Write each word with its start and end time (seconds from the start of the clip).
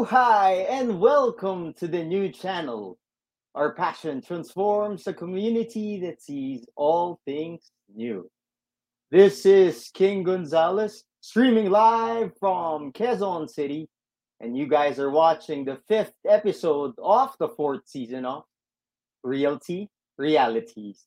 Mabuhay 0.00 0.66
and 0.70 0.98
welcome 0.98 1.74
to 1.74 1.86
the 1.86 2.02
new 2.02 2.30
channel. 2.30 2.98
Our 3.54 3.74
passion 3.74 4.22
transforms 4.22 5.06
a 5.06 5.12
community 5.12 6.00
that 6.00 6.22
sees 6.22 6.64
all 6.74 7.20
things 7.26 7.70
new. 7.94 8.30
This 9.10 9.44
is 9.44 9.90
King 9.92 10.22
Gonzalez 10.22 11.04
streaming 11.20 11.68
live 11.68 12.32
from 12.40 12.92
Quezon 12.92 13.50
City, 13.50 13.90
and 14.40 14.56
you 14.56 14.66
guys 14.66 14.98
are 14.98 15.10
watching 15.10 15.66
the 15.66 15.78
fifth 15.86 16.14
episode 16.26 16.94
of 16.96 17.34
the 17.38 17.48
fourth 17.48 17.82
season 17.84 18.24
of 18.24 18.44
Realty 19.22 19.90
Realities. 20.16 21.04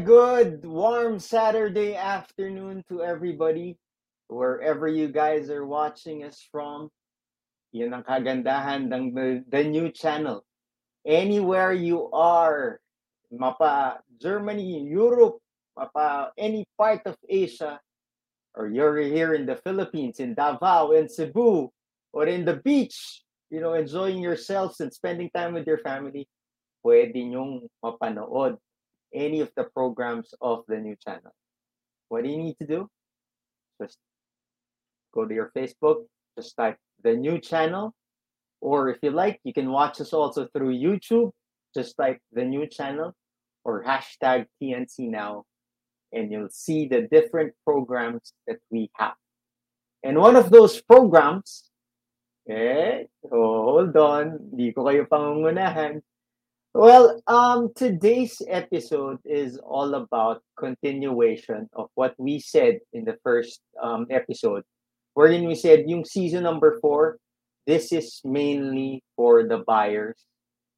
Good 0.00 0.64
warm 0.64 1.18
Saturday 1.18 1.94
afternoon 1.96 2.84
to 2.88 3.02
everybody, 3.02 3.76
wherever 4.28 4.86
you 4.86 5.08
guys 5.08 5.50
are 5.50 5.66
watching 5.66 6.22
us 6.22 6.38
from. 6.52 6.90
Yun 7.72 7.92
ang 7.92 8.06
kagandahan 8.06 8.86
ng 8.88 9.14
the, 9.14 9.44
the 9.50 9.64
new 9.64 9.90
channel. 9.90 10.46
Anywhere 11.04 11.72
you 11.72 12.10
are, 12.14 12.80
mapa 13.30 13.98
Germany, 14.22 14.86
Europe, 14.86 15.42
mapa 15.76 16.30
any 16.38 16.64
part 16.78 17.02
of 17.04 17.16
Asia, 17.28 17.80
or 18.54 18.68
you're 18.68 19.02
here 19.02 19.34
in 19.34 19.46
the 19.46 19.56
Philippines, 19.56 20.20
in 20.20 20.34
Davao, 20.34 20.92
in 20.92 21.08
Cebu, 21.08 21.70
or 22.12 22.24
in 22.26 22.44
the 22.44 22.62
beach, 22.62 23.22
you 23.50 23.60
know, 23.60 23.74
enjoying 23.74 24.22
yourselves 24.22 24.80
and 24.80 24.92
spending 24.92 25.30
time 25.34 25.54
with 25.54 25.66
your 25.66 25.78
family, 25.82 26.28
pwede 26.86 27.18
nyong 27.18 27.66
mapanood 27.82 28.56
any 29.14 29.40
of 29.40 29.50
the 29.56 29.64
programs 29.64 30.34
of 30.40 30.64
the 30.68 30.76
new 30.76 30.96
channel. 30.96 31.32
What 32.08 32.24
do 32.24 32.30
you 32.30 32.38
need 32.38 32.56
to 32.60 32.66
do? 32.66 32.88
Just 33.80 33.98
go 35.14 35.26
to 35.26 35.34
your 35.34 35.52
Facebook, 35.56 36.04
just 36.36 36.56
type 36.56 36.76
the 37.02 37.14
new 37.14 37.38
channel, 37.38 37.94
or 38.60 38.88
if 38.90 38.98
you 39.02 39.10
like, 39.10 39.40
you 39.44 39.52
can 39.52 39.70
watch 39.70 40.00
us 40.00 40.12
also 40.12 40.48
through 40.52 40.76
YouTube. 40.76 41.30
Just 41.74 41.96
type 41.96 42.18
the 42.32 42.44
new 42.44 42.66
channel 42.66 43.14
or 43.64 43.84
hashtag 43.84 44.46
TNC 44.60 45.10
now, 45.10 45.44
and 46.12 46.32
you'll 46.32 46.48
see 46.50 46.88
the 46.88 47.02
different 47.02 47.52
programs 47.64 48.32
that 48.46 48.58
we 48.70 48.90
have. 48.96 49.14
And 50.02 50.18
one 50.18 50.36
of 50.36 50.50
those 50.50 50.80
programs, 50.80 51.70
eh, 52.48 53.04
hold 53.28 53.96
on, 53.96 54.56
di 54.56 54.72
ko 54.72 54.84
kayo 54.88 55.04
pangungunahan. 55.04 56.00
Well, 56.74 57.22
um, 57.26 57.72
today's 57.74 58.42
episode 58.46 59.18
is 59.24 59.56
all 59.56 59.94
about 59.94 60.42
continuation 60.58 61.68
of 61.72 61.88
what 61.94 62.14
we 62.18 62.40
said 62.40 62.80
in 62.92 63.04
the 63.04 63.16
first 63.24 63.60
um, 63.82 64.06
episode, 64.10 64.64
wherein 65.14 65.48
we 65.48 65.54
said 65.54 65.88
yung 65.88 66.04
season 66.04 66.42
number 66.42 66.78
four, 66.80 67.16
this 67.66 67.90
is 67.90 68.20
mainly 68.22 69.02
for 69.16 69.48
the 69.48 69.64
buyers, 69.64 70.20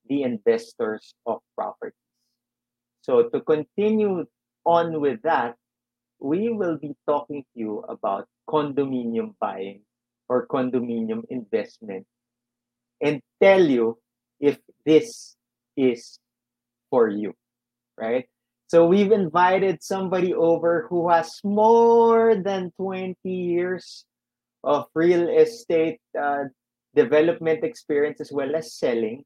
the 0.08 0.22
investors 0.22 1.12
of 1.26 1.40
properties. 1.58 1.98
So 3.02 3.28
to 3.28 3.40
continue 3.40 4.26
on 4.64 5.00
with 5.00 5.20
that, 5.22 5.56
we 6.20 6.50
will 6.50 6.78
be 6.78 6.94
talking 7.04 7.42
to 7.42 7.58
you 7.58 7.84
about 7.88 8.28
condominium 8.48 9.34
buying 9.40 9.82
or 10.28 10.46
condominium 10.46 11.24
investment 11.30 12.06
and 13.00 13.20
tell 13.42 13.64
you 13.64 13.98
if 14.38 14.56
this 14.86 15.34
is 15.88 16.20
for 16.90 17.08
you, 17.08 17.32
right? 17.96 18.28
So 18.70 18.86
we've 18.86 19.10
invited 19.10 19.82
somebody 19.82 20.34
over 20.34 20.86
who 20.86 21.10
has 21.10 21.42
more 21.42 22.36
than 22.38 22.70
20 22.78 23.18
years 23.24 24.06
of 24.62 24.86
real 24.94 25.26
estate 25.26 25.98
uh, 26.14 26.44
development 26.94 27.64
experience 27.64 28.20
as 28.20 28.30
well 28.30 28.54
as 28.54 28.78
selling. 28.78 29.24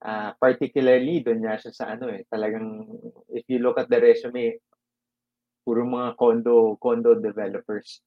Uh, 0.00 0.32
particularly, 0.40 1.20
doon 1.20 1.44
siya 1.44 1.74
sa 1.76 1.92
ano 1.92 2.08
eh, 2.08 2.24
talagang, 2.32 2.88
if 3.36 3.44
you 3.52 3.60
look 3.60 3.76
at 3.76 3.90
the 3.92 4.00
resume, 4.00 4.56
puro 5.60 5.84
mga 5.84 6.16
condo, 6.16 6.80
condo 6.80 7.20
developers 7.20 8.00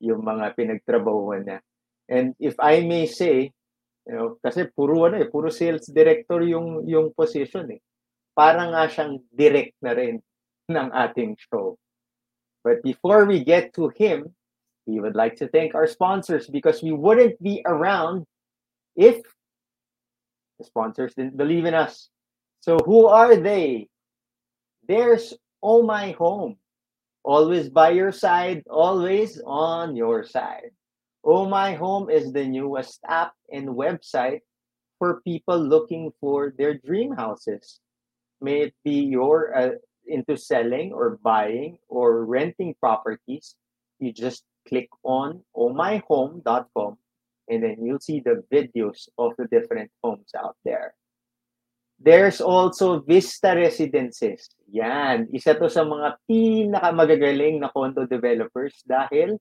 yung 0.00 0.24
mga 0.24 0.56
pinagtrabahuan 0.56 1.44
niya. 1.44 1.60
And 2.08 2.32
if 2.40 2.56
I 2.56 2.80
may 2.80 3.04
say, 3.04 3.52
You 4.04 4.14
know, 4.14 4.28
kasi 4.44 4.68
puro 4.68 5.08
ano 5.08 5.16
eh, 5.16 5.28
puro 5.28 5.48
sales 5.48 5.88
director 5.88 6.44
yung 6.44 6.84
yung 6.84 7.16
position 7.16 7.72
eh. 7.72 7.80
Para 8.36 8.68
nga 8.68 8.84
siyang 8.90 9.24
direct 9.32 9.74
na 9.80 9.96
rin 9.96 10.20
ng 10.74 10.88
ating 10.92 11.36
show. 11.40 11.76
But 12.64 12.80
before 12.84 13.24
we 13.24 13.44
get 13.44 13.72
to 13.76 13.92
him, 13.92 14.32
we 14.86 15.00
would 15.00 15.16
like 15.16 15.36
to 15.36 15.48
thank 15.48 15.74
our 15.74 15.86
sponsors 15.86 16.48
because 16.48 16.82
we 16.82 16.92
wouldn't 16.92 17.40
be 17.42 17.62
around 17.64 18.24
if 18.96 19.20
the 20.58 20.64
sponsors 20.64 21.14
didn't 21.14 21.36
believe 21.36 21.64
in 21.64 21.74
us. 21.74 22.08
So 22.60 22.78
who 22.84 23.06
are 23.06 23.36
they? 23.36 23.88
There's 24.88 25.34
Oh 25.62 25.82
My 25.82 26.12
Home. 26.20 26.56
Always 27.24 27.68
by 27.68 27.90
your 27.90 28.12
side, 28.12 28.62
always 28.68 29.40
on 29.46 29.96
your 29.96 30.24
side. 30.24 30.72
Oh 31.24 31.48
My 31.48 31.72
Home 31.74 32.10
is 32.10 32.32
the 32.32 32.44
newest 32.44 33.00
app 33.08 33.32
and 33.50 33.68
website 33.68 34.44
for 34.98 35.24
people 35.24 35.56
looking 35.56 36.12
for 36.20 36.52
their 36.56 36.76
dream 36.76 37.16
houses. 37.16 37.80
May 38.40 38.68
it 38.68 38.74
be 38.84 39.08
your 39.08 39.56
uh, 39.56 39.80
into 40.06 40.36
selling 40.36 40.92
or 40.92 41.18
buying 41.22 41.78
or 41.88 42.24
renting 42.24 42.74
properties, 42.78 43.56
you 43.98 44.12
just 44.12 44.44
click 44.68 44.88
on 45.02 45.40
ohmyhome.com 45.56 46.96
and 47.48 47.62
then 47.62 47.76
you'll 47.80 48.00
see 48.00 48.20
the 48.20 48.42
videos 48.52 49.08
of 49.18 49.32
the 49.36 49.46
different 49.48 49.90
homes 50.02 50.32
out 50.36 50.56
there. 50.64 50.94
There's 52.00 52.40
also 52.40 53.00
Vista 53.00 53.54
Residences. 53.54 54.50
Yan. 54.72 55.28
Isa 55.32 55.54
to 55.56 55.70
sa 55.70 55.86
mga 55.86 56.20
pinakamagagaling 56.28 57.60
na 57.62 57.70
condo 57.70 58.04
developers 58.04 58.82
dahil 58.84 59.38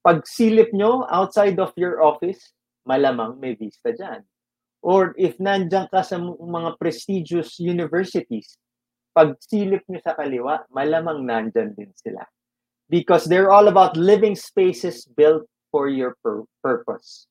pag 0.00 0.24
silip 0.24 0.72
nyo 0.72 1.04
outside 1.12 1.60
of 1.60 1.72
your 1.76 2.00
office, 2.00 2.52
malamang 2.88 3.36
may 3.36 3.52
vista 3.54 3.92
dyan. 3.92 4.24
Or 4.80 5.12
if 5.20 5.36
nandyan 5.36 5.92
ka 5.92 6.00
sa 6.00 6.16
mga 6.16 6.80
prestigious 6.80 7.60
universities, 7.60 8.56
pag 9.12 9.36
silip 9.44 9.84
nyo 9.92 10.00
sa 10.00 10.16
kaliwa, 10.16 10.64
malamang 10.72 11.28
nandyan 11.28 11.76
din 11.76 11.92
sila. 12.00 12.24
Because 12.88 13.28
they're 13.28 13.52
all 13.52 13.68
about 13.68 13.94
living 13.94 14.34
spaces 14.34 15.04
built 15.04 15.44
for 15.70 15.86
your 15.86 16.16
pur- 16.24 16.48
purpose. 16.64 17.28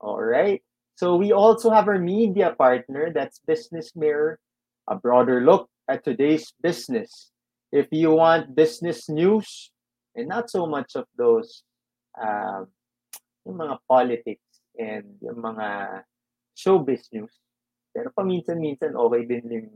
All 0.00 0.18
right? 0.18 0.64
So 0.96 1.14
we 1.14 1.30
also 1.30 1.70
have 1.70 1.86
our 1.86 2.00
media 2.00 2.56
partner, 2.56 3.12
that's 3.12 3.38
Business 3.44 3.92
Mirror, 3.94 4.40
a 4.88 4.96
broader 4.96 5.44
look 5.44 5.68
at 5.88 6.02
today's 6.02 6.52
business. 6.64 7.30
If 7.70 7.92
you 7.92 8.16
want 8.16 8.56
business 8.56 9.08
news 9.08 9.70
and 10.16 10.28
not 10.28 10.48
so 10.48 10.66
much 10.66 10.96
of 10.96 11.04
those 11.18 11.62
uh, 12.16 12.64
yung 13.46 13.56
mga 13.56 13.78
politics 13.88 14.60
and 14.76 15.16
yung 15.22 15.40
mga 15.40 16.02
showbiz 16.56 17.08
news, 17.12 17.32
pero 17.92 18.10
paminsan-minsan 18.12 18.96
okay 18.96 19.24
din 19.24 19.44
yung, 19.48 19.68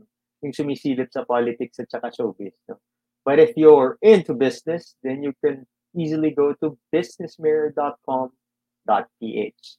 yung 0.45 0.53
sumisilip 0.53 1.09
sa 1.09 1.25
politics 1.25 1.79
at 1.79 1.89
saka 1.89 2.11
showbiz. 2.13 2.53
No? 2.69 2.77
But 3.23 3.39
if 3.39 3.55
you're 3.55 3.97
into 4.01 4.33
business, 4.33 4.95
then 5.03 5.23
you 5.23 5.33
can 5.45 5.67
easily 5.95 6.31
go 6.31 6.53
to 6.61 6.77
businessmirror.com.ph. 6.93 9.77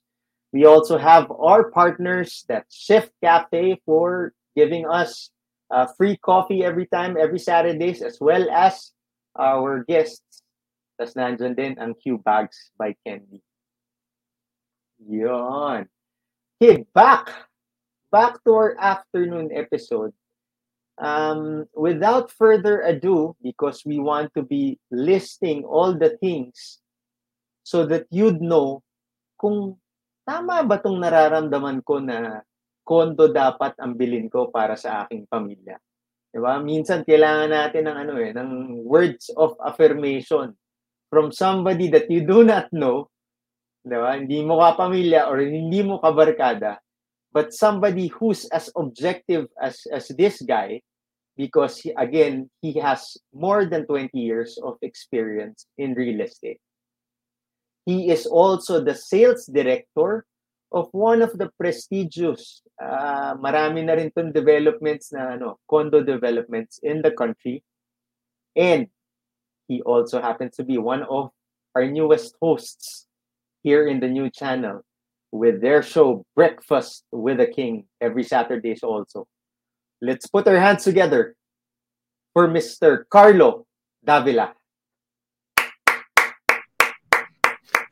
We 0.53 0.67
also 0.67 0.99
have 0.99 1.33
our 1.33 1.71
partners 1.71 2.45
that 2.49 2.67
Shift 2.69 3.11
Cafe 3.23 3.81
for 3.87 4.35
giving 4.55 4.87
us 4.87 5.31
uh, 5.71 5.87
free 5.97 6.19
coffee 6.19 6.63
every 6.63 6.87
time, 6.87 7.17
every 7.19 7.39
Saturdays, 7.39 8.03
as 8.03 8.19
well 8.21 8.51
as 8.51 8.93
our 9.39 9.83
guests. 9.89 10.42
Tapos 11.03 11.19
nandyan 11.19 11.59
din 11.59 11.75
ang 11.83 11.99
Q 11.99 12.23
Bags 12.23 12.71
by 12.79 12.95
Candy. 13.03 13.43
Yon. 15.03 15.91
Okay, 16.63 16.87
back. 16.95 17.51
Back 18.15 18.39
to 18.47 18.55
our 18.55 18.79
afternoon 18.79 19.51
episode. 19.51 20.15
Um, 21.03 21.67
without 21.75 22.31
further 22.31 22.87
ado, 22.87 23.35
because 23.43 23.83
we 23.83 23.99
want 23.99 24.31
to 24.39 24.47
be 24.47 24.79
listing 24.95 25.67
all 25.67 25.91
the 25.91 26.15
things 26.23 26.79
so 27.67 27.83
that 27.91 28.07
you'd 28.15 28.39
know 28.39 28.87
kung 29.43 29.75
tama 30.23 30.63
ba 30.63 30.79
tong 30.79 31.03
nararamdaman 31.03 31.83
ko 31.83 31.99
na 31.99 32.47
kondo 32.87 33.27
dapat 33.27 33.75
ang 33.83 33.99
bilin 33.99 34.31
ko 34.31 34.55
para 34.55 34.79
sa 34.79 35.03
aking 35.03 35.27
pamilya? 35.27 35.83
'Di 36.31 36.39
ba? 36.39 36.63
Minsan 36.63 37.03
kailangan 37.03 37.51
natin 37.51 37.91
ng 37.91 37.97
ano 38.07 38.15
eh, 38.23 38.31
ng 38.31 38.51
words 38.87 39.35
of 39.35 39.59
affirmation 39.67 40.55
from 41.13 41.29
somebody 41.29 41.93
that 41.93 42.09
you 42.09 42.25
do 42.25 42.41
not 42.41 42.73
know, 42.73 43.13
'di 43.85 43.99
ba? 44.01 44.17
Hindi 44.17 44.41
mo 44.41 44.57
ka 44.57 44.81
pamilya 44.81 45.29
or 45.29 45.45
hindi 45.45 45.85
mo 45.85 46.01
kabarkada, 46.01 46.81
but 47.37 47.53
somebody 47.53 48.09
who's 48.09 48.49
as 48.49 48.73
objective 48.73 49.53
as 49.61 49.85
as 49.93 50.09
this 50.17 50.41
guy 50.41 50.81
because 51.37 51.77
he, 51.85 51.93
again, 51.97 52.49
he 52.65 52.81
has 52.81 53.17
more 53.33 53.65
than 53.65 53.85
20 53.85 54.17
years 54.17 54.57
of 54.65 54.77
experience 54.81 55.69
in 55.77 55.93
real 55.93 56.21
estate. 56.21 56.61
He 57.85 58.09
is 58.09 58.25
also 58.25 58.81
the 58.81 58.95
sales 58.95 59.47
director 59.47 60.25
of 60.73 60.89
one 60.93 61.21
of 61.21 61.37
the 61.37 61.51
prestigious, 61.59 62.63
uh, 62.81 63.37
marami 63.37 63.85
na 63.85 63.97
rin 63.97 64.09
itong 64.09 64.33
developments 64.33 65.13
na 65.13 65.37
ano, 65.37 65.61
condo 65.69 66.01
developments 66.01 66.81
in 66.85 67.03
the 67.03 67.13
country. 67.13 67.61
And 68.57 68.89
he 69.69 69.83
also 69.83 70.21
happens 70.21 70.57
to 70.57 70.65
be 70.65 70.79
one 70.79 71.03
of 71.05 71.31
our 71.75 71.87
newest 71.87 72.35
hosts 72.41 73.07
here 73.63 73.87
in 73.87 74.01
the 74.01 74.09
new 74.09 74.29
channel 74.31 74.83
with 75.31 75.61
their 75.63 75.83
show 75.83 76.25
Breakfast 76.37 77.05
with 77.11 77.39
the 77.39 77.47
King 77.47 77.87
every 78.01 78.23
Saturdays 78.23 78.83
also. 78.83 79.27
Let's 80.01 80.27
put 80.27 80.47
our 80.47 80.59
hands 80.59 80.85
together 80.85 81.35
for 82.35 82.49
Mr. 82.49 83.05
Carlo 83.09 83.67
Davila. 84.05 84.55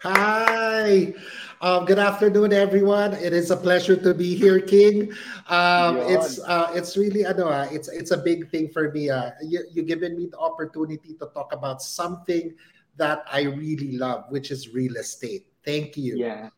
Hi. 0.03 1.15
Um, 1.61 1.85
good 1.85 1.99
afternoon, 1.99 2.55
everyone. 2.55 3.13
It 3.13 3.37
is 3.37 3.51
a 3.53 3.57
pleasure 3.57 3.93
to 3.93 4.15
be 4.17 4.33
here, 4.33 4.65
King. 4.65 5.13
Um, 5.45 6.01
it's 6.09 6.41
uh, 6.41 6.73
it's 6.73 6.97
really 6.97 7.29
ano, 7.29 7.53
uh, 7.53 7.69
it's 7.69 7.93
it's 7.93 8.17
a 8.17 8.17
big 8.17 8.49
thing 8.49 8.73
for 8.73 8.89
me. 8.89 9.13
Uh, 9.13 9.37
you 9.45 9.69
you 9.69 9.85
given 9.85 10.17
me 10.17 10.33
the 10.33 10.41
opportunity 10.41 11.13
to 11.21 11.29
talk 11.37 11.53
about 11.53 11.85
something 11.85 12.57
that 12.97 13.29
I 13.29 13.45
really 13.45 14.01
love, 14.01 14.25
which 14.33 14.49
is 14.49 14.73
real 14.73 14.97
estate. 14.97 15.53
Thank 15.61 16.01
you. 16.01 16.17
Yeah. 16.17 16.49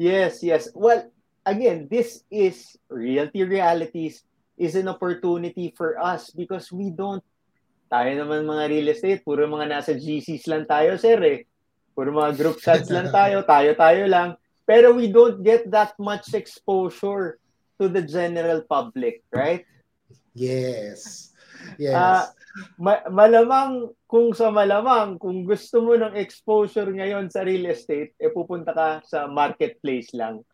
Yes, 0.00 0.40
yes. 0.40 0.72
Well, 0.72 1.12
again, 1.44 1.84
this 1.92 2.24
is 2.32 2.72
Realty 2.88 3.44
Realities 3.44 4.24
is 4.56 4.80
an 4.80 4.88
opportunity 4.88 5.76
for 5.76 6.00
us 6.00 6.32
because 6.32 6.72
we 6.72 6.88
don't 6.88 7.20
tayo 7.92 8.16
naman 8.16 8.48
mga 8.48 8.64
real 8.72 8.88
estate, 8.96 9.20
puro 9.28 9.44
mga 9.44 9.76
nasa 9.76 9.92
GCs 9.92 10.48
lang 10.48 10.64
tayo, 10.64 10.96
sir 10.96 11.20
eh. 11.20 11.47
Puro 11.98 12.14
mga 12.14 12.38
group 12.38 12.62
chats 12.62 12.94
lang 12.94 13.10
tayo, 13.10 13.42
tayo-tayo 13.42 14.06
lang. 14.06 14.38
Pero 14.62 14.94
we 14.94 15.10
don't 15.10 15.42
get 15.42 15.66
that 15.66 15.98
much 15.98 16.30
exposure 16.30 17.42
to 17.74 17.90
the 17.90 17.98
general 18.06 18.62
public, 18.62 19.26
right? 19.34 19.66
Yes. 20.30 21.34
Yes. 21.74 21.98
Uh, 21.98 22.22
ma- 22.78 23.02
malamang 23.10 23.90
kung 24.06 24.30
sa 24.30 24.54
malamang 24.54 25.18
kung 25.18 25.42
gusto 25.42 25.82
mo 25.82 25.98
ng 25.98 26.14
exposure 26.14 26.86
ngayon 26.86 27.34
sa 27.34 27.42
real 27.42 27.66
estate, 27.66 28.14
eh 28.14 28.30
pupunta 28.30 28.70
ka 28.70 29.02
sa 29.02 29.26
marketplace 29.26 30.14
lang. 30.14 30.46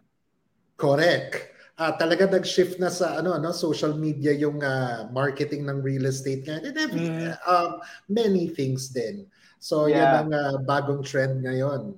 Correct. 0.80 1.52
Uh, 1.76 1.92
talaga 2.00 2.24
nag-shift 2.24 2.80
na 2.80 2.88
sa 2.88 3.20
ano 3.20 3.36
no 3.36 3.52
social 3.52 3.98
media 4.00 4.32
yung 4.32 4.64
uh, 4.64 5.12
marketing 5.12 5.68
ng 5.68 5.84
real 5.84 6.08
estate 6.08 6.46
ngayon 6.48 6.64
and 6.72 6.76
every, 6.80 7.04
mm. 7.04 7.36
um, 7.44 7.84
many 8.08 8.48
things 8.48 8.88
din. 8.88 9.28
So 9.64 9.88
yeah. 9.88 10.20
yan 10.20 10.28
ang 10.28 10.30
uh, 10.36 10.54
bagong 10.60 11.00
trend 11.00 11.40
ngayon. 11.40 11.96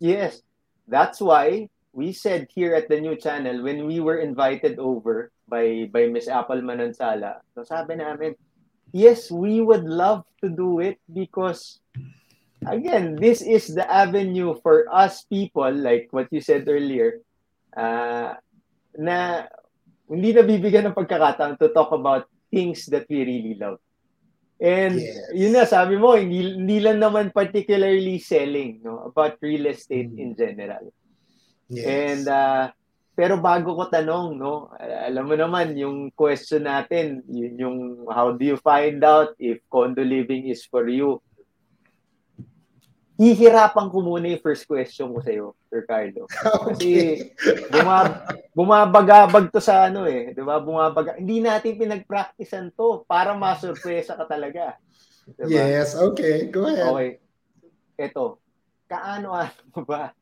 Yes. 0.00 0.40
That's 0.88 1.20
why 1.20 1.68
we 1.92 2.16
said 2.16 2.48
here 2.48 2.72
at 2.72 2.88
the 2.88 2.96
new 2.96 3.20
channel 3.20 3.60
when 3.60 3.84
we 3.84 4.00
were 4.00 4.24
invited 4.24 4.80
over 4.80 5.28
by 5.44 5.92
by 5.92 6.08
Miss 6.08 6.24
Apple 6.24 6.64
Manansala, 6.64 7.44
so 7.52 7.68
sabi 7.68 8.00
namin, 8.00 8.32
yes, 8.96 9.28
we 9.28 9.60
would 9.60 9.84
love 9.84 10.24
to 10.40 10.48
do 10.48 10.80
it 10.80 10.96
because 11.12 11.84
again, 12.64 13.12
this 13.20 13.44
is 13.44 13.76
the 13.76 13.84
avenue 13.84 14.56
for 14.64 14.88
us 14.88 15.28
people 15.28 15.68
like 15.68 16.08
what 16.16 16.32
you 16.32 16.40
said 16.40 16.64
earlier. 16.64 17.20
Uh, 17.76 18.40
na 18.96 19.44
hindi 20.08 20.32
nabibigyan 20.32 20.88
ng 20.88 20.96
pagkakataon 20.96 21.60
to 21.60 21.68
talk 21.76 21.92
about 21.92 22.24
things 22.48 22.88
that 22.88 23.04
we 23.12 23.20
really 23.20 23.54
love. 23.60 23.76
And 24.56 24.96
yes. 24.96 25.20
yun 25.36 25.52
na, 25.52 25.68
sabi 25.68 26.00
mo, 26.00 26.16
hindi, 26.16 26.56
hindi 26.56 26.80
lang 26.80 26.96
naman 26.96 27.28
particularly 27.28 28.16
selling, 28.16 28.80
no? 28.80 29.12
About 29.12 29.36
real 29.44 29.68
estate 29.68 30.08
mm. 30.08 30.20
in 30.22 30.30
general. 30.32 30.88
Yes. 31.68 31.84
And, 31.84 32.24
uh, 32.24 32.64
pero 33.16 33.40
bago 33.40 33.76
ko 33.76 33.88
tanong, 33.88 34.36
no? 34.36 34.72
Alam 34.80 35.24
mo 35.28 35.34
naman, 35.36 35.76
yung 35.76 36.12
question 36.12 36.64
natin, 36.64 37.24
yun 37.28 37.54
yung 37.56 37.78
how 38.08 38.32
do 38.32 38.44
you 38.44 38.60
find 38.60 39.00
out 39.04 39.36
if 39.40 39.60
condo 39.68 40.04
living 40.04 40.48
is 40.48 40.64
for 40.68 40.88
you? 40.88 41.20
Hihirapan 43.16 43.88
ko 43.88 44.04
muna 44.04 44.28
yung 44.28 44.44
first 44.44 44.68
question 44.68 45.12
ko 45.16 45.18
sa'yo, 45.24 45.46
Sir 45.72 45.82
Carlo. 45.88 46.28
Kasi 46.68 47.24
bumab 47.72 48.08
bumabagabag 48.52 49.48
to 49.48 49.60
sa 49.60 49.88
ano 49.88 50.04
eh, 50.04 50.36
'di 50.36 50.42
ba? 50.44 50.60
Bumabaga. 50.60 51.16
Hindi 51.16 51.40
natin 51.40 51.80
pinagpracticean 51.80 52.72
to 52.76 53.04
para 53.08 53.32
masurpresa 53.32 54.14
ka 54.14 54.28
talaga. 54.28 54.76
Diba? 55.26 55.50
Yes, 55.50 55.98
okay. 55.98 56.46
Go 56.52 56.70
ahead. 56.70 56.86
Okay. 56.86 57.10
Ito, 57.98 58.38
kaano-ano 58.86 59.58
mo 59.74 59.80
ba 59.82 60.14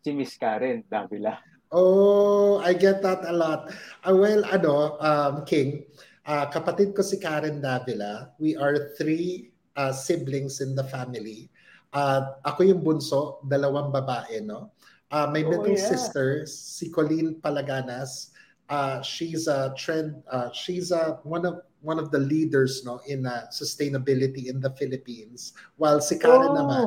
si 0.00 0.14
Miss 0.14 0.38
Karen 0.38 0.86
Davila? 0.86 1.36
Oh, 1.74 2.62
I 2.62 2.72
get 2.78 3.02
that 3.02 3.26
a 3.26 3.34
lot. 3.34 3.74
Uh, 4.06 4.14
well, 4.14 4.46
ano, 4.46 4.96
um, 5.02 5.42
King, 5.44 5.84
uh, 6.24 6.46
kapatid 6.46 6.94
ko 6.94 7.02
si 7.02 7.18
Karen 7.18 7.58
Davila. 7.58 8.30
We 8.38 8.54
are 8.54 8.94
three 8.94 9.50
uh, 9.74 9.90
siblings 9.90 10.62
in 10.62 10.78
the 10.78 10.86
family. 10.86 11.50
Uh, 11.96 12.36
ako 12.44 12.60
yung 12.68 12.84
bunso, 12.84 13.40
dalawang 13.48 13.88
babae, 13.88 14.44
no? 14.44 14.76
Uh, 15.08 15.32
my 15.32 15.40
oh, 15.40 15.48
middle 15.48 15.72
yeah. 15.72 15.88
sister, 15.88 16.44
si 16.44 16.92
Colleen 16.92 17.40
Palaganas, 17.40 18.36
uh, 18.68 19.00
she's 19.00 19.48
a 19.48 19.72
trend, 19.80 20.20
uh, 20.28 20.52
she's 20.52 20.92
a, 20.92 21.16
one 21.24 21.48
of 21.48 21.64
one 21.86 22.02
of 22.02 22.10
the 22.10 22.18
leaders 22.18 22.82
no 22.84 22.98
in 23.06 23.24
uh, 23.24 23.46
sustainability 23.54 24.50
in 24.50 24.60
the 24.60 24.70
Philippines. 24.74 25.54
While 25.78 26.02
si 26.02 26.18
Karen 26.18 26.50
Oh. 26.50 26.58
naman, 26.58 26.86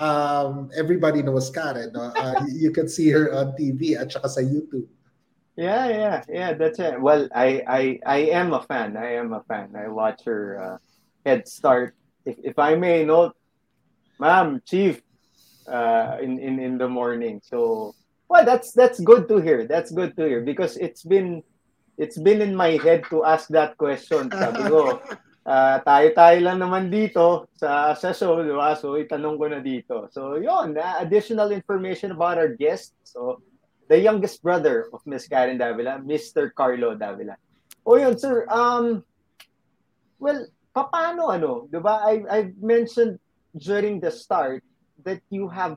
um, 0.00 0.72
everybody 0.72 1.20
knows 1.20 1.52
Karen. 1.52 1.92
No? 1.92 2.10
Uh, 2.16 2.48
you 2.48 2.72
can 2.72 2.88
see 2.88 3.12
her 3.12 3.28
on 3.30 3.52
TV 3.60 3.94
at 3.94 4.10
saka 4.10 4.28
sa 4.28 4.40
YouTube. 4.40 4.88
Yeah, 5.58 5.90
yeah, 5.90 6.18
yeah. 6.30 6.50
That's 6.54 6.78
it. 6.78 6.96
Well, 6.96 7.28
I, 7.34 7.60
I, 7.66 7.82
I 8.06 8.18
am 8.32 8.54
a 8.54 8.62
fan. 8.62 8.96
I 8.96 9.18
am 9.18 9.34
a 9.34 9.42
fan. 9.44 9.74
I 9.76 9.90
watch 9.92 10.24
her 10.24 10.56
uh, 10.56 10.76
head 11.26 11.46
start. 11.46 11.98
If, 12.24 12.38
if 12.40 12.56
I 12.58 12.78
may 12.78 13.04
note, 13.04 13.36
ma'am, 14.18 14.62
chief, 14.66 15.02
uh, 15.68 16.16
in, 16.20 16.38
in 16.38 16.58
in 16.58 16.78
the 16.78 16.88
morning. 16.88 17.40
So, 17.44 17.94
well, 18.28 18.44
that's 18.44 18.72
that's 18.72 19.00
good 19.00 19.28
to 19.28 19.38
hear. 19.38 19.66
That's 19.66 19.90
good 19.90 20.16
to 20.16 20.24
hear 20.26 20.40
because 20.40 20.76
it's 20.76 21.02
been 21.02 21.42
it's 21.96 22.18
been 22.18 22.40
in 22.40 22.54
my 22.54 22.78
head 22.78 23.04
to 23.10 23.24
ask 23.24 23.48
that 23.50 23.76
question. 23.76 24.30
Sabi 24.30 24.62
ko, 24.70 25.02
ah, 25.46 25.82
tayo-tayo 25.88 26.38
lang 26.40 26.62
naman 26.62 26.88
dito 26.88 27.50
sa 27.58 27.92
sa 27.98 28.14
show, 28.14 28.38
di 28.40 28.54
ba? 28.54 28.78
So, 28.78 28.94
itanong 28.94 29.36
ko 29.36 29.44
na 29.50 29.60
dito. 29.60 30.06
So, 30.14 30.38
yon, 30.38 30.78
uh, 30.78 30.96
additional 31.02 31.50
information 31.50 32.14
about 32.14 32.38
our 32.38 32.54
guest. 32.54 32.94
So, 33.02 33.42
the 33.90 33.98
youngest 33.98 34.44
brother 34.44 34.86
of 34.92 35.02
Miss 35.08 35.26
Karen 35.26 35.58
Davila, 35.58 35.98
Mr. 36.04 36.54
Carlo 36.54 36.94
Davila. 36.94 37.34
O 37.88 37.96
yun, 37.96 38.14
sir, 38.20 38.44
um, 38.52 39.02
well, 40.20 40.46
paano 40.76 41.32
ano, 41.32 41.66
di 41.66 41.80
ba? 41.80 42.04
I, 42.04 42.14
I 42.28 42.38
mentioned 42.60 43.18
during 43.56 44.00
the 44.00 44.10
start 44.10 44.62
that 45.04 45.22
you 45.30 45.48
have 45.48 45.76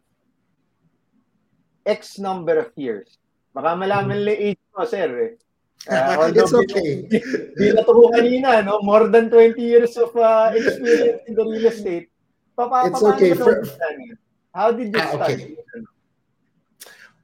X 1.86 2.20
number 2.20 2.60
of 2.60 2.72
years. 2.76 3.18
Baka 3.52 3.76
malaman 3.76 4.24
lang 4.24 4.38
age 4.38 4.62
mo, 4.76 4.86
sir. 4.86 5.10
Eh. 5.10 5.34
Although 6.22 6.46
it's 6.46 6.54
okay. 6.54 7.10
Di 7.58 7.74
na 7.74 7.82
ko 7.82 8.14
kanina, 8.14 8.62
no? 8.62 8.86
More 8.86 9.10
than 9.10 9.34
20 9.34 9.58
years 9.58 9.98
of 9.98 10.14
uh, 10.14 10.54
experience 10.54 11.26
in 11.26 11.34
the 11.34 11.42
real 11.42 11.68
estate. 11.68 12.14
Pa, 12.54 12.70
pa, 12.70 12.86
It's 12.86 13.02
okay. 13.02 13.34
For-? 13.34 13.66
How 14.54 14.70
did 14.72 14.94
you 14.94 15.02
Ah, 15.02 15.10
start? 15.18 15.32
okay. 15.32 15.58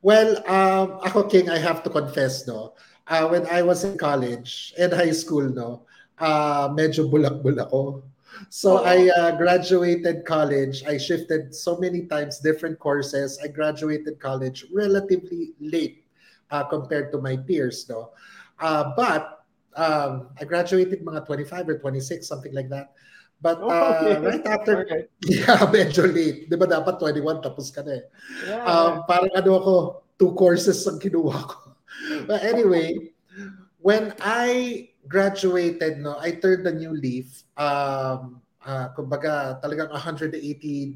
Well, 0.01 0.41
um, 0.49 1.03
ako 1.03 1.27
King, 1.29 1.49
I 1.53 1.59
have 1.59 1.83
to 1.83 1.89
confess, 1.91 2.47
no. 2.47 2.73
Uh, 3.07 3.27
when 3.27 3.45
I 3.47 3.61
was 3.61 3.83
in 3.83 3.97
college 3.97 4.73
and 4.79 4.91
high 4.91 5.11
school, 5.13 5.47
no, 5.47 5.85
uh, 6.19 6.67
medyo 6.71 7.07
bulak-bulak 7.07 7.67
ako. 7.69 8.03
So. 8.49 8.83
I 8.85 9.09
uh, 9.17 9.31
graduated 9.37 10.25
college. 10.25 10.83
I 10.85 10.97
shifted 10.97 11.53
so 11.55 11.77
many 11.77 12.05
times 12.07 12.39
different 12.39 12.79
courses. 12.79 13.39
I 13.43 13.47
graduated 13.47 14.19
college 14.19 14.65
relatively 14.73 15.53
late 15.59 16.05
uh, 16.51 16.63
compared 16.63 17.11
to 17.11 17.21
my 17.21 17.37
peers, 17.37 17.85
no. 17.89 18.11
Uh, 18.59 18.93
but 18.95 19.45
um, 19.77 20.29
I 20.39 20.45
graduated 20.45 21.05
mga 21.05 21.25
25 21.25 21.69
or 21.69 21.77
26, 21.79 22.27
something 22.27 22.53
like 22.53 22.69
that. 22.69 22.93
But 23.41 23.61
uh, 23.61 23.69
Oh, 23.69 23.89
Okay. 23.93 24.25
right 24.25 24.45
after, 24.47 24.73
Alright. 24.81 25.09
yeah, 25.29 25.61
medyo 25.73 26.09
late. 26.09 26.49
Di 26.49 26.55
ba 26.57 26.65
dapat 26.65 26.97
21 26.97 27.41
tapos 27.45 27.69
ka 27.69 27.85
na 27.85 28.01
eh. 28.01 28.03
Yeah. 28.49 28.65
Um, 28.65 28.93
parang 29.05 29.29
ano 29.37 29.51
ako, 29.61 29.73
two 30.17 30.33
courses 30.33 30.81
ang 30.89 30.97
kinuha 30.97 31.37
ko. 31.45 31.57
But 32.29 32.41
anyway, 32.43 33.13
when 33.77 34.13
I 34.21 34.89
graduated, 35.07 35.99
no, 35.99 36.19
I 36.19 36.31
turned 36.31 36.67
a 36.67 36.73
new 36.73 36.91
leaf. 36.91 37.43
Um, 37.57 38.41
uh, 38.65 38.89
kumbaga, 38.93 39.61
talagang 39.63 39.91
180 39.91 40.35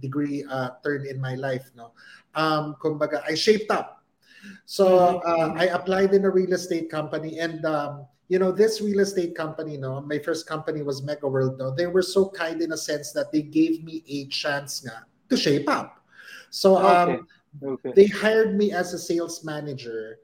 degree 0.04 0.44
uh, 0.50 0.76
turn 0.84 1.08
in 1.08 1.20
my 1.20 1.36
life, 1.36 1.72
no. 1.76 1.92
Um, 2.36 2.76
kumbaga, 2.84 3.24
I 3.28 3.36
shaped 3.36 3.72
up. 3.72 4.04
So 4.66 5.22
uh, 5.22 5.54
I 5.56 5.72
applied 5.72 6.14
in 6.14 6.26
a 6.26 6.30
real 6.30 6.54
estate 6.54 6.90
company, 6.90 7.40
and 7.40 7.64
um, 7.66 8.06
you 8.28 8.40
know, 8.40 8.52
this 8.52 8.82
real 8.82 9.02
estate 9.02 9.36
company, 9.36 9.78
no, 9.78 10.02
my 10.02 10.18
first 10.18 10.48
company 10.48 10.82
was 10.82 11.02
Megaworld. 11.02 11.60
No, 11.60 11.70
they 11.70 11.88
were 11.88 12.02
so 12.02 12.30
kind 12.30 12.62
in 12.62 12.72
a 12.72 12.78
sense 12.78 13.12
that 13.12 13.32
they 13.32 13.42
gave 13.42 13.84
me 13.84 14.04
a 14.08 14.26
chance 14.28 14.84
nga 14.88 15.06
to 15.30 15.36
shape 15.36 15.68
up. 15.70 16.00
So 16.50 16.80
um, 16.80 17.28
okay. 17.62 17.92
they 17.96 18.08
hired 18.08 18.56
me 18.56 18.72
as 18.72 18.94
a 18.94 19.00
sales 19.00 19.44
manager. 19.44 20.20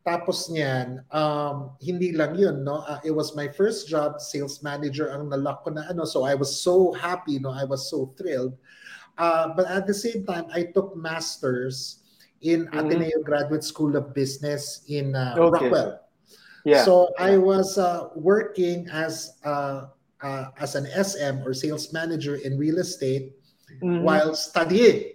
Tapos 0.00 0.48
niyan, 0.48 1.04
um, 1.12 1.76
hindi 1.76 2.16
lang 2.16 2.32
yun, 2.32 2.64
no? 2.64 2.80
Uh, 2.88 3.00
it 3.04 3.12
was 3.12 3.36
my 3.36 3.44
first 3.48 3.84
job, 3.84 4.16
sales 4.16 4.64
manager 4.64 5.12
ang 5.12 5.28
nalock 5.28 5.60
ko 5.60 5.76
na 5.76 5.84
ano. 5.92 6.08
So 6.08 6.24
I 6.24 6.32
was 6.32 6.48
so 6.48 6.92
happy, 6.96 7.36
no? 7.36 7.52
I 7.52 7.68
was 7.68 7.92
so 7.92 8.16
thrilled. 8.16 8.56
Uh, 9.20 9.52
but 9.52 9.68
at 9.68 9.84
the 9.84 9.92
same 9.92 10.24
time, 10.24 10.48
I 10.48 10.72
took 10.72 10.96
masters 10.96 12.00
in 12.40 12.64
Mhm. 12.72 12.80
Ateneo 12.80 13.20
Graduate 13.20 13.60
School 13.60 13.92
of 13.92 14.16
Business 14.16 14.88
in 14.88 15.12
uh, 15.12 15.36
Okay. 15.36 15.68
Rockwell. 15.68 16.00
Yeah. 16.64 16.84
So 16.88 17.12
I 17.20 17.36
was 17.36 17.76
uh, 17.76 18.08
working 18.16 18.88
as 18.88 19.36
uh, 19.44 19.92
uh, 20.24 20.52
as 20.56 20.76
an 20.76 20.88
SM 20.88 21.44
or 21.44 21.52
sales 21.52 21.92
manager 21.92 22.40
in 22.40 22.56
real 22.56 22.80
estate 22.80 23.36
Mhm. 23.84 24.00
while 24.00 24.32
studying. 24.32 25.12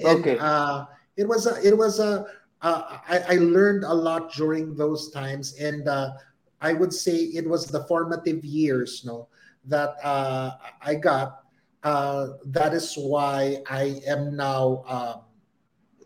And, 0.00 0.20
Okay. 0.20 0.36
uh, 0.36 0.84
it 1.16 1.24
was 1.24 1.48
a, 1.48 1.56
it 1.64 1.72
was 1.72 2.00
a 2.00 2.26
uh, 2.64 2.98
I, 3.06 3.18
I 3.28 3.36
learned 3.36 3.84
a 3.84 3.92
lot 3.92 4.32
during 4.32 4.74
those 4.74 5.12
times, 5.12 5.60
and 5.60 5.86
uh, 5.86 6.16
I 6.60 6.72
would 6.72 6.92
say 6.92 7.28
it 7.36 7.46
was 7.46 7.66
the 7.68 7.84
formative 7.84 8.42
years, 8.42 9.04
no, 9.04 9.28
that 9.68 10.00
uh, 10.02 10.56
I 10.80 10.96
got. 10.96 11.44
Uh, 11.84 12.40
that 12.46 12.72
is 12.72 12.96
why 12.96 13.60
I 13.68 14.00
am 14.08 14.34
now 14.34 14.82
um, 14.88 15.20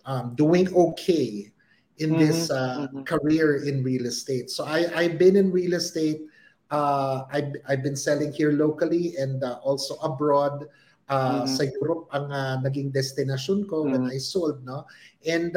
um, 0.04 0.34
doing 0.34 0.66
okay 0.74 1.52
in 1.98 2.18
this 2.18 2.50
uh, 2.50 2.88
mhm. 2.90 3.06
career 3.06 3.62
in 3.62 3.84
real 3.84 4.06
estate. 4.06 4.50
So 4.50 4.66
I, 4.66 4.90
I've 4.90 5.18
been 5.18 5.36
in 5.36 5.52
real 5.52 5.74
estate. 5.74 6.26
Uh, 6.70 7.22
I've, 7.30 7.54
I've 7.68 7.82
been 7.84 7.94
selling 7.94 8.32
here 8.32 8.50
locally 8.50 9.14
and 9.16 9.42
uh, 9.44 9.62
also 9.62 9.94
abroad. 10.02 10.66
Uh, 11.08 11.46
Mhm. 11.46 11.48
Sa 11.48 11.62
Europe 11.80 12.10
ang 12.12 12.28
naging 12.66 12.92
destination 12.92 13.64
ko 13.70 13.86
when 13.86 14.02
Mhm. 14.02 14.12
I 14.12 14.18
sold, 14.18 14.66
no? 14.66 14.84
And 15.22 15.54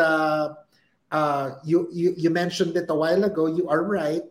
uh, 1.11 1.59
you, 1.63 1.87
you 1.91 2.13
you 2.17 2.29
mentioned 2.29 2.75
it 2.77 2.89
a 2.89 2.95
while 2.95 3.23
ago. 3.23 3.47
You 3.47 3.67
are 3.69 3.83
right. 3.83 4.23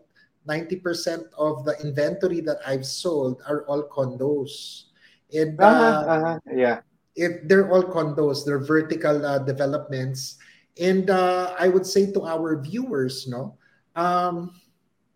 90% 0.48 1.28
of 1.36 1.64
the 1.68 1.76
inventory 1.84 2.40
that 2.40 2.58
I've 2.66 2.86
sold 2.86 3.42
are 3.46 3.62
all 3.68 3.84
condos. 3.86 4.88
And 5.32 5.60
uh, 5.60 5.64
Uh-huh, 5.68 6.10
uh-huh. 6.10 6.38
Yeah. 6.50 6.80
if 7.14 7.44
they're 7.46 7.70
all 7.70 7.84
condos, 7.84 8.44
they're 8.44 8.58
vertical 8.62 9.24
uh, 9.24 9.38
developments. 9.44 10.38
And 10.80 11.10
uh, 11.10 11.54
I 11.58 11.68
would 11.68 11.84
say 11.86 12.10
to 12.12 12.24
our 12.24 12.56
viewers, 12.60 13.28
no, 13.28 13.58
um, 13.94 14.56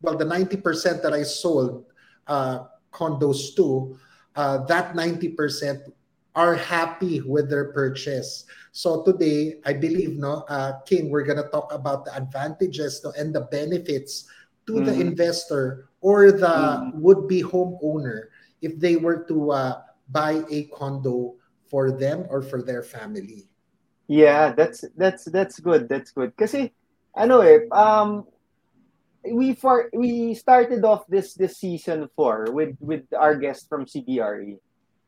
well, 0.03 0.17
the 0.17 0.27
90% 0.29 1.03
that 1.03 1.15
I 1.15 1.23
sold 1.25 1.87
uh, 2.29 2.69
condos 2.93 3.57
to, 3.57 3.97
uh, 4.37 4.59
that 4.69 4.95
90% 4.95 5.89
are 6.35 6.55
happy 6.55 7.21
with 7.23 7.49
their 7.49 7.71
purchase. 7.71 8.45
So 8.73 9.03
today, 9.07 9.63
I 9.65 9.73
believe, 9.73 10.19
no, 10.19 10.43
uh, 10.51 10.81
King, 10.83 11.11
we're 11.11 11.23
gonna 11.23 11.49
talk 11.49 11.73
about 11.73 12.05
the 12.05 12.15
advantages 12.15 13.01
no, 13.05 13.13
and 13.17 13.35
the 13.35 13.47
benefits 13.55 14.27
to 14.67 14.81
the 14.83 14.93
Mhm. 14.93 15.15
investor 15.15 15.89
or 16.01 16.33
the 16.33 16.83
Mhm. 16.83 17.01
would-be 17.01 17.43
homeowner 17.43 18.35
if 18.61 18.79
they 18.81 18.97
were 18.97 19.23
to 19.31 19.53
uh, 19.53 19.83
buy 20.11 20.43
a 20.51 20.65
condo 20.75 21.37
for 21.71 21.93
them 21.93 22.27
or 22.29 22.43
for 22.43 22.63
their 22.63 22.83
family. 22.83 23.49
Yeah, 24.09 24.53
that's 24.53 24.85
that's 24.99 25.25
that's 25.25 25.59
good. 25.61 25.89
That's 25.89 26.13
good. 26.13 26.37
Kasi 26.37 26.75
ano 27.17 27.41
eh, 27.41 27.65
um 27.73 28.29
we 29.25 29.57
for 29.57 29.89
we 29.97 30.35
started 30.37 30.85
off 30.85 31.09
this 31.09 31.33
this 31.33 31.57
season 31.57 32.09
4 32.13 32.53
with 32.53 32.77
with 32.85 33.09
our 33.17 33.33
guest 33.37 33.65
from 33.69 33.89
CBRE. 33.89 34.61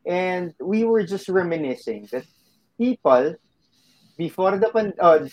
And 0.07 0.55
we 0.63 0.87
were 0.87 1.03
just 1.03 1.27
reminiscing 1.27 2.07
that 2.15 2.23
people 2.79 3.35
before 4.17 4.55
the 4.57 4.71
pan 4.71 4.93
uh, 4.99 5.27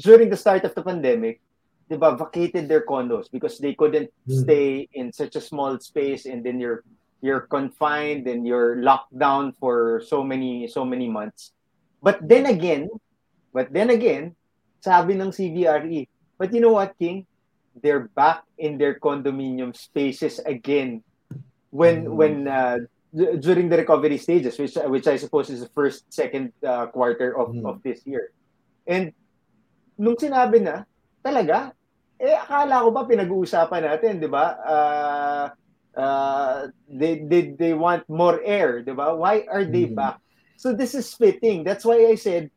during 0.00 0.30
the 0.32 0.36
start 0.36 0.64
of 0.64 0.74
the 0.74 0.82
pandemic, 0.82 1.40
ba, 1.88 2.16
vacated 2.16 2.68
their 2.68 2.84
condos 2.88 3.28
because 3.30 3.58
they 3.60 3.74
couldn't 3.76 4.08
Mm. 4.28 4.42
stay 4.44 4.66
in 4.92 5.12
such 5.12 5.36
a 5.36 5.44
small 5.44 5.78
space 5.80 6.24
and 6.24 6.40
then 6.44 6.60
you're 6.60 6.84
you're 7.20 7.48
confined 7.50 8.28
and 8.28 8.46
you're 8.46 8.80
locked 8.80 9.12
down 9.16 9.52
for 9.60 10.00
so 10.04 10.24
many 10.24 10.68
so 10.68 10.84
many 10.84 11.08
months. 11.08 11.52
But 12.00 12.20
then 12.24 12.46
again, 12.46 12.88
but 13.52 13.72
then 13.72 13.90
again, 13.90 14.36
sabi 14.80 15.18
ng 15.18 15.32
CBRE, 15.34 16.06
but 16.38 16.52
you 16.54 16.60
know 16.60 16.72
what, 16.76 16.96
King? 16.96 17.26
They're 17.78 18.08
back 18.16 18.42
in 18.58 18.78
their 18.78 18.98
condominium 18.98 19.76
spaces 19.76 20.40
again 20.44 21.02
when 21.70 22.06
Mm. 22.06 22.14
when 22.14 22.34
uh, 22.48 22.78
during 23.14 23.68
the 23.68 23.76
recovery 23.80 24.18
stages, 24.18 24.58
which 24.58 24.76
which 24.88 25.06
I 25.08 25.16
suppose 25.16 25.48
is 25.50 25.64
the 25.64 25.72
first 25.72 26.04
second 26.12 26.52
uh, 26.60 26.86
quarter 26.92 27.32
of 27.38 27.56
Mm. 27.56 27.64
of 27.64 27.74
this 27.82 28.04
year. 28.04 28.30
And 28.86 29.12
nung 29.96 30.16
sinabi 30.20 30.60
na, 30.62 30.84
talaga, 31.24 31.72
eh 32.20 32.36
akala 32.36 32.84
ko 32.84 32.88
ba 32.92 33.08
pinag-uusapan 33.08 33.82
natin, 33.88 34.20
'di 34.20 34.28
ba? 34.28 34.46
Uh, 34.60 35.46
uh, 35.98 36.58
they, 36.88 37.24
they 37.24 37.56
they 37.56 37.72
want 37.72 38.04
more 38.08 38.40
air, 38.44 38.84
'di 38.84 38.92
ba? 38.92 39.16
Why 39.16 39.48
are 39.48 39.64
they 39.64 39.88
Mm. 39.88 39.96
back? 39.96 40.20
So 40.58 40.74
this 40.74 40.92
is 40.94 41.14
fitting. 41.14 41.64
That's 41.64 41.84
why 41.86 42.04
I 42.10 42.16
said 42.18 42.50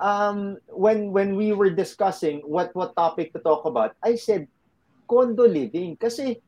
um 0.00 0.56
when 0.72 1.12
when 1.12 1.36
we 1.36 1.52
were 1.52 1.68
discussing 1.70 2.40
what 2.48 2.72
what 2.72 2.96
topic 2.96 3.36
to 3.36 3.40
talk 3.44 3.68
about, 3.68 3.92
I 4.00 4.16
said 4.16 4.48
condo 5.10 5.44
living 5.44 5.98
kasi 6.00 6.40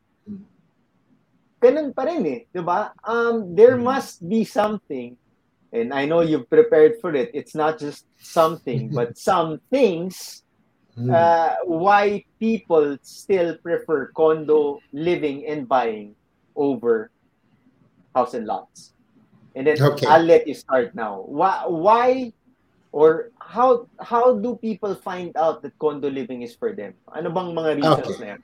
ganun 1.62 1.94
pa 1.94 2.04
rin 2.10 2.26
eh, 2.26 2.40
'di 2.50 2.62
ba? 2.66 2.90
Um 3.06 3.54
there 3.54 3.78
Mm. 3.78 3.86
must 3.86 4.18
be 4.26 4.42
something 4.42 5.14
and 5.72 5.94
I 5.94 6.04
know 6.04 6.20
you've 6.20 6.50
prepared 6.50 7.00
for 7.00 7.14
it. 7.16 7.30
It's 7.32 7.54
not 7.54 7.78
just 7.80 8.04
something, 8.20 8.90
but 8.92 9.16
some 9.30 9.62
things 9.72 10.42
Mm. 10.92 11.08
uh, 11.08 11.56
why 11.64 12.20
people 12.36 13.00
still 13.00 13.56
prefer 13.64 14.12
condo 14.12 14.84
living 14.92 15.48
and 15.48 15.64
buying 15.64 16.14
over 16.54 17.08
house 18.14 18.34
and 18.36 18.44
lots. 18.46 18.92
And 19.56 19.66
then 19.66 19.80
Okay. 19.80 20.06
I'll 20.06 20.22
let 20.22 20.46
you 20.46 20.54
start 20.54 20.94
now. 20.94 21.24
Why, 21.24 21.64
why 21.66 22.32
or 22.92 23.32
how 23.40 23.88
how 24.00 24.36
do 24.36 24.56
people 24.60 24.94
find 24.94 25.32
out 25.36 25.62
that 25.64 25.72
condo 25.80 26.12
living 26.12 26.42
is 26.44 26.54
for 26.56 26.76
them? 26.76 26.92
Ano 27.08 27.32
bang 27.32 27.56
mga 27.56 27.72
reasons 27.80 28.12
Okay. 28.12 28.20
na 28.20 28.26
yan? 28.36 28.40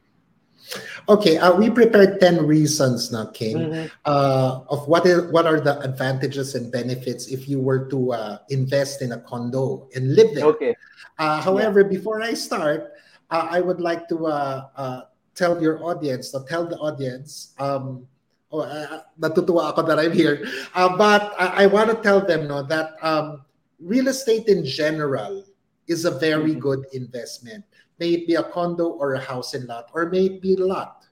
Okay, 1.09 1.38
uh, 1.38 1.57
we 1.57 1.71
prepared 1.71 2.21
10 2.21 2.45
reasons 2.45 3.11
now, 3.11 3.27
King, 3.33 3.73
Mhm. 3.73 3.91
uh, 4.05 4.61
of 4.69 4.85
what 4.87 5.07
is 5.09 5.25
what 5.33 5.47
are 5.49 5.61
the 5.61 5.81
advantages 5.81 6.55
and 6.55 6.69
benefits 6.71 7.29
if 7.33 7.49
you 7.49 7.61
were 7.61 7.88
to 7.88 8.12
uh, 8.12 8.38
invest 8.53 9.00
in 9.00 9.12
a 9.12 9.21
condo 9.25 9.88
and 9.97 10.12
live 10.15 10.35
there. 10.37 10.45
Okay. 10.53 10.77
Uh, 11.19 11.41
however, 11.41 11.83
before 11.85 12.21
I 12.21 12.35
start, 12.37 12.93
uh, 13.33 13.49
I 13.49 13.61
would 13.65 13.81
like 13.81 14.09
to 14.12 14.27
uh, 14.29 14.69
uh, 14.77 15.00
tell 15.35 15.57
your 15.62 15.81
audience, 15.83 16.31
to 16.37 16.45
tell 16.45 16.67
the 16.69 16.77
audience, 16.77 17.55
um, 17.59 18.05
oh, 18.53 18.61
uh, 18.69 19.00
natutuwa 19.21 19.73
ako 19.73 19.83
that 19.88 19.99
I'm 19.99 20.12
here, 20.12 20.45
uh, 20.75 20.93
but 20.97 21.33
I, 21.41 21.65
I 21.65 21.67
want 21.67 21.88
to 21.91 21.97
tell 22.05 22.21
them 22.21 22.47
no, 22.49 22.62
that 22.69 22.97
um, 23.03 23.43
real 23.81 24.09
estate 24.09 24.49
in 24.49 24.65
general 24.67 25.45
is 25.88 26.05
a 26.05 26.12
very 26.12 26.53
Mhm. 26.55 26.61
good 26.61 26.83
investment. 26.93 27.65
May 27.99 28.14
it 28.14 28.26
be 28.26 28.35
a 28.35 28.43
condo 28.43 28.95
or 28.95 29.14
a 29.14 29.21
house 29.21 29.55
and 29.55 29.67
lot, 29.67 29.90
or 29.93 30.07
may 30.07 30.26
it 30.26 30.43
be 30.43 30.55
a 30.55 30.64
lot. 30.64 31.07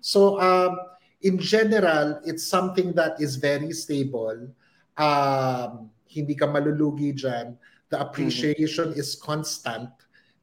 So, 0.00 0.40
um, 0.40 0.78
in 1.22 1.38
general, 1.38 2.20
it's 2.24 2.46
something 2.46 2.92
that 2.94 3.20
is 3.20 3.36
very 3.36 3.72
stable. 3.72 4.48
Um, 4.96 5.90
hindi 6.08 6.34
ka 6.34 6.46
malulugi 6.46 7.14
dyan. 7.14 7.56
The 7.88 8.00
appreciation 8.00 8.92
is 8.96 9.14
constant. 9.14 9.90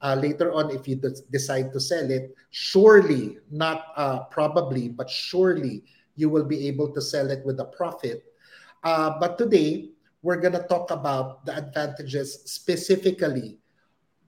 Uh, 0.01 0.15
later 0.15 0.53
on, 0.53 0.72
if 0.72 0.88
you 0.88 0.96
de- 0.96 1.22
decide 1.29 1.74
to 1.74 1.79
sell 1.79 2.10
it, 2.10 2.34
surely, 2.51 3.38
not 3.51 3.91
uh, 3.98 4.24
probably, 4.31 4.88
but 4.88 5.10
surely, 5.10 5.84
you 6.15 6.29
will 6.29 6.46
be 6.46 6.67
able 6.67 6.88
to 6.93 7.01
sell 7.01 7.29
it 7.29 7.43
with 7.43 7.60
a 7.60 7.65
profit. 7.65 8.24
Uh, 8.84 9.19
but 9.19 9.38
today, 9.38 9.91
we're 10.22 10.39
going 10.39 10.53
to 10.53 10.63
talk 10.67 10.91
about 10.91 11.46
the 11.46 11.55
advantages 11.55 12.43
specifically 12.46 13.58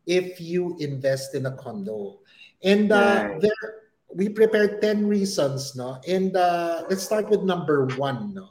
if 0.05 0.41
you 0.41 0.75
invest 0.79 1.36
in 1.36 1.46
a 1.46 1.53
condo. 1.55 2.20
And 2.63 2.91
uh, 2.91 2.98
Right. 2.98 3.41
there, 3.41 3.65
we 4.13 4.29
prepared 4.29 4.81
10 4.81 5.08
reasons, 5.08 5.75
no? 5.75 5.98
And 6.08 6.36
uh, 6.36 6.84
let's 6.89 7.03
start 7.03 7.29
with 7.29 7.41
number 7.43 7.86
one, 7.98 8.34
no? 8.34 8.50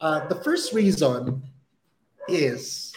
Uh, 0.00 0.26
the 0.28 0.36
first 0.40 0.72
reason 0.72 1.42
is 2.28 2.92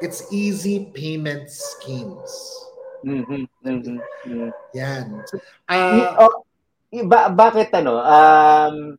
it's 0.00 0.30
easy 0.32 0.90
payment 0.94 1.50
schemes. 1.50 2.30
Mhm, 3.02 3.48
mhm, 3.66 3.98
mhm. 4.26 4.50
Yan. 4.74 5.24
Y- 5.72 6.06
Uh, 6.06 6.28
oh, 6.28 6.46
y- 6.92 7.06
ba- 7.08 7.32
bakit 7.34 7.74
ano? 7.74 7.98
Um, 7.98 8.94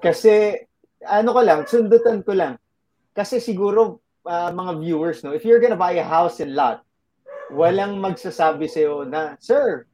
kasi, 0.00 0.56
ano 1.04 1.28
ko 1.36 1.40
lang, 1.44 1.60
sundutan 1.68 2.24
ko 2.24 2.32
lang. 2.32 2.56
Kasi 3.12 3.40
siguro, 3.42 4.00
uh, 4.24 4.48
mga 4.54 4.72
viewers, 4.80 5.20
no, 5.20 5.36
if 5.36 5.44
you're 5.44 5.60
gonna 5.60 5.76
buy 5.76 5.98
a 5.98 6.06
house 6.06 6.40
and 6.40 6.54
lot, 6.56 6.85
walang 7.52 7.98
magsasabi 8.02 8.66
sa'yo 8.66 9.06
na, 9.06 9.38
Sir, 9.38 9.86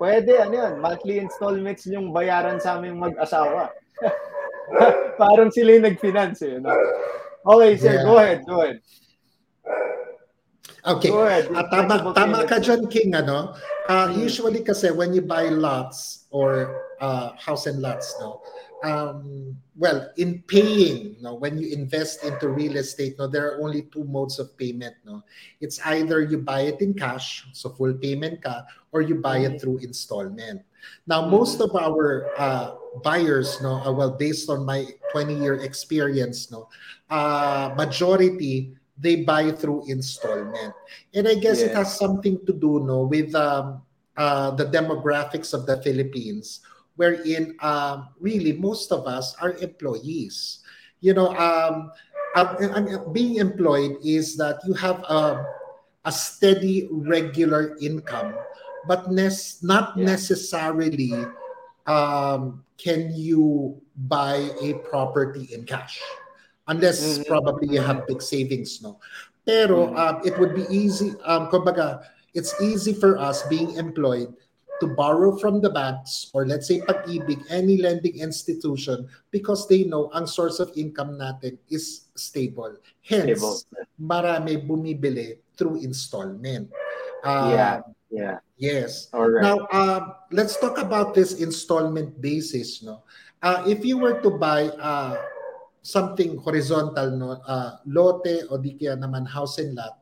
pwede, 0.00 0.38
ano 0.38 0.54
yan, 0.54 0.74
monthly 0.80 1.18
installments 1.20 1.84
yung 1.90 2.14
bayaran 2.14 2.62
sa 2.62 2.78
aming 2.78 2.96
mag-asawa. 2.96 3.72
Parang 5.20 5.50
sila 5.50 5.76
yung 5.76 5.86
nag-finance 5.88 6.40
eh, 6.46 6.60
no? 6.62 6.70
Okay, 7.48 7.72
sir, 7.80 7.94
Yeah. 8.00 8.04
go 8.04 8.14
ahead, 8.20 8.40
go 8.44 8.56
ahead. 8.62 8.78
Okay. 10.88 11.10
Go 11.10 11.26
ahead. 11.26 11.50
Ah, 11.52 11.68
tama, 11.68 12.00
tama 12.16 12.48
ka 12.48 12.62
dyan, 12.62 12.88
King. 12.88 13.12
Ano? 13.12 13.52
Uh. 13.90 14.08
Usually 14.14 14.64
kasi 14.64 14.88
when 14.88 15.12
you 15.12 15.20
buy 15.20 15.50
lots 15.52 16.28
or 16.32 16.80
uh, 17.02 17.34
house 17.36 17.66
and 17.68 17.82
lots, 17.82 18.16
no? 18.22 18.40
Um, 18.84 19.56
well, 19.74 20.10
in 20.16 20.42
paying, 20.46 21.16
no, 21.20 21.34
when 21.34 21.58
you 21.58 21.74
invest 21.74 22.22
into 22.22 22.48
real 22.48 22.76
estate, 22.76 23.18
no, 23.18 23.26
there 23.26 23.50
are 23.50 23.62
only 23.62 23.82
two 23.90 24.04
modes 24.04 24.38
of 24.38 24.56
payment. 24.56 24.94
No, 25.04 25.22
it's 25.60 25.82
either 25.86 26.22
you 26.22 26.38
buy 26.38 26.70
it 26.70 26.80
in 26.80 26.94
cash, 26.94 27.46
so 27.52 27.70
full 27.70 27.94
payment 27.94 28.42
ka, 28.42 28.62
or 28.92 29.02
you 29.02 29.16
buy 29.18 29.38
it 29.42 29.58
Mhm. 29.58 29.60
through 29.60 29.78
installment. 29.82 30.62
Now, 31.06 31.26
most 31.26 31.60
of 31.60 31.74
our 31.74 32.30
uh, 32.38 32.78
buyers, 33.02 33.58
no, 33.60 33.82
uh, 33.82 33.90
well, 33.90 34.14
based 34.14 34.48
on 34.48 34.64
my 34.64 34.86
20-year 35.10 35.66
experience, 35.66 36.50
no, 36.50 36.68
uh, 37.10 37.74
majority 37.76 38.78
they 38.98 39.22
buy 39.22 39.50
through 39.52 39.86
installment. 39.86 40.74
And 41.14 41.28
I 41.28 41.34
guess 41.38 41.62
it 41.62 41.70
has 41.74 41.96
something 41.96 42.44
to 42.46 42.52
do 42.52 42.82
no 42.82 43.06
with 43.06 43.30
um, 43.34 43.82
uh, 44.16 44.50
the 44.58 44.66
demographics 44.66 45.54
of 45.54 45.66
the 45.66 45.78
Philippines, 45.82 46.60
wherein 46.98 47.54
um, 47.62 48.10
really 48.18 48.58
most 48.58 48.90
of 48.90 49.06
us 49.06 49.38
are 49.38 49.54
employees. 49.62 50.66
You 51.00 51.14
know, 51.14 51.30
um, 51.38 51.94
um, 52.34 52.48
I 52.74 52.80
mean, 52.82 52.98
being 53.14 53.36
employed 53.38 54.02
is 54.02 54.34
that 54.36 54.58
you 54.66 54.74
have 54.74 55.06
a, 55.06 55.46
a 56.04 56.10
steady, 56.12 56.90
regular 56.90 57.78
income, 57.80 58.34
but 58.90 59.10
nes- 59.14 59.62
not 59.62 59.94
Yeah. 59.96 60.18
necessarily 60.18 61.14
um, 61.86 62.64
can 62.76 63.14
you 63.14 63.78
buy 63.96 64.50
a 64.60 64.74
property 64.90 65.48
in 65.54 65.64
cash 65.64 66.02
unless 66.68 67.18
Mhm. 67.18 67.26
probably 67.26 67.68
you 67.74 67.80
have 67.80 68.06
big 68.06 68.20
savings 68.20 68.82
no 68.84 69.00
pero 69.48 69.88
Mhm. 69.88 69.96
um, 69.98 70.16
it 70.22 70.36
would 70.38 70.54
be 70.54 70.68
easy 70.68 71.16
um 71.24 71.48
kumbaga 71.48 72.04
it's 72.36 72.52
easy 72.60 72.92
for 72.92 73.16
us 73.18 73.42
being 73.48 73.72
employed 73.80 74.30
to 74.78 74.86
borrow 74.86 75.34
from 75.36 75.60
the 75.60 75.70
banks 75.70 76.30
or 76.34 76.46
let's 76.46 76.66
say 76.70 76.78
pag-ibig 76.86 77.42
any 77.50 77.78
lending 77.82 78.18
institution 78.22 79.06
because 79.30 79.66
they 79.66 79.82
know 79.84 80.06
ang 80.14 80.26
source 80.26 80.58
of 80.62 80.70
income 80.78 81.18
natin 81.18 81.58
is 81.68 82.08
stable 82.14 82.74
hence 83.02 83.38
Stable. 83.38 83.58
marami 83.98 84.58
bumibili 84.62 85.38
through 85.58 85.82
installment 85.82 86.70
Uh, 87.18 87.50
Yeah, 87.50 87.74
yeah. 88.14 88.36
yes 88.62 89.10
All 89.10 89.26
right. 89.26 89.42
now, 89.42 89.66
um, 89.74 90.14
let's 90.30 90.54
talk 90.54 90.78
about 90.78 91.18
this 91.18 91.42
installment 91.42 92.14
basis. 92.22 92.78
No, 92.78 93.02
uh, 93.42 93.66
if 93.66 93.82
you 93.82 93.98
were 93.98 94.22
to 94.22 94.30
buy 94.38 94.70
uh, 94.78 95.18
something 95.82 96.38
horizontal, 96.38 97.10
no, 97.18 97.42
uh, 97.42 97.82
lote 97.90 98.46
o 98.46 98.54
di 98.54 98.78
kaya 98.78 98.94
naman 98.94 99.26
house 99.26 99.58
and 99.58 99.74
lot, 99.74 99.98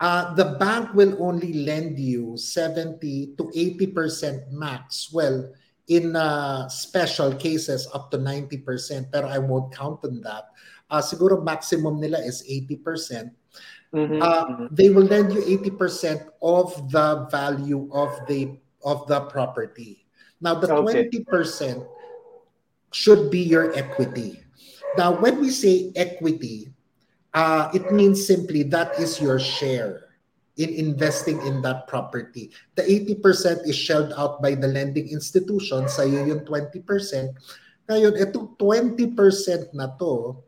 uh, 0.00 0.34
the 0.34 0.56
bank 0.58 0.94
will 0.94 1.16
only 1.22 1.52
lend 1.52 1.98
you 1.98 2.36
70 2.36 3.34
to 3.38 3.50
80 3.54 3.86
percent 3.88 4.40
max. 4.50 5.10
Well, 5.12 5.52
in 5.88 6.16
uh, 6.16 6.68
special 6.68 7.34
cases, 7.34 7.88
up 7.92 8.10
to 8.10 8.18
90 8.18 8.58
percent, 8.64 9.08
pero 9.12 9.28
I 9.28 9.38
won't 9.38 9.74
count 9.74 10.04
on 10.04 10.20
that. 10.22 10.50
Uh, 10.90 11.00
siguro 11.00 11.42
maximum 11.42 12.00
nila 12.00 12.18
is 12.18 12.44
80 12.46 12.76
percent 12.82 13.32
Mhm, 13.94 14.18
uh, 14.18 14.66
they 14.74 14.90
will 14.90 15.06
lend 15.06 15.30
you 15.32 15.40
80% 15.46 16.26
of 16.42 16.74
the 16.90 17.30
value 17.30 17.86
of 17.94 18.10
the 18.26 18.58
of 18.82 19.06
the 19.06 19.22
property. 19.30 20.02
Now 20.42 20.58
the 20.58 20.66
Okay. 20.66 21.06
20% 21.06 21.86
should 22.90 23.30
be 23.30 23.38
your 23.38 23.70
equity. 23.78 24.42
Now 24.98 25.14
when 25.14 25.38
we 25.38 25.54
say 25.54 25.94
equity, 25.94 26.73
uh, 27.34 27.68
it 27.74 27.90
means 27.92 28.24
simply 28.24 28.62
that 28.72 28.98
is 28.98 29.20
your 29.20 29.38
share 29.38 30.08
in 30.56 30.70
investing 30.70 31.42
in 31.42 31.60
that 31.62 31.90
property. 31.90 32.50
The 32.78 32.82
80% 32.86 33.66
is 33.66 33.74
shelled 33.74 34.14
out 34.16 34.40
by 34.40 34.54
the 34.54 34.70
lending 34.70 35.10
institution, 35.10 35.90
sa'yo 35.90 36.30
yung 36.30 36.46
20%. 36.46 36.78
Ngayon, 37.90 38.14
itong 38.22 38.54
20% 38.56 39.74
na 39.74 39.90
to, 39.98 40.38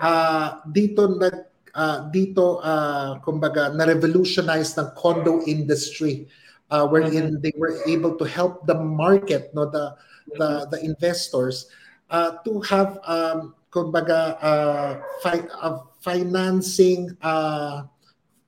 uh, 0.00 0.64
dito 0.64 1.12
nag 1.12 1.50
uh, 1.76 2.08
dito 2.10 2.58
uh, 2.64 3.20
kumbaga 3.22 3.70
na 3.76 3.86
revolutionize 3.86 4.74
ng 4.74 4.90
condo 4.96 5.44
industry 5.46 6.26
uh, 6.72 6.88
wherein 6.88 7.38
they 7.44 7.52
were 7.60 7.78
able 7.86 8.16
to 8.16 8.24
help 8.24 8.66
the 8.66 8.74
market 8.74 9.52
no 9.54 9.68
the 9.68 9.94
the, 10.38 10.66
the 10.74 10.78
investors 10.82 11.70
uh, 12.10 12.38
to 12.42 12.58
have 12.62 12.98
um, 13.06 13.54
kumbaga 13.70 14.34
uh, 14.42 14.90
fi- 15.22 15.46
uh, 15.62 15.78
financing 16.00 17.16
uh, 17.22 17.84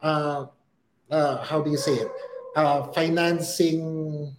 uh, 0.02 0.46
uh, 1.10 1.36
how 1.44 1.60
do 1.60 1.70
you 1.70 1.76
say 1.76 1.94
it 1.94 2.10
uh, 2.56 2.82
financing 2.92 4.34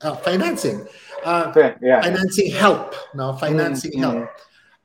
uh, 0.00 0.16
financing 0.16 0.86
uh, 1.24 1.52
yeah. 1.80 2.00
financing 2.00 2.50
help 2.52 2.94
no 3.14 3.32
financing 3.36 3.92
Mm, 3.92 4.00
help 4.00 4.16
mm. 4.16 4.28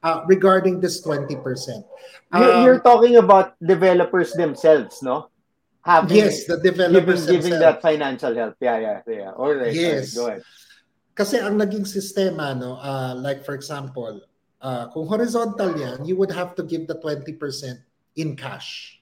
uh, 0.04 0.22
regarding 0.28 0.80
this 0.80 1.02
20% 1.06 1.84
You're, 2.34 2.54
Um, 2.54 2.64
you're 2.64 2.80
talking 2.80 3.18
about 3.18 3.60
developers 3.60 4.32
themselves, 4.34 5.04
no? 5.04 5.28
Having, 5.84 6.18
yes 6.18 6.46
the 6.48 6.58
giving, 6.64 6.88
developers 6.92 7.26
giving 7.28 7.52
themselves. 7.52 7.60
that 7.60 7.82
financial 7.82 8.34
help. 8.36 8.56
Yeah, 8.62 8.78
yeah, 8.80 8.98
yeah. 9.08 9.32
All 9.36 9.52
right. 9.52 9.68
all 9.68 9.68
right, 9.68 9.74
Yes. 9.76 10.14
Go 10.16 10.28
ahead. 10.28 10.44
kasi 11.12 11.38
ang 11.38 11.60
naging 11.60 11.84
sistema, 11.86 12.56
no, 12.56 12.80
uh, 12.80 13.14
like 13.20 13.44
for 13.44 13.54
example, 13.54 14.24
uh, 14.62 14.88
kung 14.93 15.08
horizontal 15.08 15.74
yan, 15.78 16.06
you 16.06 16.15
would 16.15 16.32
have 16.32 16.56
to 16.56 16.63
give 16.63 16.88
the 16.88 16.95
20% 16.95 17.38
in 18.15 18.36
cash. 18.36 19.02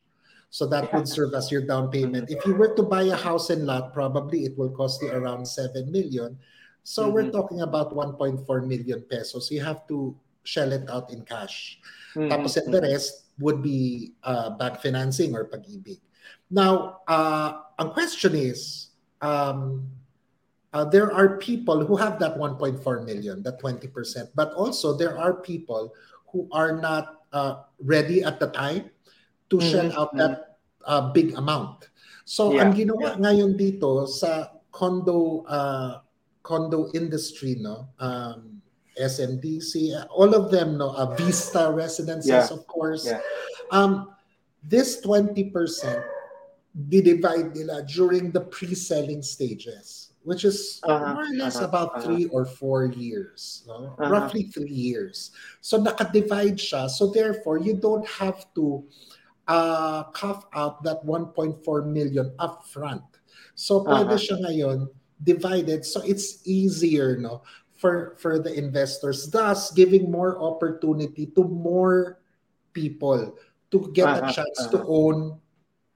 So 0.49 0.65
that 0.65 0.89
would 0.93 1.07
serve 1.07 1.35
as 1.35 1.51
your 1.51 1.61
down 1.61 1.91
payment. 1.91 2.31
If 2.31 2.41
you 2.45 2.55
were 2.55 2.73
to 2.73 2.81
buy 2.81 3.03
a 3.03 3.15
house 3.15 3.51
and 3.51 3.67
lot, 3.67 3.93
probably 3.93 4.49
it 4.49 4.57
will 4.57 4.71
cost 4.71 5.01
you 5.01 5.11
around 5.11 5.45
7 5.45 5.91
million. 5.91 6.39
So 6.81 7.05
mm-hmm. 7.05 7.13
we're 7.13 7.29
talking 7.29 7.61
about 7.61 7.93
1.4 7.93 8.41
million 8.65 9.05
pesos. 9.05 9.51
You 9.51 9.61
have 9.61 9.85
to 9.93 10.17
shell 10.43 10.71
it 10.73 10.89
out 10.89 11.13
in 11.13 11.21
cash. 11.21 11.77
Mm-hmm. 12.15 12.33
Tapos 12.33 12.57
and 12.57 12.73
the 12.73 12.81
rest 12.81 13.29
would 13.37 13.61
be 13.61 14.13
uh, 14.23 14.57
bank 14.57 14.81
financing 14.81 15.35
or 15.35 15.45
pag-ibig. 15.45 16.01
Now, 16.49 17.05
uh, 17.05 17.61
ang 17.77 17.93
question 17.93 18.33
is, 18.33 18.89
um, 19.21 19.85
uh, 20.73 20.85
there 20.85 21.11
are 21.11 21.37
people 21.37 21.85
who 21.85 21.95
have 21.95 22.19
that 22.19 22.37
1.4 22.37 23.05
million, 23.05 23.41
that 23.43 23.61
20%, 23.61 23.89
but 24.35 24.53
also 24.53 24.95
there 24.95 25.17
are 25.17 25.33
people 25.33 25.93
who 26.31 26.47
are 26.51 26.77
not 26.77 27.25
uh, 27.33 27.63
ready 27.81 28.23
at 28.23 28.39
the 28.39 28.47
time 28.47 28.89
to 29.49 29.57
mm-hmm. 29.57 29.71
shell 29.71 29.89
out 29.99 30.15
that 30.15 30.57
uh, 30.85 31.09
big 31.11 31.33
amount. 31.35 31.89
So 32.25 32.53
yeah. 32.53 32.61
ang 32.61 32.77
ginawa 32.77 33.17
yeah. 33.17 33.17
ngayon 33.17 33.57
dito 33.57 34.05
sa 34.05 34.53
condo 34.69 35.41
uh, 35.49 36.05
condo 36.45 36.93
industry 36.93 37.57
no 37.57 37.89
um, 37.97 38.61
SMDC 38.93 39.97
all 40.13 40.37
of 40.37 40.53
them 40.53 40.77
no 40.77 40.93
uh, 40.93 41.09
Vista 41.17 41.73
residences 41.73 42.29
yeah. 42.29 42.53
of 42.53 42.69
course 42.69 43.09
um, 43.73 44.13
this 44.61 45.01
20% 45.01 45.49
divide 46.85 47.49
nila 47.57 47.81
during 47.89 48.29
the 48.29 48.45
pre-selling 48.45 49.25
stages 49.25 50.08
which 50.23 50.43
is 50.43 50.79
uh-huh, 50.83 51.13
more 51.13 51.23
or 51.23 51.35
less 51.35 51.57
uh-huh, 51.57 51.67
about 51.67 51.89
uh-huh. 51.95 52.01
three 52.01 52.25
or 52.27 52.45
four 52.45 52.85
years 52.85 53.63
no? 53.67 53.95
Uh-huh. 53.97 54.11
roughly 54.11 54.43
three 54.43 54.69
years 54.69 55.31
so 55.61 55.79
naka-divide 55.79 56.57
siya 56.57 56.89
so 56.89 57.07
therefore 57.09 57.57
you 57.57 57.73
don't 57.73 58.05
have 58.07 58.45
to 58.53 58.83
uh, 59.49 60.03
cough 60.13 60.45
out 60.53 60.83
that 60.83 61.03
1.4 61.03 61.59
million 61.89 62.31
upfront. 62.37 63.03
So 63.57 63.83
pwede 63.83 64.15
uh-huh. 64.15 64.21
siya 64.21 64.37
ngayon 64.45 64.79
divided 65.19 65.83
so 65.83 65.99
it's 66.07 66.47
easier 66.47 67.19
no 67.19 67.43
for 67.75 68.15
for 68.23 68.39
the 68.39 68.55
investors 68.55 69.27
thus 69.27 69.75
giving 69.75 70.07
more 70.07 70.39
opportunity 70.39 71.27
to 71.35 71.43
more 71.43 72.23
people 72.71 73.35
to 73.67 73.77
get 73.91 74.07
uh-huh. 74.07 74.23
a 74.23 74.31
chance 74.31 74.59
uh-huh. 74.63 74.79
to 74.79 74.87
own 74.87 75.35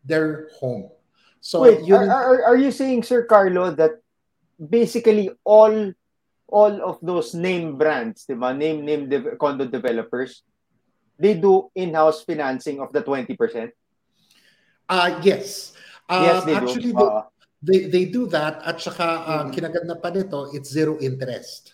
their 0.04 0.52
home. 0.60 0.92
So 1.40 1.64
Wait, 1.64 1.88
are, 1.92 2.08
are, 2.08 2.56
are 2.56 2.60
you 2.60 2.72
saying 2.72 3.08
Sir 3.08 3.24
Carlo 3.24 3.72
that 3.72 4.03
basically 4.58 5.30
all 5.44 5.94
all 6.48 6.76
of 6.82 7.00
those 7.02 7.34
name 7.34 7.78
brands, 7.78 8.26
diba? 8.30 8.56
Name 8.56 8.86
name 8.86 9.10
de- 9.10 9.36
condo 9.38 9.66
developers 9.66 10.44
they 11.20 11.40
do 11.40 11.70
in-house 11.76 12.24
financing 12.24 12.80
of 12.80 12.92
the 12.92 13.02
20%? 13.02 13.72
Uh, 14.90 15.20
yes. 15.24 15.74
Uh, 16.10 16.22
yes, 16.28 16.44
they 16.44 16.56
actually, 16.56 16.92
do. 16.92 17.00
Uh, 17.00 17.24
they, 17.62 17.88
they 17.88 18.06
do 18.06 18.28
that 18.28 18.60
at 18.66 18.82
saka 18.82 19.24
um, 19.24 19.24
mm-hmm. 19.24 19.52
kinaganda 19.56 19.96
pa 19.96 20.10
nito, 20.12 20.52
it's 20.52 20.68
zero 20.68 21.00
interest. 21.00 21.72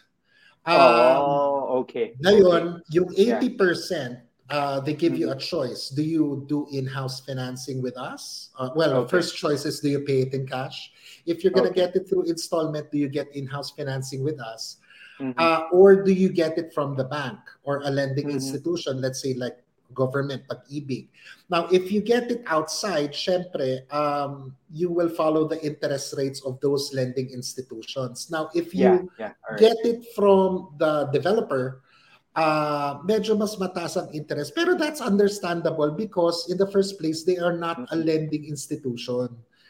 Um, 0.62 0.78
oh, 0.78 1.82
okay. 1.82 2.14
Ngayon, 2.22 2.86
okay. 2.86 2.94
yung 2.94 3.10
80%, 3.10 4.22
yeah. 4.22 4.29
Uh, 4.50 4.80
they 4.80 4.94
give 4.94 5.14
mm-hmm. 5.14 5.22
you 5.22 5.32
a 5.32 5.36
choice. 5.36 5.90
Do 5.90 6.04
you 6.04 6.46
do 6.48 6.68
in-house 6.72 7.22
financing 7.22 7.82
with 7.82 7.98
us? 7.98 8.50
Uh, 8.58 8.70
well, 8.76 8.94
okay. 8.94 9.10
first 9.10 9.38
choice 9.38 9.66
is 9.66 9.80
do 9.80 9.90
you 9.90 10.02
pay 10.02 10.22
it 10.22 10.34
in 10.34 10.48
cash? 10.48 10.92
If 11.26 11.44
you're 11.44 11.54
going 11.54 11.66
to 11.66 11.72
okay. 11.72 11.92
get 11.92 11.96
it 11.96 12.10
through 12.10 12.24
installment, 12.24 12.92
do 12.92 12.98
you 12.98 13.10
get 13.10 13.28
in-house 13.36 13.72
financing 13.72 14.24
with 14.24 14.40
us? 14.40 14.78
Mm-hmm. 15.20 15.38
Uh, 15.38 15.68
or 15.72 16.02
do 16.02 16.12
you 16.12 16.30
get 16.30 16.58
it 16.58 16.74
from 16.74 16.96
the 16.96 17.04
bank 17.04 17.40
or 17.64 17.82
a 17.84 17.90
lending 17.90 18.28
mm-hmm. 18.28 18.36
institution, 18.36 19.02
let's 19.02 19.22
say 19.22 19.34
like 19.34 19.58
government, 19.94 20.44
pag-ibig. 20.48 21.08
Now, 21.50 21.68
if 21.72 21.92
you 21.92 22.02
get 22.02 22.32
it 22.32 22.44
outside, 22.46 23.14
syempre, 23.14 23.82
um, 23.94 24.56
you 24.72 24.92
will 24.92 25.10
follow 25.10 25.48
the 25.48 25.62
interest 25.66 26.14
rates 26.18 26.42
of 26.46 26.60
those 26.62 26.94
lending 26.94 27.30
institutions. 27.30 28.30
Now, 28.30 28.50
if 28.54 28.74
you 28.74 29.10
yeah, 29.20 29.34
yeah. 29.34 29.34
Right. 29.50 29.60
get 29.60 29.78
it 29.84 30.06
from 30.16 30.76
the 30.78 31.10
developer, 31.12 31.82
uh, 32.36 33.00
medyo 33.06 33.38
mas 33.38 33.56
mataas 33.58 33.98
ang 33.98 34.10
interest. 34.14 34.54
Pero 34.54 34.76
that's 34.76 35.02
understandable 35.02 35.92
because 35.92 36.50
in 36.50 36.58
the 36.58 36.70
first 36.70 37.00
place, 37.00 37.24
they 37.24 37.38
are 37.38 37.56
not 37.56 37.80
mm-hmm. 37.80 37.94
a 37.94 37.98
lending 37.98 38.46
institution. 38.46 39.30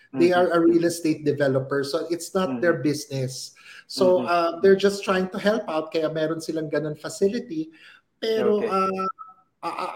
They 0.10 0.34
mm-hmm. 0.34 0.41
are 0.41 0.50
a 0.58 0.60
real 0.60 0.89
estate 0.89 1.22
developer. 1.24 1.84
So 1.86 2.10
it's 2.10 2.34
not 2.34 2.50
mm-hmm. 2.50 2.62
their 2.65 2.82
business. 2.82 3.54
So 3.86 4.26
mm-hmm. 4.26 4.28
uh, 4.28 4.52
they're 4.62 4.80
just 4.80 5.06
trying 5.06 5.30
to 5.30 5.39
help 5.39 5.69
out. 5.69 5.93
Kaya 5.93 6.10
meron 6.10 6.41
silang 6.41 6.69
ganun 6.69 6.98
facility. 6.98 7.69
Pero 8.17 8.58
okay. 8.58 8.67
uh, 8.67 9.08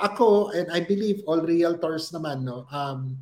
ako, 0.06 0.54
and 0.54 0.70
I 0.72 0.86
believe 0.86 1.26
all 1.26 1.42
realtors 1.42 2.14
naman, 2.14 2.46
no, 2.46 2.70
um, 2.70 3.18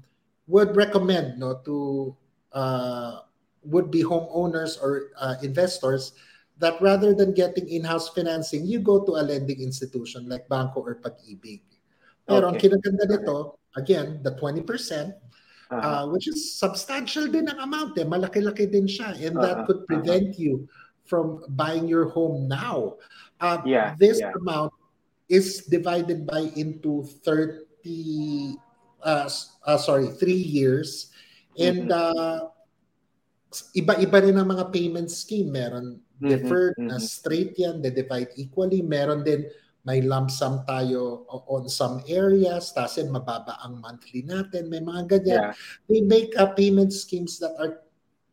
would 0.47 0.75
recommend 0.75 1.39
no, 1.39 1.63
to 1.63 2.11
uh, 2.51 3.23
would-be 3.63 4.03
homeowners 4.03 4.81
or 4.81 5.13
uh, 5.15 5.35
investors 5.43 6.13
that 6.61 6.77
rather 6.79 7.17
than 7.17 7.33
getting 7.33 7.67
in-house 7.67 8.13
financing, 8.13 8.63
you 8.69 8.79
go 8.79 9.01
to 9.03 9.17
a 9.17 9.23
lending 9.25 9.59
institution 9.59 10.29
like 10.29 10.47
Banco 10.47 10.85
or 10.85 11.01
Pag-ibig. 11.01 11.65
Pero 12.29 12.47
okay. 12.47 12.53
ang 12.53 12.57
kinaganda 12.61 13.05
nito, 13.09 13.57
again, 13.75 14.21
the 14.21 14.37
20%, 14.37 14.61
uh-huh. 14.61 15.75
uh, 15.75 16.03
which 16.13 16.29
is 16.29 16.53
substantial 16.53 17.25
din 17.25 17.49
ang 17.49 17.65
amount 17.65 17.97
eh. 17.97 18.05
Malaki-laki 18.05 18.69
din 18.69 18.85
siya. 18.85 19.17
And 19.17 19.35
uh-huh. 19.35 19.41
that 19.41 19.57
could 19.65 19.83
uh-huh. 19.83 19.89
prevent 19.89 20.37
uh-huh. 20.37 20.45
you 20.45 20.53
from 21.09 21.43
buying 21.57 21.89
your 21.89 22.13
home 22.13 22.45
now. 22.47 23.01
Uh, 23.41 23.57
yeah, 23.65 23.97
this 23.97 24.21
yeah. 24.21 24.31
amount 24.37 24.71
is 25.25 25.65
divided 25.65 26.29
by 26.29 26.45
into 26.53 27.01
30, 27.25 28.53
uh, 29.01 29.25
uh, 29.65 29.77
sorry, 29.81 30.13
three 30.13 30.37
years. 30.37 31.09
And 31.57 31.89
mm-hmm. 31.89 31.97
uh, 31.97 32.53
iba-iba 33.73 34.17
rin 34.29 34.37
ang 34.37 34.53
mga 34.53 34.69
payment 34.69 35.09
scheme. 35.09 35.49
Meron. 35.49 35.99
Deferred 36.21 36.77
mm-hmm. 36.77 36.93
na 36.93 36.97
straight 37.01 37.57
yan, 37.57 37.81
they 37.81 37.89
divide 37.89 38.29
equally. 38.37 38.85
Meron 38.85 39.25
din 39.25 39.49
may 39.81 40.01
lump 40.05 40.29
sum 40.29 40.61
tayo 40.69 41.25
on 41.49 41.65
some 41.65 42.05
areas, 42.05 42.69
tapos 42.69 43.01
mababa 43.09 43.57
ang 43.65 43.81
monthly 43.81 44.21
natin, 44.21 44.69
may 44.69 44.77
mga 44.77 45.09
ganyan. 45.09 45.41
Yeah. 45.49 45.53
They 45.89 46.01
make 46.05 46.37
uh, 46.37 46.53
payment 46.53 46.93
schemes 46.93 47.41
that 47.41 47.57
are 47.57 47.81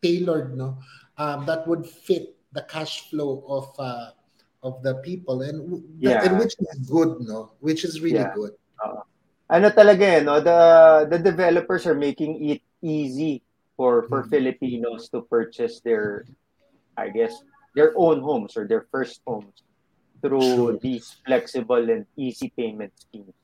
tailored, 0.05 0.53
no? 0.53 0.77
Um, 1.16 1.48
that 1.48 1.66
would 1.66 1.88
fit 1.88 2.37
the 2.53 2.62
cash 2.68 3.09
flow 3.09 3.42
of 3.48 3.72
uh, 3.81 4.12
of 4.62 4.83
the 4.83 5.01
people 5.01 5.42
and, 5.42 5.83
yeah. 5.98 6.24
and 6.24 6.38
which 6.38 6.55
is 6.61 6.68
good, 6.85 7.16
no? 7.24 7.57
Which 7.64 7.85
is 7.85 8.01
really 8.05 8.20
yeah. 8.22 8.37
good. 8.37 8.53
Uh, 8.77 9.03
ano 9.48 9.72
talaga 9.72 10.20
eh, 10.20 10.22
no? 10.22 10.44
The 10.44 10.61
the 11.09 11.18
developers 11.18 11.88
are 11.88 11.96
making 11.96 12.44
it 12.44 12.61
easy 12.85 13.40
for 13.72 14.05
for 14.12 14.22
mm-hmm. 14.22 14.31
Filipinos 14.37 15.09
to 15.16 15.24
purchase 15.24 15.81
their 15.81 16.29
I 16.98 17.09
guess 17.09 17.40
their 17.74 17.92
own 17.96 18.20
homes 18.20 18.57
or 18.57 18.66
their 18.66 18.87
first 18.90 19.20
homes 19.26 19.62
through 20.22 20.40
True. 20.40 20.78
these 20.83 21.16
flexible 21.26 21.90
and 21.90 22.07
easy 22.16 22.52
payment 22.57 22.92
schemes. 22.98 23.35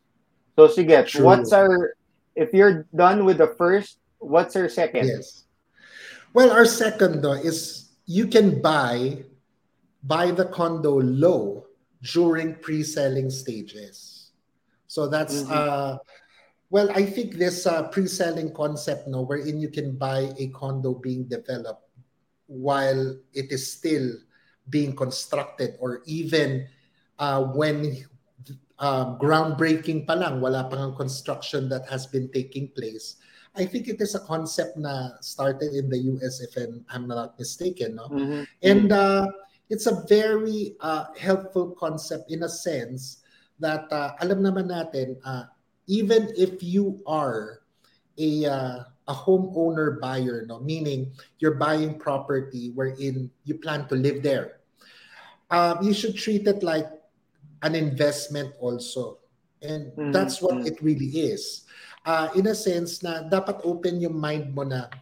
So 0.57 0.69
sige, 0.69 1.07
True. 1.07 1.25
what's 1.25 1.53
our 1.53 1.95
if 2.35 2.53
you're 2.53 2.87
done 2.95 3.25
with 3.25 3.39
the 3.39 3.55
first, 3.59 3.99
what's 4.19 4.57
our 4.57 4.69
second? 4.69 5.07
Yes. 5.07 5.45
Well, 6.33 6.51
our 6.51 6.67
second 6.67 7.23
though 7.23 7.39
is 7.39 7.95
you 8.07 8.27
can 8.27 8.61
buy 8.61 9.23
buy 10.03 10.31
the 10.31 10.47
condo 10.47 11.01
low 11.01 11.67
during 12.03 12.55
pre-selling 12.59 13.31
stages. 13.31 14.33
So 14.87 15.07
that's 15.07 15.43
mm-hmm. 15.43 15.55
uh 15.55 15.99
well, 16.71 16.91
I 16.91 17.07
think 17.07 17.39
this 17.39 17.69
uh, 17.69 17.87
pre-selling 17.87 18.53
concept, 18.53 19.07
no, 19.07 19.23
wherein 19.23 19.61
you 19.61 19.69
can 19.69 19.95
buy 19.95 20.35
a 20.39 20.49
condo 20.49 20.95
being 20.95 21.23
developed 21.31 21.84
while 22.47 23.17
it 23.33 23.53
is 23.53 23.65
still 23.73 24.13
being 24.71 24.97
constructed 24.97 25.77
or 25.81 26.03
even 26.07 26.67
uh, 27.19 27.43
when 27.43 28.05
uh, 28.79 29.17
groundbreaking 29.17 30.07
pa 30.07 30.15
lang, 30.15 30.41
wala 30.41 30.69
pang 30.69 30.95
construction 30.95 31.69
that 31.69 31.87
has 31.89 32.07
been 32.07 32.29
taking 32.33 32.69
place. 32.69 33.17
I 33.55 33.65
think 33.65 33.87
it 33.87 34.01
is 34.01 34.15
a 34.15 34.23
concept 34.27 34.77
na 34.77 35.15
started 35.21 35.75
in 35.79 35.89
the 35.89 35.99
US, 36.19 36.41
if 36.41 36.57
I'm, 36.57 36.85
I'm 36.91 37.07
not 37.07 37.39
mistaken. 37.39 37.95
No? 37.95 38.09
Mm-hmm. 38.09 38.43
And 38.63 38.91
uh, 38.91 39.31
it's 39.71 39.87
a 39.87 40.03
very 40.09 40.75
uh, 40.81 41.15
helpful 41.17 41.71
concept 41.79 42.31
in 42.31 42.43
a 42.43 42.49
sense 42.49 43.23
that 43.61 43.87
uh, 43.93 44.19
alam 44.21 44.43
naman 44.43 44.75
natin, 44.75 45.17
uh, 45.23 45.45
even 45.87 46.35
if 46.37 46.63
you 46.63 46.99
are 47.07 47.63
a 48.19 48.47
uh, 48.47 48.79
a 49.07 49.15
homeowner 49.15 50.01
buyer, 50.01 50.45
no, 50.49 50.61
meaning 50.61 51.13
you're 51.39 51.61
buying 51.61 51.99
property 51.99 52.73
wherein 52.75 53.31
you 53.45 53.55
plan 53.55 53.87
to 53.89 53.95
live 53.95 54.23
there 54.23 54.65
um, 55.51 55.83
you 55.83 55.93
should 55.93 56.17
treat 56.17 56.47
it 56.47 56.63
like 56.63 56.91
an 57.63 57.75
investment 57.75 58.55
also. 58.61 59.19
And 59.63 59.93
mm-hmm. 59.93 60.13
that's 60.13 60.41
what 60.43 60.59
mm-hmm. 60.59 60.75
it 60.75 60.83
really 60.83 61.31
is. 61.33 61.65
Uh, 62.05 62.29
in 62.37 62.47
a 62.49 62.55
sense 62.55 63.01
na 63.01 63.25
dapat 63.25 63.65
open 63.65 64.01
yung 64.01 64.19
mind 64.19 64.53
mo 64.53 64.67
na 64.67 64.93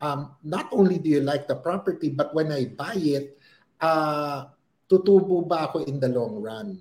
um, 0.00 0.32
not 0.40 0.70
only 0.72 0.96
do 0.96 1.10
you 1.10 1.20
like 1.20 1.44
the 1.44 1.56
property, 1.56 2.08
but 2.08 2.32
when 2.32 2.48
I 2.48 2.72
buy 2.72 2.96
it, 2.96 3.36
uh, 3.84 4.48
tutubo 4.88 5.44
ba 5.44 5.68
ako 5.68 5.84
in 5.84 6.00
the 6.00 6.08
long 6.08 6.40
run? 6.40 6.80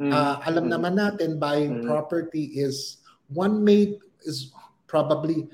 Mm. 0.00 0.08
Uh, 0.08 0.40
alam 0.48 0.64
Mm. 0.64 0.72
naman 0.72 0.94
natin 0.96 1.36
buying 1.36 1.84
Mm. 1.84 1.84
property 1.84 2.56
is 2.56 3.04
one 3.28 3.60
made 3.60 4.00
is 4.24 4.48
probably 4.88 5.44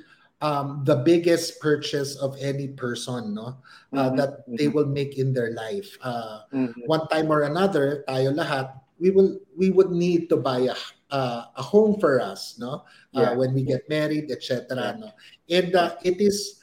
um, 0.40 0.82
the 0.86 0.96
biggest 1.02 1.58
purchase 1.60 2.14
of 2.16 2.36
any 2.38 2.68
person 2.68 3.34
no 3.34 3.58
uh, 3.94 4.10
Mhm. 4.10 4.16
that 4.16 4.32
they 4.58 4.68
Mhm. 4.70 4.74
will 4.74 4.86
make 4.90 5.18
in 5.18 5.32
their 5.34 5.50
life 5.54 5.98
uh, 6.02 6.46
Mhm. 6.54 6.86
one 6.86 7.04
time 7.10 7.30
or 7.30 7.42
another 7.42 8.04
tayo 8.06 8.30
lahat 8.34 8.70
we 8.98 9.10
will 9.10 9.38
we 9.58 9.70
would 9.70 9.90
need 9.90 10.26
to 10.30 10.36
buy 10.38 10.66
a 10.70 10.76
uh, 11.10 11.48
a 11.56 11.62
home 11.64 11.96
for 11.98 12.20
us 12.20 12.54
no 12.60 12.84
uh, 13.16 13.32
Yeah. 13.32 13.32
when 13.34 13.50
we 13.56 13.64
get 13.64 13.82
married 13.88 14.30
etc 14.30 14.68
Yeah. 14.70 14.94
no 15.00 15.08
and 15.50 15.70
uh, 15.74 15.96
it 16.04 16.20
is 16.22 16.60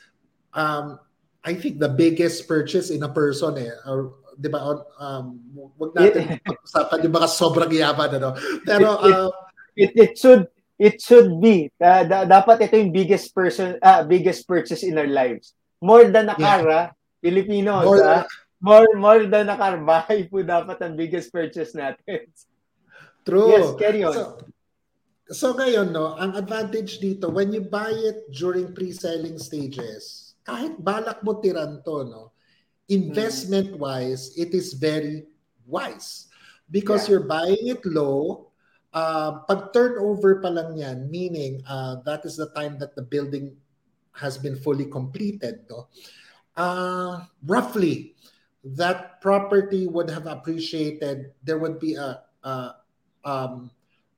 um, 0.55 0.99
I 1.45 1.53
think 1.53 1.77
the 1.77 1.91
biggest 1.91 2.47
purchase 2.49 2.89
in 2.89 3.03
a 3.03 3.11
person 3.11 3.59
eh 3.59 3.69
or, 3.85 4.15
or 4.23 4.33
'di 4.39 4.49
ba 4.51 4.59
um 4.99 5.39
wag 5.79 5.95
natin 5.95 6.39
pag-usapan 6.43 7.07
yung 7.07 7.15
mga 7.15 7.29
sobrang 7.31 7.71
yaman 7.71 8.09
ano 8.19 8.29
pero 8.67 8.99
It- 8.99 9.03
it- 9.03 9.15
uh, 9.15 9.29
it 9.75 9.91
it 9.95 10.11
should 10.19 10.43
it 10.75 10.99
should 10.99 11.39
be 11.39 11.71
uh, 11.79 12.03
da, 12.03 12.27
dapat 12.27 12.67
ito 12.67 12.75
yung 12.79 12.91
biggest 12.91 13.31
person 13.31 13.79
uh, 13.79 14.03
biggest 14.03 14.43
purchase 14.47 14.83
in 14.83 14.95
our 14.99 15.07
lives 15.09 15.55
more 15.79 16.07
than 16.11 16.27
a 16.27 16.35
car 16.35 16.63
ah. 16.67 16.85
Filipinos 17.23 17.87
More 17.89 17.99
more, 17.99 18.25
more 18.61 18.89
more 18.97 19.21
than 19.25 19.49
a 19.49 19.57
car 19.57 19.79
bahay 19.87 20.27
po 20.27 20.43
dapat 20.43 20.77
ang 20.83 20.93
biggest 20.99 21.31
purchase 21.31 21.73
natin 21.73 22.27
True. 23.25 23.49
yes 23.49 23.67
carry 23.79 24.03
on 24.05 24.13
So, 24.13 24.23
so 25.33 25.57
ngayon, 25.57 25.89
no, 25.89 26.13
ang 26.13 26.37
advantage 26.37 27.01
dito, 27.01 27.33
when 27.33 27.49
you 27.49 27.65
buy 27.65 27.89
it 27.89 28.29
during 28.29 28.77
pre-selling 28.77 29.41
stages, 29.41 30.37
kahit 30.45 30.77
balak 30.77 31.25
mo 31.25 31.41
tiran 31.41 31.81
to, 31.81 32.05
no, 32.05 32.23
investment-wise, 32.85 34.37
it 34.37 34.53
is 34.53 34.77
very 34.77 35.25
wise. 35.65 36.29
Because 36.69 37.09
Yeah. 37.09 37.17
you're 37.17 37.25
buying 37.29 37.65
it 37.73 37.81
low, 37.85 38.53
uh, 38.95 39.43
pag 39.43 39.75
turnover 39.75 40.39
pa 40.39 40.47
lang 40.47 40.79
yan, 40.79 41.11
meaning 41.11 41.59
uh, 41.67 41.99
that 42.07 42.23
is 42.23 42.39
the 42.39 42.47
time 42.55 42.79
that 42.79 42.95
the 42.95 43.03
building 43.03 43.51
has 44.15 44.39
been 44.39 44.55
fully 44.55 44.87
completed, 44.87 45.67
no, 45.69 45.91
uh, 46.55 47.27
roughly, 47.43 48.15
that 48.63 49.19
property 49.21 49.85
would 49.85 50.09
have 50.09 50.25
appreciated, 50.25 51.35
there 51.43 51.59
would 51.59 51.77
be 51.77 51.93
a, 51.99 52.23
a 52.43 52.79
um, 53.25 53.69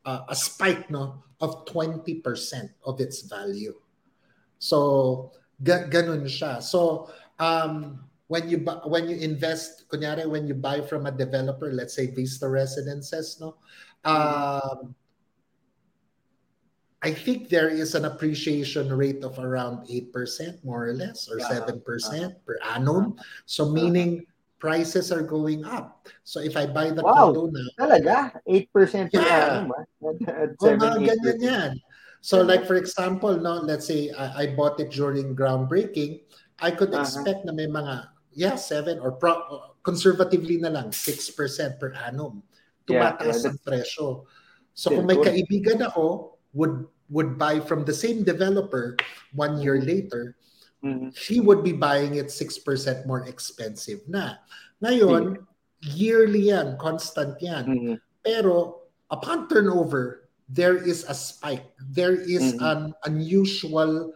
a 0.07 0.35
spike 0.35 0.89
no 0.89 1.23
of 1.41 1.65
20% 1.65 2.71
of 2.85 3.01
its 3.01 3.21
value. 3.27 3.75
So 4.57 5.31
ga- 5.61 5.91
ganun 5.91 6.25
siya. 6.25 6.63
So 6.63 7.11
um, 7.39 8.07
when 8.27 8.49
you 8.49 8.59
bu- 8.63 8.87
when 8.87 9.07
you 9.07 9.17
invest 9.19 9.87
kunyari 9.91 10.27
when 10.27 10.47
you 10.47 10.55
buy 10.55 10.81
from 10.83 11.07
a 11.07 11.11
developer 11.11 11.71
let's 11.71 11.95
say 11.95 12.11
Vista 12.11 12.47
Residences 12.47 13.39
no 13.39 13.55
um, 14.07 14.95
I 17.03 17.13
think 17.13 17.49
there 17.49 17.69
is 17.69 17.93
an 17.93 18.05
appreciation 18.05 18.89
rate 18.89 19.23
of 19.23 19.37
around 19.37 19.85
8% 19.87 20.63
more 20.65 20.89
or 20.89 20.93
less 20.97 21.29
or 21.29 21.37
Uh-huh, 21.37 21.77
7% 21.77 22.33
per 22.45 22.57
annum. 22.65 23.15
So 23.45 23.69
meaning 23.69 24.25
prices 24.57 25.11
are 25.13 25.21
going 25.21 25.61
up. 25.63 26.09
So 26.23 26.41
if 26.41 26.57
I 26.57 26.65
buy 26.65 26.89
the 26.89 27.05
Wow. 27.05 27.29
condo 27.29 27.53
now, 27.53 27.69
talaga 27.77 28.33
8% 28.49 29.13
per 29.13 29.21
Yeah. 29.21 29.61
annum 29.61 29.69
ah. 29.77 29.85
At 30.25 30.57
Oh, 30.57 30.73
7, 30.73 30.81
mga 30.81 30.97
8%. 30.97 31.05
ganyan 31.05 31.39
yan. 31.41 31.71
So 32.25 32.41
like 32.41 32.65
for 32.65 32.75
example, 32.75 33.37
no, 33.37 33.61
let's 33.61 33.85
say 33.85 34.09
I, 34.09 34.43
I 34.49 34.55
bought 34.57 34.81
it 34.81 34.89
during 34.89 35.37
groundbreaking, 35.37 36.25
I 36.57 36.73
could 36.73 36.89
Uh-huh. 36.89 37.05
expect 37.05 37.45
na 37.45 37.53
may 37.53 37.69
mga 37.69 38.09
yeah, 38.33 38.57
7 38.57 38.97
or 39.01 39.13
pro, 39.17 39.37
conservatively 39.81 40.57
na 40.57 40.69
lang 40.69 40.89
6% 40.93 41.79
per 41.79 41.93
annum. 41.93 42.41
Tumataas 42.87 43.43
yeah, 43.43 43.51
ang 43.51 43.59
presyo. 43.61 44.05
So 44.71 44.95
kung 44.95 45.05
may 45.05 45.19
kaibigan 45.19 45.83
ako 45.83 46.39
would 46.55 46.87
would 47.11 47.35
buy 47.39 47.59
from 47.59 47.83
the 47.83 47.93
same 47.95 48.23
developer 48.23 48.95
one 49.35 49.59
year 49.59 49.79
later, 49.79 50.35
Mhm. 50.83 51.11
he 51.15 51.39
would 51.39 51.63
be 51.63 51.71
buying 51.71 52.15
it 52.15 52.31
6% 52.31 53.07
more 53.07 53.23
expensive 53.27 54.03
na. 54.07 54.39
Ngayon, 54.83 55.39
yearly 55.95 56.51
yan, 56.51 56.75
constant 56.77 57.35
yan. 57.41 57.65
Mhm. 57.65 57.95
Pero 58.23 58.85
upon 59.09 59.47
turnover, 59.47 60.27
there 60.51 60.75
is 60.75 61.03
a 61.07 61.15
spike. 61.15 61.65
There 61.91 62.15
is 62.15 62.55
Mhm. 62.55 62.63
an 62.63 62.79
unusual 63.03 64.15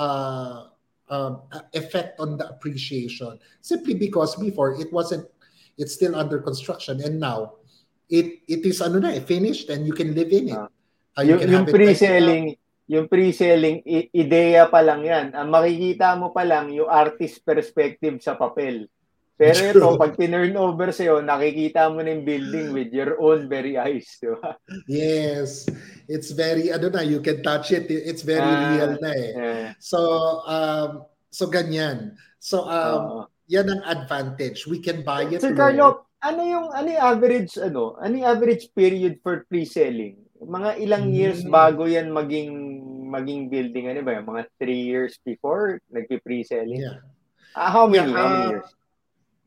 uh, 0.00 0.72
um, 1.12 1.44
effect 1.76 2.16
on 2.18 2.40
the 2.40 2.48
appreciation. 2.48 3.36
Simply 3.60 3.92
because 3.92 4.34
before 4.40 4.72
it 4.80 4.88
wasn't, 4.88 5.28
it's 5.76 5.92
still 5.92 6.16
under 6.16 6.40
construction, 6.40 7.04
and 7.04 7.20
now 7.20 7.60
it 8.08 8.42
it 8.46 8.62
is 8.64 8.80
ano 8.80 8.98
na, 8.98 9.12
eh, 9.12 9.22
finished, 9.22 9.70
and 9.70 9.86
you 9.86 9.94
can 9.94 10.14
live 10.14 10.30
in 10.30 10.50
it. 10.50 10.58
Ah. 10.58 10.68
Uh, 11.12 11.22
you 11.22 11.36
yung, 11.36 11.40
can 11.44 11.50
yung 11.52 11.66
pre-selling, 11.68 12.44
yung 12.88 13.06
pre-selling 13.06 13.84
i- 13.84 14.08
ideya 14.10 14.64
pa 14.66 14.80
lang 14.80 15.04
'yan. 15.04 15.36
Ang 15.36 15.52
makikita 15.52 16.16
mo 16.16 16.32
pa 16.32 16.42
lang 16.42 16.72
yung 16.72 16.88
artist 16.88 17.44
perspective 17.44 18.16
sa 18.24 18.32
papel. 18.32 18.88
Pero 19.32 19.58
ito, 19.58 19.80
True. 19.82 19.98
pag 19.98 20.14
tinurn 20.14 20.54
over 20.54 20.94
sa'yo, 20.94 21.18
nakikita 21.18 21.90
mo 21.90 21.98
na 21.98 22.14
yung 22.14 22.22
building 22.22 22.68
with 22.70 22.94
your 22.94 23.18
own 23.18 23.50
very 23.50 23.74
eyes, 23.74 24.06
di 24.22 24.30
ba? 24.30 24.54
Yes, 24.86 25.66
it's 26.06 26.30
very 26.30 26.70
ano 26.70 26.92
na, 26.92 27.02
you 27.02 27.18
can 27.18 27.42
touch 27.42 27.74
it. 27.74 27.90
It's 27.90 28.22
very 28.22 28.44
Ah, 28.44 28.70
real 28.76 28.92
na 29.02 29.10
eh. 29.10 29.30
Yeah. 29.34 29.66
So 29.82 29.98
um 30.46 30.90
so 31.32 31.50
ganyan. 31.50 32.14
So 32.38 32.68
um 32.70 33.02
Oo. 33.02 33.20
yan 33.50 33.66
ang 33.72 33.82
advantage. 33.82 34.68
We 34.68 34.78
can 34.78 35.02
buy 35.02 35.26
it 35.26 35.42
Sir. 35.42 35.56
Carlo, 35.58 36.06
ano 36.22 36.40
yung 36.46 36.66
ano 36.70 36.88
yung 36.88 37.04
average 37.04 37.58
ano? 37.58 37.98
Ano 37.98 38.14
yung 38.14 38.30
average 38.30 38.70
period 38.72 39.18
for 39.20 39.42
pre-selling? 39.50 40.22
Mga 40.38 40.70
ilang 40.82 41.06
years 41.10 41.42
Hmm. 41.42 41.50
bago 41.50 41.84
yan 41.86 42.10
maging 42.14 42.50
maging 43.10 43.50
building 43.50 43.90
ano 43.90 44.00
ba? 44.06 44.22
Mga 44.22 44.42
three 44.56 44.82
years 44.86 45.18
before 45.26 45.82
nagpi-pre-selling? 45.90 46.80
Yeah. 46.80 47.02
Ah, 47.52 47.68
how 47.68 47.84
many? 47.90 48.08
Yeah, 48.08 48.16
how 48.16 48.28
many 48.30 48.42
uh, 48.46 48.50
years? 48.56 48.68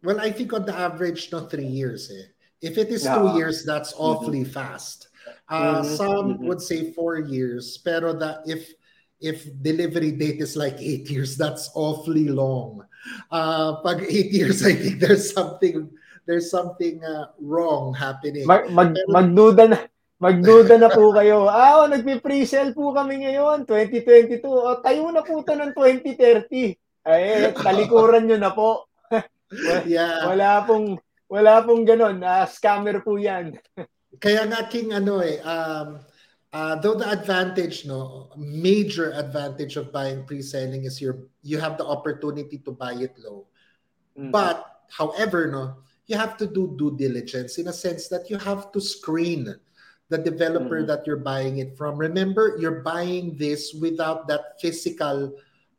Well, 0.05 0.19
I 0.21 0.29
think 0.29 0.53
on 0.53 0.69
the 0.69 0.75
average, 0.75 1.33
no, 1.33 1.49
three 1.49 1.65
years. 1.65 2.13
Eh. 2.13 2.29
If 2.61 2.77
it 2.77 2.93
is 2.93 3.07
Yeah. 3.07 3.17
two 3.17 3.33
years, 3.41 3.65
that's 3.65 3.95
awfully 3.97 4.45
fast. 4.45 5.09
Uh, 5.49 5.81
Mhm, 5.81 5.97
Some 5.97 6.27
mhm. 6.37 6.45
would 6.45 6.61
say 6.61 6.93
four 6.93 7.17
years, 7.17 7.81
pero 7.81 8.13
that 8.21 8.45
if 8.45 8.69
if 9.23 9.47
delivery 9.63 10.11
date 10.13 10.43
is 10.43 10.53
like 10.59 10.77
eight 10.77 11.09
years, 11.09 11.33
that's 11.39 11.71
awfully 11.73 12.27
long. 12.29 12.83
Uh, 13.31 13.79
pag 13.81 14.05
eight 14.05 14.29
years, 14.29 14.61
I 14.61 14.75
think 14.77 15.01
there's 15.01 15.33
something 15.33 15.89
there's 16.25 16.49
something 16.49 17.01
uh, 17.05 17.31
wrong 17.39 17.93
happening. 17.93 18.45
Mag, 18.45 18.69
mag, 18.69 18.93
Pero- 18.93 19.09
magduda 19.13 19.63
na 19.69 19.79
magduda 20.17 20.75
na 20.81 20.89
po 20.89 21.13
kayo. 21.13 21.45
Ah, 21.45 21.85
oh, 21.85 21.87
nagpi-pre-sell 21.87 22.73
po 22.73 22.91
kami 22.93 23.25
ngayon, 23.25 23.67
2022. 23.67 24.41
O, 24.47 24.81
tayo 24.81 25.11
na 25.13 25.21
po 25.21 25.41
to 25.45 25.53
ng 25.53 25.73
2030. 25.77 26.77
Ay, 27.05 27.53
talikuran 27.53 28.25
nyo 28.25 28.37
na 28.41 28.49
po. 28.49 28.89
yeah. 29.85 30.25
Wala 30.25 30.65
pong 30.65 30.97
wala 31.29 31.61
pong 31.61 31.85
ganun. 31.85 32.17
Ah, 32.25 32.49
scammer 32.49 33.05
po 33.05 33.21
'yan. 33.21 33.53
Kaya 34.17 34.47
nga 34.49 34.65
king 34.65 34.89
ano 34.89 35.21
eh 35.21 35.37
um 35.43 36.01
uh, 36.55 36.75
though 36.79 36.97
the 36.97 37.05
advantage 37.05 37.85
no 37.85 38.31
major 38.39 39.11
advantage 39.13 39.75
of 39.75 39.91
buying 39.91 40.23
pre-selling 40.23 40.87
is 40.87 40.97
your 40.97 41.29
you 41.45 41.59
have 41.59 41.77
the 41.77 41.85
opportunity 41.85 42.57
to 42.57 42.73
buy 42.73 42.95
it 42.97 43.13
low. 43.21 43.45
Mm. 44.17 44.31
But 44.33 44.65
however 44.89 45.51
no 45.51 45.84
you 46.07 46.15
have 46.17 46.37
to 46.37 46.45
do 46.45 46.73
due 46.77 46.93
diligence 46.95 47.57
in 47.57 47.67
a 47.67 47.73
sense 47.75 48.07
that 48.07 48.29
you 48.29 48.37
have 48.37 48.71
to 48.71 48.79
screen 48.79 49.49
the 50.09 50.19
developer 50.21 50.85
Mhm. 50.85 50.87
that 50.87 51.01
you're 51.09 51.21
buying 51.21 51.57
it 51.57 51.73
from. 51.73 51.97
Remember 51.97 52.57
you're 52.61 52.85
buying 52.85 53.33
this 53.41 53.73
without 53.73 54.29
that 54.29 54.61
physical 54.61 55.33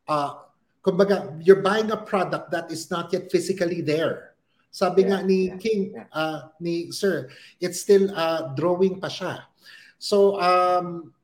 uh 0.07 0.43
kumbaga 0.83 1.31
you're 1.43 1.63
buying 1.63 1.91
a 1.91 1.99
product 1.99 2.51
that 2.51 2.67
is 2.71 2.91
not 2.91 3.11
yet 3.15 3.31
physically 3.31 3.79
there. 3.79 4.35
Sabi 4.71 5.07
nga 5.07 5.23
ni 5.23 5.47
yeah, 5.47 5.57
King 5.57 5.81
yeah. 5.95 6.05
uh, 6.11 6.51
ni 6.59 6.91
Sir, 6.91 7.31
it's 7.63 7.79
still 7.81 8.11
uh, 8.11 8.51
drawing 8.53 8.99
pa 8.99 9.07
siya. 9.07 9.47
So 9.97 10.35
um 10.43 11.15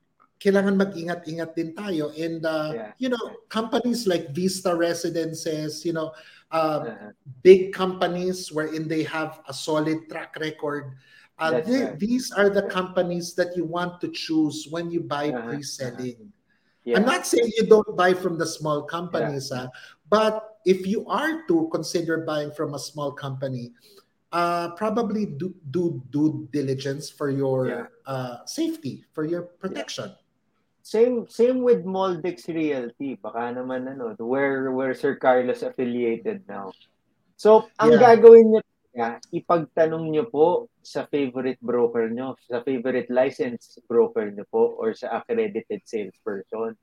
kailangan 0.44 0.76
mag-ingat-ingat 0.76 1.56
din 1.56 1.72
tayo 1.72 2.12
and 2.16 2.44
uh, 2.44 2.72
Yeah. 2.76 2.92
you 3.00 3.08
know 3.12 3.24
companies 3.48 4.04
like 4.08 4.32
Vista 4.36 4.76
Residences, 4.76 5.84
you 5.88 5.96
know, 5.96 6.12
uh, 6.54 6.86
Uh-huh. 6.86 7.12
big 7.42 7.74
companies 7.74 8.54
wherein 8.54 8.88
they 8.88 9.02
have 9.04 9.42
a 9.50 9.54
solid 9.54 10.06
track 10.08 10.38
record. 10.40 10.94
Uh, 11.42 11.66
right. 11.66 11.98
These 11.98 12.30
are 12.32 12.48
the 12.48 12.70
companies 12.70 13.34
that 13.34 13.58
you 13.58 13.66
want 13.66 13.98
to 14.06 14.08
choose 14.14 14.70
when 14.70 14.94
you 14.94 15.02
buy 15.02 15.34
Uh-huh, 15.34 15.50
pre-selling. 15.50 16.30
Yeah. 16.86 17.02
I'm 17.02 17.06
not 17.10 17.26
saying 17.26 17.50
you 17.58 17.66
don't 17.66 17.98
buy 17.98 18.14
from 18.14 18.38
the 18.38 18.46
small 18.46 18.86
companies, 18.86 19.50
ah, 19.50 19.72
but 20.14 20.62
if 20.64 20.86
you 20.86 21.08
are 21.10 21.42
to 21.50 21.68
consider 21.74 22.22
buying 22.22 22.52
from 22.54 22.76
a 22.76 22.80
small 22.80 23.12
company, 23.12 23.74
uh, 24.32 24.78
probably 24.78 25.26
do, 25.26 25.56
do 25.72 26.02
due 26.14 26.46
diligence 26.54 27.10
for 27.10 27.34
your 27.34 27.60
Yeah. 27.68 27.86
uh, 28.06 28.46
safety, 28.46 29.06
for 29.16 29.26
your 29.26 29.42
protection. 29.58 30.14
Same 30.84 31.26
same 31.32 31.64
with 31.64 31.88
Moldex 31.88 32.52
Realty. 32.52 33.16
Baka 33.16 33.56
naman 33.56 33.88
ano, 33.88 34.12
where 34.20 34.68
where 34.76 34.92
Sir 34.92 35.16
Carlos 35.16 35.64
affiliated 35.64 36.44
now. 36.44 36.76
So, 37.40 37.72
ang 37.80 37.96
Yeah. 37.98 38.20
gagawin 38.20 38.52
niyo 38.52 38.62
Yeah, 38.94 39.18
ipagtanong 39.34 40.14
nyo 40.14 40.30
po 40.30 40.70
sa 40.86 41.10
favorite 41.10 41.58
broker 41.66 42.14
nyo, 42.14 42.38
sa 42.46 42.62
favorite 42.62 43.10
license 43.10 43.82
broker 43.90 44.30
nyo 44.30 44.46
po, 44.54 44.78
or 44.78 44.94
sa 44.94 45.18
accredited 45.18 45.82
salesperson. 45.82 46.78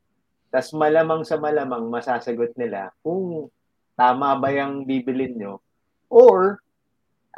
Tapos 0.51 0.75
malamang 0.75 1.23
sa 1.23 1.39
malamang 1.39 1.87
masasagot 1.87 2.59
nila 2.59 2.91
kung 3.07 3.47
tama 3.95 4.35
ba 4.43 4.51
yung 4.51 4.83
bibilin 4.83 5.39
nyo. 5.39 5.63
Or, 6.11 6.59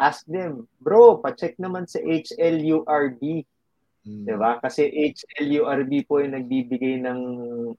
ask 0.00 0.24
them, 0.24 0.64
bro, 0.80 1.20
pacheck 1.20 1.60
naman 1.60 1.84
sa 1.84 2.00
HLURB. 2.00 3.44
Mm. 4.02 4.26
Diba? 4.26 4.58
Kasi 4.58 4.90
HLURB 4.90 5.92
po 6.06 6.18
yung 6.18 6.34
nagbibigay 6.34 7.02
ng, 7.02 7.20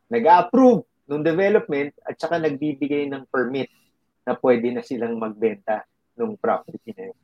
nag-approve 0.08 0.88
ng 1.12 1.22
development 1.24 1.92
at 2.08 2.16
saka 2.16 2.40
nagbibigay 2.40 3.12
ng 3.12 3.28
permit 3.28 3.68
na 4.24 4.40
pwede 4.40 4.72
na 4.72 4.80
silang 4.80 5.20
magbenta 5.20 5.84
ng 6.16 6.40
property 6.40 6.96
na 6.96 7.12
yun. 7.12 7.20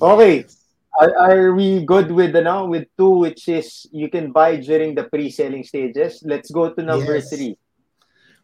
Okay. 0.00 0.34
Are, 0.98 1.12
are 1.14 1.46
we 1.54 1.84
good 1.84 2.10
with 2.10 2.32
the 2.32 2.40
now 2.42 2.64
with 2.64 2.88
two 2.96 3.22
which 3.22 3.46
is 3.46 3.86
you 3.92 4.08
can 4.08 4.32
buy 4.32 4.56
during 4.56 4.96
the 4.96 5.04
pre-selling 5.04 5.62
stages? 5.62 6.24
Let's 6.24 6.50
go 6.50 6.72
to 6.72 6.80
number 6.82 7.20
Yes. 7.20 7.30
three. 7.30 7.54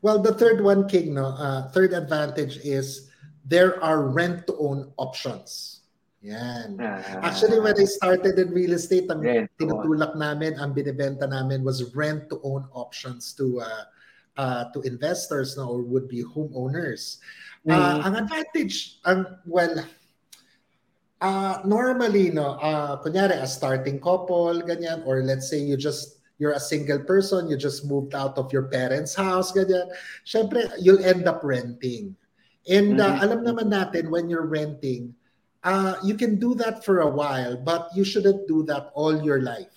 Well, 0.04 0.20
the 0.20 0.36
third 0.36 0.60
one, 0.60 0.84
King, 0.86 1.16
no, 1.16 1.32
uh, 1.32 1.72
third 1.72 1.96
advantage 1.96 2.60
is 2.60 3.08
there 3.48 3.82
are 3.82 4.04
rent-to-own 4.12 4.92
options. 5.00 5.73
Yan. 6.24 6.80
Ah, 6.80 7.28
Actually, 7.28 7.60
when 7.60 7.76
I 7.76 7.84
started 7.84 8.40
in 8.40 8.48
real 8.48 8.72
estate, 8.72 9.12
ang 9.12 9.20
own. 9.20 9.44
tinutulak 9.60 10.16
namin, 10.16 10.56
ang 10.56 10.72
binibenta 10.72 11.28
namin 11.28 11.60
was 11.60 11.92
rent-to-own 11.92 12.64
options 12.72 13.36
to 13.36 13.60
uh, 13.60 13.84
uh, 14.40 14.64
to 14.72 14.80
investors 14.88 15.54
no, 15.60 15.68
or 15.68 15.84
would-be 15.84 16.24
homeowners. 16.24 17.20
Uh, 17.68 18.00
Mhm. 18.00 18.04
ang 18.08 18.14
advantage, 18.24 18.98
ang 19.04 19.36
well, 19.44 19.84
uh, 21.20 21.60
normally, 21.68 22.32
no, 22.32 22.56
uh, 22.56 22.96
kunyari, 23.04 23.36
a 23.36 23.46
starting 23.46 24.00
couple, 24.00 24.64
ganyan, 24.64 25.04
or 25.04 25.20
let's 25.20 25.52
say 25.52 25.60
you 25.60 25.76
just, 25.76 26.24
you're 26.40 26.56
a 26.56 26.60
single 26.60 27.04
person, 27.04 27.52
you 27.52 27.56
just 27.60 27.84
moved 27.84 28.16
out 28.16 28.40
of 28.40 28.48
your 28.48 28.64
parents' 28.72 29.12
house, 29.14 29.52
ganyan, 29.52 29.92
syempre, 30.24 30.72
you'll 30.80 31.04
end 31.04 31.28
up 31.28 31.44
renting. 31.44 32.16
And 32.64 32.96
uh, 32.96 33.12
Mhm. 33.12 33.22
alam 33.28 33.40
naman 33.44 33.68
natin, 33.68 34.08
when 34.08 34.32
you're 34.32 34.48
renting, 34.48 35.12
uh, 35.64 35.96
you 36.04 36.14
can 36.14 36.38
do 36.38 36.54
that 36.54 36.84
for 36.84 37.00
a 37.00 37.10
while, 37.10 37.56
but 37.56 37.88
you 37.96 38.04
shouldn't 38.04 38.46
do 38.46 38.62
that 38.64 38.92
all 38.94 39.16
your 39.24 39.40
life. 39.40 39.72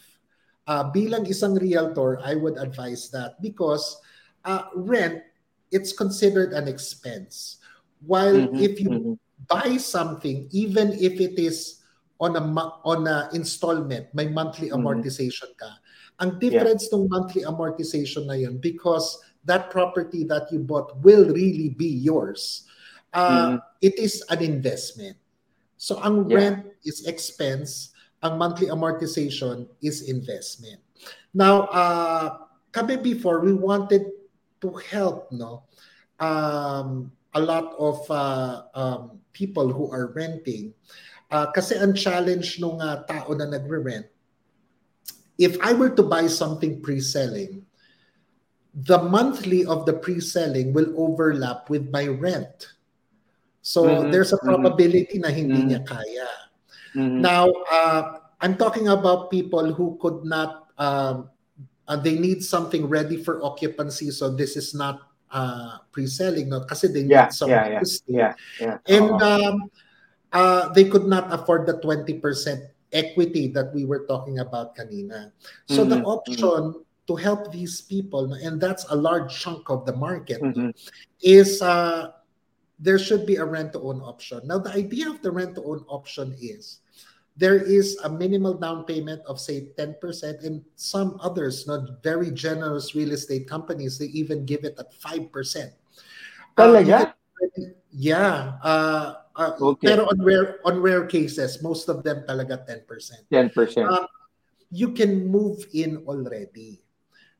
Uh, 0.68 0.84
bilang 0.92 1.24
isang 1.24 1.56
realtor, 1.56 2.20
I 2.20 2.36
would 2.36 2.60
advise 2.60 3.10
that 3.16 3.42
because 3.42 3.98
uh, 4.44 4.68
rent, 4.76 5.24
it's 5.72 5.96
considered 5.96 6.52
an 6.52 6.68
expense. 6.68 7.58
While 8.06 8.52
Mhm, 8.52 8.62
if 8.62 8.80
you 8.84 8.90
mhm. 8.92 9.18
buy 9.48 9.80
something, 9.80 10.48
even 10.52 10.92
if 11.00 11.20
it 11.24 11.40
is 11.40 11.82
on 12.20 12.36
a 12.36 12.44
on 12.84 13.08
a 13.08 13.30
installment, 13.32 14.12
may 14.14 14.28
monthly 14.28 14.70
Mhm. 14.70 14.76
amortization 14.76 15.56
ka. 15.56 15.72
Ang 16.20 16.40
difference 16.40 16.92
ng 16.92 17.08
monthly 17.08 17.48
amortization 17.48 18.28
na 18.28 18.34
yun, 18.36 18.58
because 18.60 19.22
that 19.46 19.70
property 19.72 20.26
that 20.28 20.52
you 20.52 20.60
bought 20.60 21.00
will 21.00 21.30
really 21.32 21.70
be 21.70 21.88
yours. 21.88 22.68
Uh, 23.14 23.56
Mhm. 23.56 23.62
It 23.80 23.96
is 24.02 24.20
an 24.28 24.42
investment. 24.44 25.16
So 25.78 26.02
ang 26.02 26.26
Yeah. 26.28 26.38
rent 26.38 26.62
is 26.84 27.06
expense, 27.06 27.94
ang 28.26 28.42
monthly 28.42 28.68
amortization 28.68 29.70
is 29.80 30.10
investment. 30.10 30.82
Now, 31.34 31.70
uh, 31.70 32.50
kami 32.74 32.98
before, 32.98 33.46
we 33.46 33.54
wanted 33.54 34.10
to 34.62 34.70
help, 34.90 35.30
no? 35.30 35.70
Um, 36.18 37.14
a 37.38 37.42
lot 37.42 37.78
of 37.78 38.02
uh, 38.10 38.66
um, 38.74 39.22
people 39.34 39.70
who 39.70 39.94
are 39.94 40.10
renting. 40.18 40.74
Uh, 41.30 41.46
kasi 41.54 41.78
ang 41.78 41.94
challenge 41.94 42.58
nung 42.58 42.82
uh, 42.82 43.06
tao 43.06 43.30
na 43.38 43.46
nagre-rent, 43.46 44.10
if 45.38 45.54
I 45.62 45.78
were 45.78 45.94
to 45.94 46.02
buy 46.02 46.26
something 46.26 46.82
pre-selling, 46.82 47.62
the 48.74 48.98
monthly 48.98 49.66
of 49.66 49.86
the 49.86 49.94
pre-selling 49.94 50.74
will 50.74 50.90
overlap 50.98 51.70
with 51.70 51.90
my 51.94 52.10
rent. 52.10 52.74
So 53.68 54.08
Mhm, 54.08 54.16
there's 54.16 54.32
a 54.32 54.40
mhm. 54.40 54.48
probability 54.48 55.20
na 55.20 55.28
hindi 55.28 55.60
Mhm. 55.60 55.68
niya 55.76 55.82
kaya. 55.84 56.30
Mhm. 56.96 57.20
Now, 57.20 57.52
uh, 57.68 58.24
I'm 58.40 58.56
talking 58.56 58.88
about 58.88 59.28
people 59.28 59.76
who 59.76 60.00
could 60.00 60.24
not, 60.24 60.72
um, 60.80 61.28
uh, 61.84 62.00
they 62.00 62.16
need 62.16 62.48
something 62.48 62.88
ready 62.88 63.20
for 63.20 63.44
occupancy. 63.44 64.08
So 64.16 64.32
this 64.32 64.56
is 64.56 64.72
not 64.72 65.04
uh, 65.28 65.84
pre-selling, 65.92 66.48
no? 66.48 66.64
kasi 66.64 66.88
they 66.88 67.04
need 67.04 67.12
Yeah, 67.12 67.28
somewhere 67.36 67.84
yeah, 67.84 67.84
yeah, 67.84 68.00
yeah, 68.08 68.34
yeah. 68.56 68.76
And 68.88 69.12
Oo. 69.12 69.20
um, 69.20 69.56
uh, 70.32 70.64
they 70.72 70.88
could 70.88 71.04
not 71.04 71.28
afford 71.36 71.68
the 71.68 71.76
20% 71.84 72.72
equity 72.96 73.52
that 73.52 73.76
we 73.76 73.84
were 73.84 74.08
talking 74.08 74.40
about 74.40 74.80
kanina. 74.80 75.36
So 75.68 75.84
the 75.84 76.00
Mhm, 76.00 76.08
option 76.08 76.62
to 77.12 77.14
help 77.20 77.52
these 77.52 77.84
people, 77.84 78.32
and 78.32 78.64
that's 78.64 78.88
a 78.88 78.96
large 78.96 79.36
chunk 79.36 79.68
of 79.68 79.84
the 79.84 79.92
market, 79.92 80.40
Mhm. 80.40 80.72
is 81.20 81.60
uh, 81.60 82.16
there 82.80 83.00
should 83.00 83.26
be 83.26 83.38
a 83.38 83.46
rent-to-own 83.46 84.02
option. 84.02 84.42
Now, 84.46 84.60
the 84.60 84.72
idea 84.72 85.10
of 85.10 85.22
the 85.22 85.32
rent-to-own 85.32 85.86
option 85.90 86.36
is 86.40 86.82
there 87.38 87.58
is 87.58 87.98
a 88.04 88.10
minimal 88.10 88.54
down 88.54 88.84
payment 88.86 89.22
of 89.30 89.40
say 89.40 89.70
10% 89.78 90.42
and 90.44 90.62
some 90.76 91.18
others 91.22 91.68
not 91.70 92.02
very 92.02 92.32
generous 92.34 92.96
real 92.98 93.12
estate 93.14 93.46
companies 93.48 93.98
they 94.02 94.10
even 94.10 94.46
give 94.46 94.66
it 94.66 94.74
at 94.82 94.90
5% 94.98 95.30
Uh, 96.58 96.66
Talaga? 96.66 97.14
can- 97.14 97.78
yeah 97.94 98.58
uh, 98.66 99.22
uh, 99.38 99.54
Okay. 99.62 99.94
pero 99.94 100.10
on 100.10 100.18
rare 100.26 100.58
on 100.66 100.82
rare 100.82 101.06
cases 101.06 101.62
most 101.62 101.86
of 101.90 102.02
them 102.02 102.26
talaga 102.26 102.58
10% 102.66 102.90
10%. 103.30 103.86
Uh, 103.86 104.10
you 104.74 104.90
can 104.98 105.30
move 105.30 105.62
in 105.78 106.02
already 106.10 106.82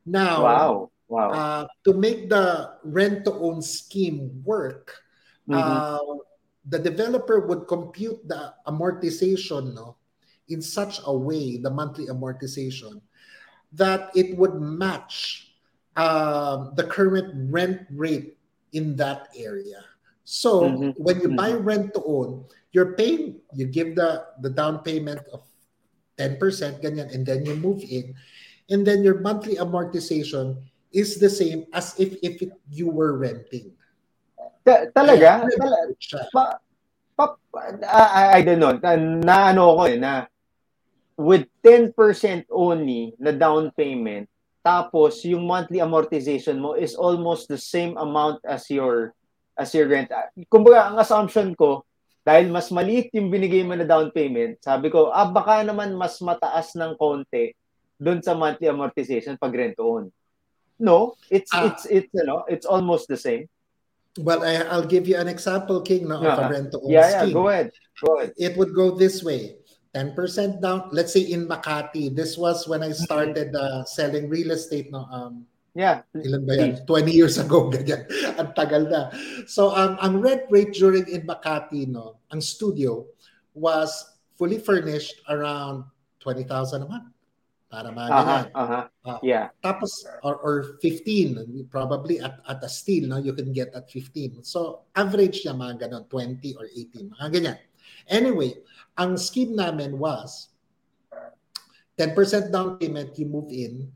now 0.06 0.46
wow. 0.46 0.72
Wow. 1.10 1.30
uh, 1.34 1.64
to 1.82 1.98
make 1.98 2.30
the 2.30 2.78
rent 2.86 3.26
to 3.26 3.34
own 3.42 3.66
scheme 3.66 4.30
work 4.46 4.94
Mhm. 5.48 5.80
uh, 5.80 6.18
the 6.68 6.80
developer 6.80 7.40
would 7.48 7.68
compute 7.68 8.28
the 8.28 8.54
amortization 8.68 9.74
no, 9.74 9.96
in 10.50 10.62
such 10.62 11.00
a 11.06 11.14
way, 11.14 11.58
the 11.58 11.70
monthly 11.70 12.08
amortization, 12.08 13.00
that 13.72 14.12
it 14.16 14.36
would 14.38 14.60
match 14.60 15.54
um, 15.96 16.74
the 16.76 16.84
current 16.84 17.32
rent 17.52 17.88
rate 17.92 18.38
in 18.74 18.96
that 18.96 19.30
area. 19.36 19.84
So 20.26 20.62
Mhm, 20.62 20.94
when 21.00 21.22
you 21.22 21.30
buy 21.30 21.54
rent 21.54 21.94
to 21.96 22.04
own, 22.04 22.46
you're 22.72 22.94
paying, 23.00 23.40
you 23.56 23.66
give 23.68 23.96
the, 23.96 24.28
the 24.42 24.50
down 24.50 24.84
payment 24.84 25.22
of 25.32 25.48
10%, 26.18 26.82
ganyan, 26.84 27.14
and 27.14 27.26
then 27.26 27.46
you 27.46 27.56
move 27.56 27.84
in, 27.88 28.14
and 28.70 28.86
then 28.86 29.04
your 29.04 29.20
monthly 29.22 29.56
amortization 29.56 30.60
is 30.92 31.18
the 31.20 31.30
same 31.30 31.66
as 31.74 31.96
if, 32.00 32.18
if 32.24 32.42
it, 32.42 32.52
you 32.70 32.90
were 32.90 33.18
renting. 33.18 33.77
Ta- 34.68 34.92
talaga? 34.92 35.48
Siya. 35.96 36.28
pa, 36.36 36.60
pa, 37.16 37.40
I, 37.88 38.40
I 38.40 38.40
don't 38.44 38.60
know. 38.60 38.76
Na, 38.76 39.00
na 39.00 39.36
ano 39.56 39.80
ko 39.80 39.84
eh, 39.88 39.96
na 39.96 40.28
with 41.16 41.48
10% 41.64 41.96
only 42.52 43.16
na 43.16 43.32
down 43.32 43.72
payment, 43.74 44.28
tapos 44.60 45.24
yung 45.24 45.48
monthly 45.48 45.80
amortization 45.80 46.60
mo 46.60 46.76
is 46.76 46.94
almost 47.00 47.48
the 47.48 47.56
same 47.58 47.96
amount 47.96 48.44
as 48.44 48.68
your 48.68 49.16
as 49.56 49.72
your 49.72 49.88
rent. 49.88 50.12
Ah, 50.12 50.28
Kumbaga, 50.52 50.92
ang 50.92 51.00
assumption 51.00 51.56
ko, 51.56 51.88
dahil 52.28 52.52
mas 52.52 52.70
maliit 52.70 53.10
yung 53.16 53.32
binigay 53.32 53.64
mo 53.64 53.74
na 53.74 53.88
down 53.88 54.12
payment, 54.12 54.60
sabi 54.60 54.92
ko, 54.92 55.10
ah, 55.10 55.32
baka 55.32 55.64
naman 55.64 55.96
mas 55.96 56.20
mataas 56.20 56.76
ng 56.76 57.00
konti 57.00 57.56
doon 57.98 58.20
sa 58.22 58.36
monthly 58.36 58.68
amortization 58.70 59.40
pag 59.40 59.56
rent 59.56 59.80
own. 59.80 60.12
No, 60.78 61.18
it's 61.34 61.50
Ah. 61.50 61.72
it's 61.72 61.90
it's 61.90 62.12
you 62.14 62.28
know, 62.28 62.46
it's 62.46 62.68
almost 62.68 63.10
the 63.10 63.18
same. 63.18 63.50
Well, 64.18 64.44
I, 64.44 64.66
I'll 64.74 64.86
give 64.86 65.08
you 65.08 65.18
an 65.18 65.28
example, 65.28 65.82
King, 65.82 66.10
no, 66.10 66.18
of 66.18 66.26
a 66.26 66.30
Uh-huh. 66.34 66.50
rent 66.50 66.72
to 66.74 66.80
own 66.82 66.92
Yeah, 66.92 67.10
yeah, 67.10 67.22
scheme. 67.24 67.34
go 67.34 67.48
ahead. 67.50 67.72
Go 68.02 68.10
ahead. 68.18 68.34
It 68.38 68.58
would 68.58 68.74
go 68.74 68.92
this 68.98 69.22
way 69.24 69.58
10% 69.94 70.62
down. 70.62 70.90
Let's 70.92 71.14
say 71.14 71.22
in 71.26 71.48
Makati, 71.48 72.14
this 72.14 72.38
was 72.38 72.68
when 72.68 72.82
I 72.84 72.94
Mm-hmm. 72.94 73.06
started 73.06 73.50
uh, 73.56 73.86
selling 73.86 74.30
real 74.30 74.52
estate. 74.52 74.90
No, 74.92 75.06
um, 75.10 75.46
Yeah. 75.78 76.02
ilan 76.18 76.42
ba 76.50 76.54
yan? 76.58 76.72
20 76.90 77.14
years 77.14 77.38
ago, 77.38 77.70
ganyan. 77.74 78.10
Ang 78.42 78.50
tagal 78.58 78.90
na. 78.90 79.14
So, 79.46 79.70
um, 79.78 79.98
ang 80.02 80.18
rent 80.22 80.50
rate 80.50 80.74
during 80.74 81.06
in 81.06 81.26
Makati, 81.30 81.86
no, 81.86 82.18
ang 82.34 82.42
studio 82.42 83.06
was 83.54 83.90
fully 84.38 84.58
furnished 84.58 85.22
around 85.30 85.86
20,000 86.22 86.82
a 86.82 86.88
month. 86.90 87.10
Para 87.68 87.92
mga 87.92 88.10
Uh-huh, 88.10 88.24
ganyan. 88.24 88.48
uh-huh. 88.56 88.84
Ah. 89.08 89.20
Yeah. 89.24 89.46
Tapos, 89.64 89.92
or, 90.24 90.36
or 90.40 90.56
15, 90.80 91.68
probably 91.72 92.20
at, 92.20 92.40
at 92.48 92.64
a 92.64 92.70
steal, 92.72 93.08
no, 93.08 93.18
you 93.20 93.32
can 93.36 93.52
get 93.52 93.72
at 93.76 93.92
15. 93.92 94.44
So, 94.44 94.88
average 94.96 95.44
niya 95.44 95.56
mga 95.56 95.88
ganon, 95.88 96.08
20 96.08 96.56
or 96.56 96.68
18, 96.68 97.12
mga 97.12 97.28
ganyan. 97.32 97.58
Anyway, 98.08 98.56
ang 98.96 99.20
scheme 99.20 99.56
namin 99.56 100.00
was 100.00 100.52
10% 102.00 102.52
down 102.52 102.78
payment, 102.78 103.18
you 103.20 103.26
move 103.28 103.52
in, 103.52 103.92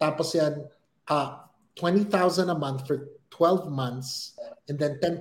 tapos 0.00 0.34
yan, 0.34 0.66
uh, 1.06 1.46
20,000 1.76 2.50
a 2.50 2.58
month 2.58 2.86
for 2.86 3.12
12 3.30 3.70
months 3.70 4.34
and 4.68 4.78
then 4.78 4.98
10% 5.00 5.20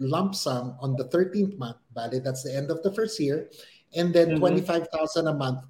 lump 0.00 0.34
sum 0.34 0.74
on 0.80 0.96
the 0.96 1.04
13th 1.08 1.56
month, 1.58 1.78
valid 1.94 2.24
that's 2.24 2.42
the 2.42 2.54
end 2.54 2.70
of 2.70 2.82
the 2.82 2.92
first 2.92 3.20
year, 3.20 3.48
and 3.94 4.12
then 4.12 4.34
Mhm. 4.34 4.66
25,000 4.66 5.26
a 5.28 5.34
month 5.36 5.62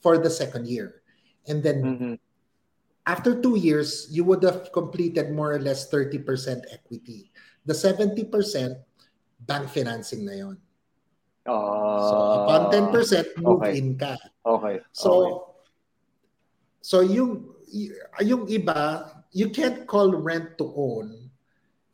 for 0.00 0.18
the 0.18 0.30
second 0.30 0.66
year. 0.68 1.02
And 1.48 1.62
then 1.62 1.78
Mhm. 1.82 2.14
after 3.06 3.40
two 3.40 3.56
years, 3.56 4.06
you 4.12 4.22
would 4.24 4.42
have 4.44 4.70
completed 4.72 5.32
more 5.32 5.56
or 5.56 5.60
less 5.60 5.88
30% 5.88 6.64
equity. 6.70 7.32
The 7.64 7.74
70%, 7.74 8.78
bank 9.38 9.70
financing 9.70 10.26
na 10.26 10.34
yon. 10.34 10.56
So 11.48 12.14
upon 12.44 12.68
Ah, 12.68 12.70
10%, 12.70 13.24
move 13.40 13.64
okay. 13.64 13.80
in 13.80 13.96
ka. 13.96 14.18
Okay. 14.44 14.84
So, 14.92 15.10
okay. 15.10 15.36
so 16.84 17.00
yung, 17.00 17.56
yung 18.20 18.44
iba, 18.44 19.08
you 19.32 19.48
can't 19.48 19.88
call 19.88 20.12
rent 20.12 20.60
to 20.60 20.68
own 20.76 21.32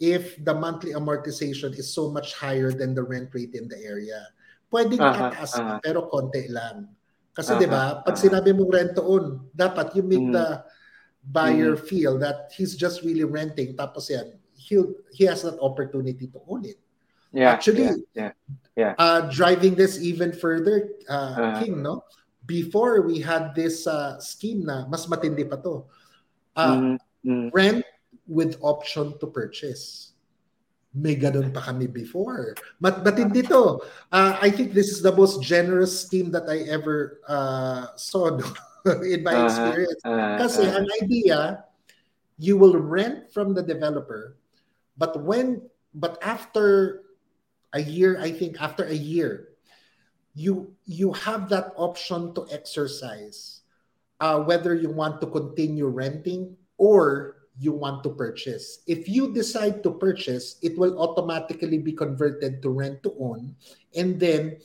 if 0.02 0.34
the 0.42 0.54
monthly 0.54 0.90
amortization 0.90 1.70
is 1.78 1.86
so 1.94 2.10
much 2.10 2.34
higher 2.34 2.74
than 2.74 2.94
the 2.94 3.02
rent 3.02 3.30
rate 3.30 3.54
in 3.54 3.70
the 3.70 3.78
area. 3.78 4.26
Pwedeng 4.74 4.98
Aha, 4.98 5.30
tataas 5.30 5.54
aha. 5.54 5.78
pero 5.78 6.10
konti 6.10 6.50
lang. 6.50 6.90
Kasi 7.34 7.50
Aha, 7.52 7.58
'di 7.60 7.66
ba, 7.68 7.82
pag 8.06 8.14
sinabi 8.14 8.54
mong 8.54 8.70
rent 8.70 8.92
to 8.94 9.02
own, 9.02 9.42
dapat 9.50 9.90
you 9.98 10.06
make 10.06 10.22
Mm. 10.22 10.32
the 10.38 10.62
buyer 11.26 11.74
feel 11.74 12.14
that 12.22 12.52
he's 12.54 12.78
just 12.78 13.02
really 13.02 13.26
renting 13.26 13.74
tapos 13.74 14.06
yan, 14.06 14.38
he'll 14.54 14.94
he 15.10 15.26
has 15.26 15.42
that 15.42 15.58
opportunity 15.58 16.30
to 16.30 16.38
own 16.46 16.62
it. 16.64 16.78
Yeah. 17.34 17.50
actually- 17.50 18.06
yeah, 18.14 18.94
Uh, 18.94 19.26
driving 19.26 19.74
this 19.74 19.98
even 19.98 20.30
further, 20.30 20.94
uh, 21.10 21.34
Ah. 21.34 21.54
King, 21.58 21.82
no? 21.82 22.06
Before 22.46 23.02
we 23.02 23.18
had 23.18 23.50
this 23.58 23.90
uh, 23.90 24.22
scheme 24.22 24.62
na 24.62 24.86
mas 24.86 25.10
matindi 25.10 25.42
pa 25.42 25.58
to. 25.58 25.82
Uh, 26.54 26.78
Mhm. 26.78 26.94
Mhm. 27.26 27.46
Rent 27.50 27.82
with 28.30 28.54
option 28.62 29.18
to 29.18 29.26
purchase. 29.26 30.13
May 30.94 31.18
ganun 31.18 31.50
pa 31.50 31.58
kami 31.60 31.90
before. 31.90 32.54
Mat 32.78 33.02
matindi 33.02 33.42
to. 33.50 33.82
Uh, 34.14 34.38
I 34.38 34.46
think 34.46 34.70
this 34.78 34.94
is 34.94 35.02
the 35.02 35.10
most 35.10 35.42
generous 35.42 35.90
scheme 36.06 36.30
that 36.30 36.46
I 36.46 36.70
ever 36.70 37.18
uh, 37.26 37.90
saw 37.98 38.30
no? 38.30 38.46
in 39.02 39.26
my 39.26 39.34
Uh-huh. 39.34 39.50
experience. 39.50 40.00
Ah, 40.06 40.38
Kasi 40.38 40.62
ah. 40.70 40.78
ang 40.78 40.86
idea, 41.02 41.38
you 42.38 42.54
will 42.54 42.78
rent 42.78 43.26
from 43.34 43.58
the 43.58 43.62
developer, 43.62 44.38
but 44.94 45.18
when, 45.18 45.66
but 45.98 46.14
after 46.22 47.02
a 47.74 47.82
year, 47.82 48.22
I 48.22 48.30
think 48.30 48.62
after 48.62 48.86
a 48.86 48.94
year, 48.94 49.50
you 50.34 50.70
you 50.86 51.10
have 51.14 51.50
that 51.50 51.74
option 51.74 52.34
to 52.38 52.46
exercise 52.50 53.62
uh, 54.22 54.42
whether 54.42 54.74
you 54.74 54.90
want 54.90 55.18
to 55.22 55.30
continue 55.30 55.86
renting 55.86 56.54
or 56.78 57.43
you 57.58 57.72
want 57.72 58.02
to 58.02 58.10
purchase. 58.10 58.82
If 58.86 59.08
you 59.08 59.32
decide 59.32 59.82
to 59.82 59.90
purchase, 59.90 60.56
it 60.62 60.76
will 60.78 60.98
automatically 60.98 61.78
be 61.78 61.92
converted 61.92 62.62
to 62.62 62.70
rent 62.70 63.02
to 63.04 63.14
own, 63.18 63.54
and 63.94 64.18
then 64.18 64.58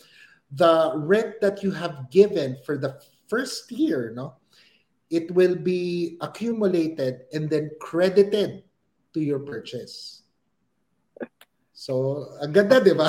the 0.51 0.93
rent 0.95 1.41
that 1.41 1.61
you 1.61 1.71
have 1.71 2.09
given 2.09 2.57
for 2.65 2.77
the 2.77 2.97
first 3.27 3.71
year, 3.71 4.11
no, 4.15 4.33
it 5.09 5.29
will 5.31 5.55
be 5.55 6.17
accumulated 6.21 7.25
and 7.33 7.49
then 7.49 7.69
credited 7.79 8.63
to 9.13 9.19
your 9.21 9.39
purchase. 9.39 10.23
So, 11.79 12.27
ang 12.43 12.51
ganda, 12.51 12.83
di 12.83 12.91
ba? 12.91 13.07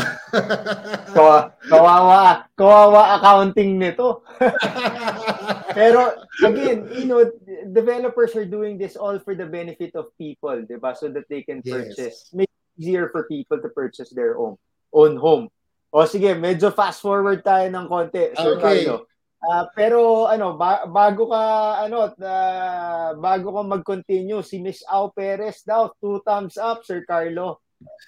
Kawa- 1.11 1.59
kawawa, 1.67 2.47
kawawa 2.55 3.19
accounting 3.19 3.83
nito. 3.83 4.23
Pero 5.75 6.13
again, 6.43 6.89
you 6.95 7.05
know, 7.07 7.23
developers 7.71 8.35
are 8.37 8.47
doing 8.49 8.77
this 8.79 8.97
all 8.97 9.19
for 9.19 9.35
the 9.35 9.47
benefit 9.47 9.95
of 9.95 10.11
people, 10.19 10.55
'di 10.65 10.77
ba? 10.79 10.95
So 10.95 11.09
that 11.13 11.27
they 11.31 11.43
can 11.43 11.63
Yes. 11.63 11.73
purchase, 11.73 12.17
make 12.33 12.51
it 12.51 12.67
easier 12.81 13.09
for 13.11 13.27
people 13.31 13.59
to 13.61 13.69
purchase 13.71 14.11
their 14.11 14.39
own 14.39 14.57
own 14.91 15.17
home. 15.17 15.49
O 15.91 16.07
sige, 16.07 16.35
medyo 16.39 16.71
fast 16.71 17.03
forward 17.03 17.43
tayo 17.43 17.67
ng 17.71 17.87
konti, 17.91 18.35
Sir 18.39 18.59
Okay. 18.59 18.87
Carlo. 18.87 19.07
Ah, 19.41 19.65
pero 19.73 20.29
ano, 20.29 20.53
ba- 20.55 20.85
bago 20.85 21.33
ka 21.33 21.43
ano, 21.83 22.13
ah, 22.21 23.17
bago 23.17 23.57
ka 23.57 23.63
mag-continue, 23.65 24.45
si 24.45 24.61
Miss 24.61 24.85
Au 24.85 25.09
Perez 25.11 25.65
daw, 25.65 25.89
two 25.99 26.21
thumbs 26.29 26.61
up, 26.61 26.85
Sir 26.85 27.03
Carlo. 27.09 27.59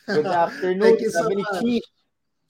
Good 0.05 0.29
afternoon. 0.45 0.93
Thank 0.95 1.01
you 1.01 1.11
so 1.11 1.25
Sabi 1.25 1.41
ni 1.41 1.43
much. 1.43 1.59
Chief. 1.65 1.85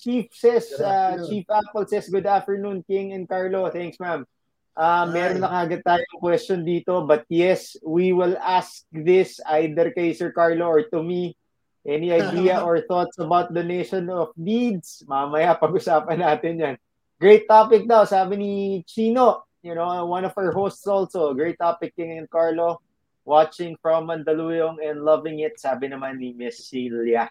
Chief 0.02 0.26
says, 0.34 0.66
uh. 0.82 1.14
Chief 1.30 1.46
Apple 1.46 1.86
says, 1.86 2.10
good 2.10 2.26
afternoon, 2.26 2.82
King 2.82 3.14
and 3.14 3.30
Carlo. 3.30 3.70
Thanks, 3.70 4.02
ma'am. 4.02 4.26
Uh, 4.72 5.04
meron 5.12 5.44
na 5.44 5.52
kagad 5.52 5.84
tayong 5.84 6.20
question 6.20 6.64
dito, 6.64 7.04
but 7.04 7.28
yes, 7.28 7.76
we 7.84 8.16
will 8.16 8.32
ask 8.40 8.88
this 8.88 9.36
either 9.60 9.92
kay 9.92 10.16
Sir 10.16 10.32
Carlo 10.32 10.64
or 10.64 10.88
to 10.88 11.04
me. 11.04 11.36
Any 11.84 12.14
idea 12.14 12.56
or 12.66 12.80
thoughts 12.86 13.18
about 13.18 13.52
donation 13.52 14.08
of 14.08 14.32
deeds? 14.38 15.02
Mamaya, 15.04 15.58
pag-usapan 15.58 16.24
natin 16.24 16.54
yan. 16.56 16.74
Great 17.20 17.44
topic 17.44 17.84
daw, 17.84 18.06
sabi 18.08 18.38
ni 18.38 18.52
Chino, 18.88 19.44
you 19.60 19.74
know, 19.74 19.86
one 20.06 20.24
of 20.24 20.32
our 20.38 20.54
hosts 20.54 20.86
also. 20.86 21.34
Great 21.34 21.58
topic, 21.58 21.92
King 21.94 22.18
and 22.22 22.30
Carlo. 22.30 22.80
Watching 23.22 23.78
from 23.78 24.10
Mandaluyong 24.10 24.82
and 24.82 25.06
loving 25.06 25.42
it, 25.46 25.54
sabi 25.60 25.86
naman 25.86 26.18
ni 26.18 26.34
Miss 26.34 26.58
Celia. 26.66 27.30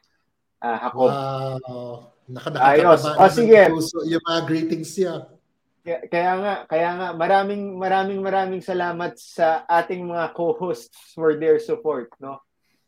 Uh, 0.61 0.77
Jacob. 0.87 1.09
Wow. 1.11 2.11
Naka, 2.31 2.49
Ayos. 2.55 3.03
nakakataba 3.03 3.19
O, 3.19 3.23
naman 3.27 3.35
sige. 3.35 3.61
puso 3.67 3.97
yung 4.07 4.23
mga 4.23 4.41
greetings 4.47 4.91
niya. 4.95 5.15
Kaya, 5.81 5.99
kaya 6.05 6.31
nga, 6.37 6.53
kaya 6.69 6.89
nga, 6.93 7.07
maraming, 7.17 7.73
maraming, 7.73 8.21
maraming 8.21 8.61
salamat 8.61 9.17
sa 9.17 9.65
ating 9.65 10.05
mga 10.05 10.37
co-hosts 10.37 11.17
for 11.17 11.41
their 11.41 11.57
support, 11.57 12.13
no? 12.21 12.37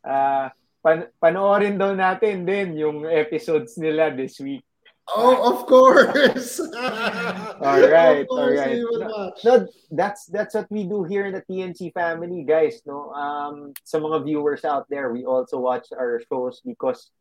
Ah, 0.06 0.54
pan- 0.78 1.10
panoorin 1.18 1.74
daw 1.74 1.90
natin 1.90 2.46
din 2.46 2.78
yung 2.78 3.02
episodes 3.02 3.74
nila 3.74 4.14
this 4.14 4.38
week. 4.38 4.62
Oh, 5.10 5.52
of 5.52 5.66
course. 5.66 6.60
Alright, 7.60 8.24
of 8.24 8.28
course, 8.28 8.60
we 8.64 8.84
will 8.84 9.04
No. 9.04 9.32
No, 9.44 9.54
that's 9.92 10.24
that's 10.32 10.56
what 10.56 10.70
we 10.72 10.88
do 10.88 11.04
here 11.04 11.28
in 11.28 11.36
the 11.36 11.44
TNC 11.44 11.92
family, 11.92 12.40
guys, 12.40 12.80
no? 12.88 13.12
Um 13.12 13.76
sa 13.84 14.00
mga 14.00 14.24
viewers 14.24 14.64
out 14.64 14.88
there, 14.88 15.12
we 15.12 15.28
also 15.28 15.60
watch 15.60 15.92
our 15.92 16.24
shows 16.24 16.64
because 16.64 17.12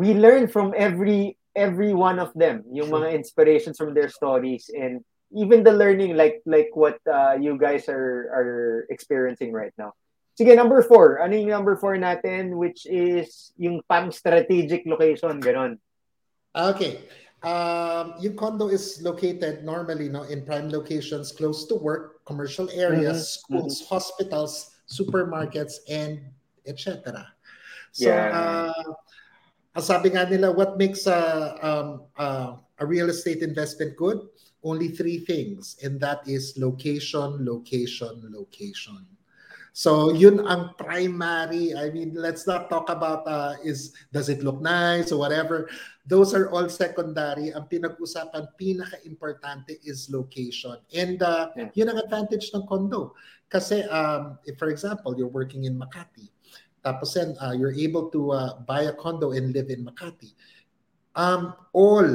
we 0.00 0.16
learn 0.16 0.48
from 0.48 0.72
every 0.72 1.36
every 1.56 1.96
one 1.96 2.20
of 2.20 2.30
them, 2.36 2.62
yung 2.70 2.92
mga 2.92 3.16
inspirations 3.16 3.80
from 3.80 3.96
their 3.96 4.12
stories 4.12 4.68
and 4.70 5.00
even 5.34 5.64
the 5.64 5.72
learning 5.72 6.14
like 6.14 6.38
like 6.46 6.70
what 6.76 7.00
uh, 7.08 7.34
you 7.34 7.58
guys 7.58 7.88
are 7.88 8.30
are 8.30 8.86
experiencing 8.92 9.50
right 9.50 9.72
now. 9.80 9.96
Sige, 10.36 10.52
number 10.52 10.84
four. 10.84 11.24
Ano 11.24 11.32
yung 11.32 11.48
number 11.48 11.80
four 11.80 11.96
natin, 11.96 12.60
which 12.60 12.84
is 12.84 13.56
yung 13.56 13.80
pang-strategic 13.88 14.84
location, 14.84 15.40
ganon. 15.40 15.80
Okay. 16.52 17.08
Um, 17.40 18.20
yung 18.20 18.36
condo 18.36 18.68
is 18.68 19.00
located 19.00 19.64
normally 19.64 20.12
no, 20.12 20.28
in 20.28 20.44
prime 20.44 20.68
locations 20.68 21.32
close 21.32 21.64
to 21.72 21.74
work, 21.76 22.20
commercial 22.28 22.68
areas, 22.68 23.16
Mhm, 23.16 23.32
schools, 23.40 23.74
hospitals, 23.88 24.76
supermarkets, 24.84 25.80
and 25.88 26.20
etc. 26.68 27.32
So, 27.96 28.12
Yeah. 28.12 28.28
uh, 28.28 28.92
sabi 29.80 30.10
nga 30.14 30.24
nila, 30.28 30.52
what 30.52 30.78
makes 30.78 31.06
a, 31.06 31.56
um, 31.60 31.88
uh, 32.16 32.56
a 32.78 32.84
real 32.86 33.10
estate 33.10 33.42
investment 33.42 33.96
good? 33.96 34.20
Only 34.66 34.88
three 34.88 35.22
things, 35.22 35.76
and 35.84 36.00
that 36.02 36.26
is 36.26 36.58
location, 36.58 37.44
location, 37.46 38.18
location. 38.34 39.06
So 39.76 40.08
yun 40.08 40.40
ang 40.48 40.72
primary. 40.80 41.76
I 41.76 41.92
mean, 41.92 42.16
let's 42.16 42.48
not 42.48 42.72
talk 42.72 42.88
about 42.88 43.28
uh, 43.28 43.60
is 43.60 43.92
does 44.08 44.32
it 44.32 44.40
look 44.40 44.64
nice 44.64 45.12
or 45.12 45.20
whatever. 45.20 45.68
Those 46.08 46.32
are 46.32 46.48
all 46.48 46.66
secondary. 46.72 47.52
Ang 47.52 47.68
pinag-usapan 47.68 48.56
pinaka-importante 48.56 49.76
is 49.84 50.08
location. 50.08 50.80
And 50.96 51.20
uh, 51.20 51.52
Yeah. 51.52 51.68
yun 51.76 51.92
ang 51.92 52.00
advantage 52.00 52.50
ng 52.56 52.64
condo. 52.64 53.12
Kasi 53.52 53.84
um, 53.92 54.40
if 54.48 54.56
for 54.56 54.72
example, 54.72 55.12
you're 55.12 55.28
working 55.30 55.68
in 55.68 55.76
Makati, 55.76 56.32
tapos 56.86 57.18
then 57.18 57.34
uh, 57.42 57.50
you're 57.50 57.74
able 57.74 58.06
to 58.14 58.30
uh, 58.30 58.62
buy 58.62 58.86
a 58.86 58.94
condo 58.94 59.34
and 59.34 59.50
live 59.50 59.74
in 59.74 59.82
Makati. 59.82 60.30
Um, 61.18 61.54
all 61.74 62.06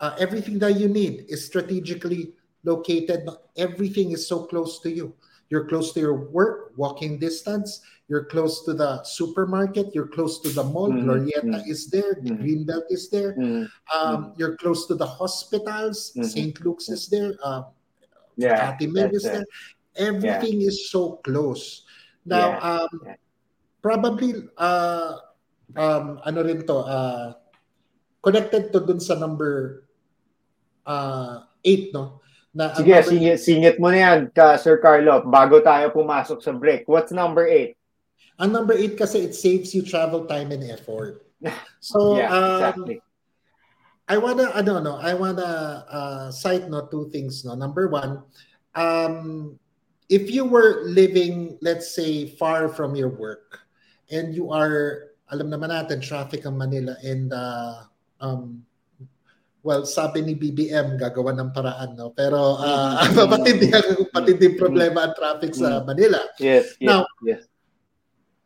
uh, 0.00 0.16
everything 0.16 0.58
that 0.64 0.80
you 0.80 0.88
need 0.88 1.28
is 1.28 1.44
strategically 1.44 2.32
located. 2.64 3.28
Everything 3.60 4.16
is 4.16 4.24
so 4.24 4.48
close 4.48 4.80
to 4.80 4.88
you. 4.88 5.12
You're 5.50 5.68
close 5.68 5.92
to 5.92 6.00
your 6.00 6.16
work, 6.32 6.72
walking 6.76 7.18
distance. 7.20 7.84
You're 8.08 8.24
close 8.24 8.64
to 8.64 8.72
the 8.72 9.04
supermarket. 9.04 9.94
You're 9.94 10.08
close 10.08 10.40
to 10.42 10.48
the 10.50 10.64
mall. 10.64 10.90
Mhm, 10.90 11.04
Glorietta 11.04 11.62
mhm. 11.62 11.70
is 11.70 11.86
there. 11.86 12.18
The 12.18 12.32
Mhm. 12.34 12.40
Greenbelt 12.40 12.86
is 12.90 13.10
there. 13.12 13.36
Mm, 13.36 13.68
Um, 13.94 14.34
You're 14.34 14.56
close 14.56 14.86
to 14.90 14.94
the 14.98 15.06
hospitals. 15.06 16.10
Mhm. 16.16 16.26
St. 16.26 16.54
Luke's 16.64 16.88
is 16.88 17.06
there. 17.06 17.38
Uh, 17.42 17.70
yeah, 18.34 18.74
is 19.14 19.22
there. 19.22 19.46
Everything 19.94 20.62
is 20.66 20.90
so 20.90 21.22
close. 21.22 21.86
Now, 22.26 22.58
Yeah, 22.58 22.70
um, 22.70 22.90
yeah. 23.06 23.14
Probably, 23.86 24.50
uh, 24.58 25.22
um, 25.78 26.18
ano 26.26 26.38
rin 26.42 26.66
to, 26.66 26.82
uh, 26.82 27.38
connected 28.18 28.74
to 28.74 28.82
dun 28.82 28.98
sa 28.98 29.14
number 29.14 29.86
uh, 30.82 31.46
eight, 31.62 31.94
no? 31.94 32.18
Na, 32.50 32.74
Sige, 32.74 32.90
number 32.90 33.06
singit, 33.06 33.38
singit 33.38 33.76
mo 33.78 33.94
na 33.94 33.98
yan, 34.02 34.18
ka, 34.34 34.58
Sir 34.58 34.82
Carlo, 34.82 35.22
bago 35.22 35.62
tayo 35.62 35.94
pumasok 35.94 36.42
sa 36.42 36.50
break. 36.50 36.82
What's 36.90 37.14
number 37.14 37.46
eight? 37.46 37.78
Ang 38.42 38.50
number 38.50 38.74
eight 38.74 38.98
kasi 38.98 39.30
it 39.30 39.38
saves 39.38 39.70
you 39.70 39.86
travel 39.86 40.26
time 40.26 40.50
and 40.50 40.66
effort. 40.66 41.22
So 41.78 42.18
yeah, 42.18 42.32
um, 42.32 42.58
exactly. 42.58 42.96
I 44.10 44.18
wanna 44.18 44.50
ano 44.58 44.82
no, 44.82 44.98
I 44.98 45.14
wanna 45.14 45.86
uh, 45.86 46.26
cite 46.34 46.66
no 46.66 46.90
two 46.90 47.06
things 47.14 47.46
no. 47.46 47.54
Number 47.54 47.86
one, 47.86 48.26
um, 48.74 49.54
if 50.10 50.26
you 50.26 50.42
were 50.42 50.82
living 50.82 51.60
let's 51.62 51.94
say 51.94 52.26
far 52.26 52.66
from 52.66 52.98
your 52.98 53.14
work 53.14 53.65
and 54.10 54.34
you 54.34 54.50
are 54.52 55.10
alam 55.32 55.50
naman 55.50 55.74
natin 55.74 55.98
traffic 55.98 56.46
ang 56.46 56.54
Manila 56.54 56.94
and 57.02 57.34
uh, 57.34 57.82
um, 58.22 58.62
well, 59.66 59.82
sabi 59.82 60.22
ni 60.22 60.38
BBM, 60.38 60.94
gagawa 60.94 61.34
ng 61.34 61.50
paraan, 61.50 61.98
no? 61.98 62.14
Pero 62.14 62.54
uh, 62.62 63.02
Mm-hmm. 63.02 63.26
matindi, 63.34 63.66
matindi 64.14 64.48
problema 64.54 65.10
ang 65.10 65.14
traffic 65.18 65.50
sa 65.58 65.82
Manila. 65.82 66.22
Yes, 66.38 66.78
yes, 66.78 66.86
Now- 66.86 67.06
yes. 67.26 67.42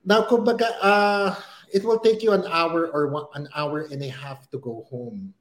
Now, 0.01 0.25
kumbaga, 0.25 0.65
uh, 0.81 1.37
it 1.69 1.85
will 1.85 2.01
take 2.01 2.25
you 2.25 2.33
an 2.33 2.49
hour 2.49 2.89
or 2.89 3.13
one, 3.13 3.29
an 3.37 3.53
hour 3.53 3.85
and 3.93 4.01
a 4.01 4.09
half 4.09 4.49
to 4.49 4.57
go 4.57 4.89
home. 4.89 5.37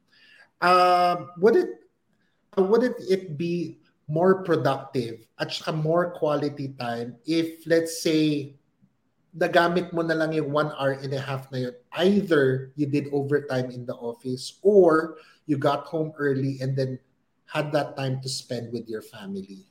Uh, 0.60 1.32
would 1.40 1.56
it 1.56 1.88
uh, 2.60 2.64
wouldn't 2.68 3.00
it 3.08 3.40
be 3.40 3.80
more 4.12 4.44
productive 4.44 5.24
at 5.40 5.48
saka 5.48 5.72
more 5.72 6.12
quality 6.12 6.76
time 6.76 7.16
if 7.24 7.64
let's 7.64 8.04
say 8.04 8.52
nagamit 9.36 9.94
mo 9.94 10.02
na 10.02 10.18
lang 10.18 10.34
yung 10.34 10.50
one 10.50 10.74
hour 10.78 10.98
and 10.98 11.14
a 11.14 11.22
half 11.22 11.46
na 11.54 11.70
yun 11.70 11.76
either 12.02 12.74
you 12.74 12.90
did 12.90 13.06
overtime 13.14 13.70
in 13.70 13.86
the 13.86 13.94
office 14.02 14.58
or 14.66 15.22
you 15.46 15.58
got 15.58 15.86
home 15.86 16.10
early 16.18 16.58
and 16.62 16.74
then 16.74 16.98
had 17.46 17.70
that 17.70 17.94
time 17.94 18.18
to 18.22 18.30
spend 18.30 18.74
with 18.74 18.90
your 18.90 19.06
family 19.06 19.70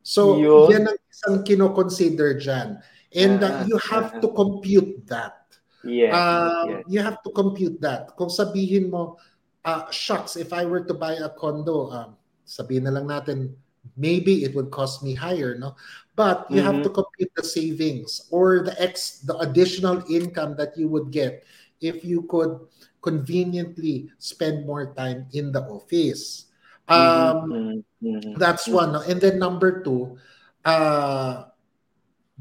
so 0.00 0.40
Yun. 0.40 0.72
yan 0.72 0.84
ang 0.88 1.00
isang 1.08 1.36
kino-consider 1.44 2.36
dyan 2.40 2.80
and 3.12 3.44
uh, 3.44 3.60
Ah, 3.60 3.64
you 3.68 3.76
have 3.92 4.20
to 4.24 4.28
compute 4.32 5.04
that 5.04 5.42
Yes, 5.82 6.14
um, 6.14 6.68
yes. 6.70 6.82
you 6.86 7.00
have 7.02 7.18
to 7.26 7.30
compute 7.34 7.82
that. 7.82 8.14
Kung 8.14 8.30
sabihin 8.30 8.90
mo, 8.90 9.18
uh, 9.66 9.90
shucks, 9.90 10.38
if 10.38 10.54
I 10.54 10.64
were 10.64 10.86
to 10.86 10.94
buy 10.94 11.18
a 11.18 11.30
condo, 11.30 11.90
um, 11.90 12.10
sabihin 12.46 12.86
na 12.86 12.94
lang 12.94 13.10
natin, 13.10 13.50
maybe 13.96 14.44
it 14.44 14.54
would 14.54 14.70
cost 14.70 15.02
me 15.02 15.14
higher, 15.14 15.56
no? 15.58 15.74
But 16.16 16.46
you 16.50 16.60
have 16.62 16.80
Mhm. 16.80 16.84
to 16.84 16.90
compute 16.90 17.32
the 17.36 17.44
savings 17.44 18.28
or 18.30 18.62
the 18.62 18.74
ex, 18.80 19.20
the 19.24 19.36
additional 19.38 20.04
income 20.10 20.56
that 20.56 20.76
you 20.76 20.88
would 20.88 21.10
get 21.10 21.44
if 21.80 22.04
you 22.04 22.22
could 22.28 22.58
conveniently 23.02 24.10
spend 24.18 24.66
more 24.66 24.94
time 24.94 25.26
in 25.32 25.52
the 25.52 25.62
office. 25.66 26.46
Um, 26.88 27.56
Mhm, 27.56 27.84
mhm, 28.02 28.34
that's 28.36 28.70
one. 28.70 28.92
no? 28.92 29.00
And 29.02 29.20
then 29.20 29.38
number 29.38 29.82
two, 29.82 30.18
uh, 30.64 31.44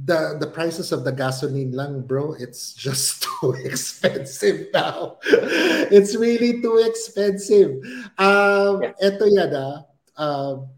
the 0.04 0.38
the 0.40 0.48
prices 0.48 0.92
of 0.92 1.04
the 1.04 1.12
gasoline 1.12 1.72
lang, 1.74 2.02
bro, 2.02 2.34
it's 2.40 2.74
just 2.78 3.24
too 3.24 3.54
expensive 3.64 4.68
now. 4.74 5.18
it's 5.92 6.16
really 6.16 6.62
too 6.62 6.78
expensive. 6.86 7.78
Um, 8.18 8.82
Yeah. 8.82 8.94
eto 9.04 9.26
yan 9.30 9.52
ah. 9.56 9.78
Um, 10.18 10.70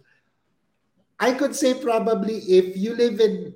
I 1.19 1.33
could 1.33 1.55
say 1.55 1.73
probably 1.73 2.37
if 2.49 2.75
you 2.75 2.95
live 2.95 3.19
in 3.19 3.53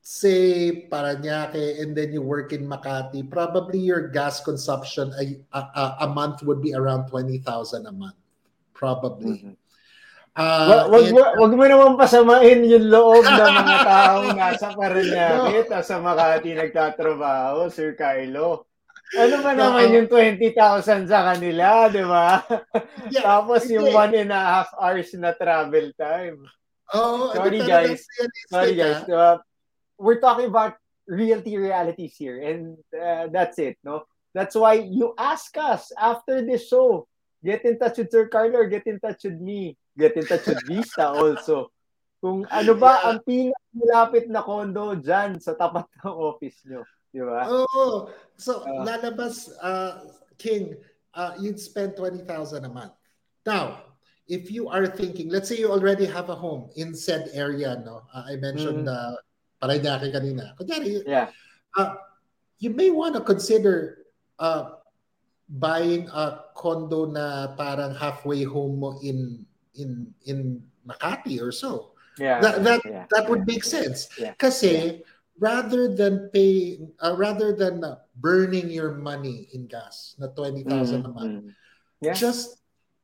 say 0.00 0.72
Paranaque 0.88 1.80
and 1.82 1.92
then 1.92 2.12
you 2.12 2.22
work 2.24 2.52
in 2.52 2.64
Makati, 2.64 3.28
probably 3.28 3.78
your 3.78 4.08
gas 4.08 4.40
consumption 4.40 5.12
a, 5.20 5.36
a, 5.52 5.96
a 6.00 6.08
month 6.08 6.42
would 6.42 6.62
be 6.62 6.72
around 6.72 7.08
20,000 7.12 7.44
a 7.86 7.92
month. 7.92 8.16
Probably. 8.72 9.36
Mhm. 9.36 9.54
Uh, 10.38 10.86
Wag, 10.86 10.94
wag, 10.94 11.06
mo- 11.10 11.34
wag 11.34 11.52
mo 11.52 11.64
naman 11.66 11.98
pasamain 11.98 12.62
yung 12.62 12.86
loob 12.86 13.26
ng 13.26 13.52
mga 13.58 13.76
taong 13.90 14.30
nasa 14.38 14.70
Paranaque 14.70 15.66
at 15.66 15.82
sa 15.82 15.98
Makati 15.98 16.54
nagtatrabaho, 16.54 17.66
Sir 17.68 17.98
Kylo. 17.98 18.64
Ano 19.18 19.34
ba 19.42 19.50
naman 19.52 19.90
No. 19.90 19.94
yung 19.98 20.08
20,000 20.08 21.10
sa 21.10 21.32
kanila, 21.34 21.90
di 21.90 22.04
ba? 22.06 22.44
Yeah, 23.10 23.24
Tapos 23.28 23.66
yung 23.66 23.90
hindi. 23.90 23.98
one 23.98 24.14
and 24.14 24.30
a 24.30 24.38
half 24.38 24.70
hours 24.78 25.10
na 25.18 25.34
travel 25.34 25.90
time. 25.98 26.38
Oo, 26.94 27.34
Sorry, 27.36 27.60
ano 27.60 27.68
guys. 27.68 28.00
Sorry 28.48 28.72
ah. 28.76 28.78
guys, 28.80 29.00
uh, 29.08 29.36
we're 30.00 30.20
talking 30.22 30.48
about 30.48 30.80
realty 31.08 31.56
realities 31.56 32.16
here 32.16 32.40
and 32.40 32.76
uh, 32.92 33.28
that's 33.32 33.58
it, 33.58 33.76
no? 33.84 34.04
That's 34.36 34.54
why 34.54 34.84
you 34.84 35.16
ask 35.16 35.50
us 35.56 35.90
after 35.96 36.44
this 36.44 36.68
show, 36.68 37.08
get 37.44 37.64
in 37.64 37.78
touch 37.80 37.98
with 37.98 38.12
Sir 38.12 38.28
Carlo 38.28 38.64
get 38.68 38.86
in 38.86 39.00
touch 39.00 39.24
with 39.24 39.40
me. 39.40 39.76
Get 39.98 40.14
in 40.14 40.24
touch 40.28 40.46
with 40.46 40.62
Vista 40.68 41.10
also. 41.18 41.74
Kung 42.22 42.46
ano 42.50 42.72
ba 42.78 43.02
ang 43.08 43.18
pinakamalapit 43.26 44.30
na 44.30 44.42
condo 44.46 44.94
dyan 44.94 45.38
sa 45.42 45.54
tapat 45.58 45.86
ng 46.04 46.14
office 46.14 46.62
nyo. 46.66 46.82
Di 47.08 47.24
ba? 47.24 47.46
Oo. 47.50 48.12
So, 48.36 48.62
Ah. 48.62 48.84
lalabas, 48.84 49.48
uh, 49.58 50.06
King, 50.38 50.76
uh, 51.16 51.34
you'd 51.40 51.58
spend 51.58 51.96
20,000 51.96 52.62
a 52.62 52.70
month. 52.70 52.94
Now, 53.42 53.87
if 54.28 54.52
you 54.52 54.68
are 54.68 54.86
thinking, 54.86 55.28
let's 55.32 55.48
say 55.48 55.56
you 55.56 55.72
already 55.72 56.04
have 56.04 56.28
a 56.28 56.36
home 56.36 56.68
in 56.76 56.94
said 56.94 57.32
area, 57.32 57.80
no? 57.84 58.04
Uh, 58.12 58.28
I 58.28 58.36
mentioned 58.36 58.84
Mhm. 58.86 58.92
uh, 58.92 59.16
Paranaque 59.58 60.12
kanina. 60.12 60.52
Kunyari, 60.54 61.02
Yeah. 61.02 61.32
uh, 61.76 61.96
you 62.60 62.70
may 62.70 62.92
want 62.92 63.16
to 63.16 63.22
consider 63.24 64.04
uh, 64.38 64.78
buying 65.48 66.06
a 66.12 66.44
condo 66.54 67.08
na 67.10 67.56
parang 67.56 67.90
halfway 67.96 68.44
home 68.44 68.78
mo 68.78 69.00
in 69.02 69.42
in 69.74 70.12
in 70.28 70.62
Makati 70.86 71.40
or 71.42 71.50
so. 71.50 71.96
Yeah. 72.20 72.38
That 72.38 72.62
that 72.62 72.80
yeah. 72.84 73.04
that 73.10 73.26
would 73.26 73.48
make 73.48 73.64
sense. 73.64 74.06
Yeah. 74.20 74.36
Kasi 74.38 75.02
rather 75.40 75.88
than 75.90 76.30
paying 76.30 76.92
uh, 77.02 77.14
rather 77.18 77.50
than 77.56 77.82
burning 78.18 78.68
your 78.70 78.94
money 78.94 79.48
in 79.54 79.66
gas 79.66 80.14
na 80.18 80.28
20,000 80.34 81.02
a 81.06 81.10
month, 81.10 81.34
Mhm. 81.42 81.54
Yeah. 82.04 82.14
just 82.14 82.57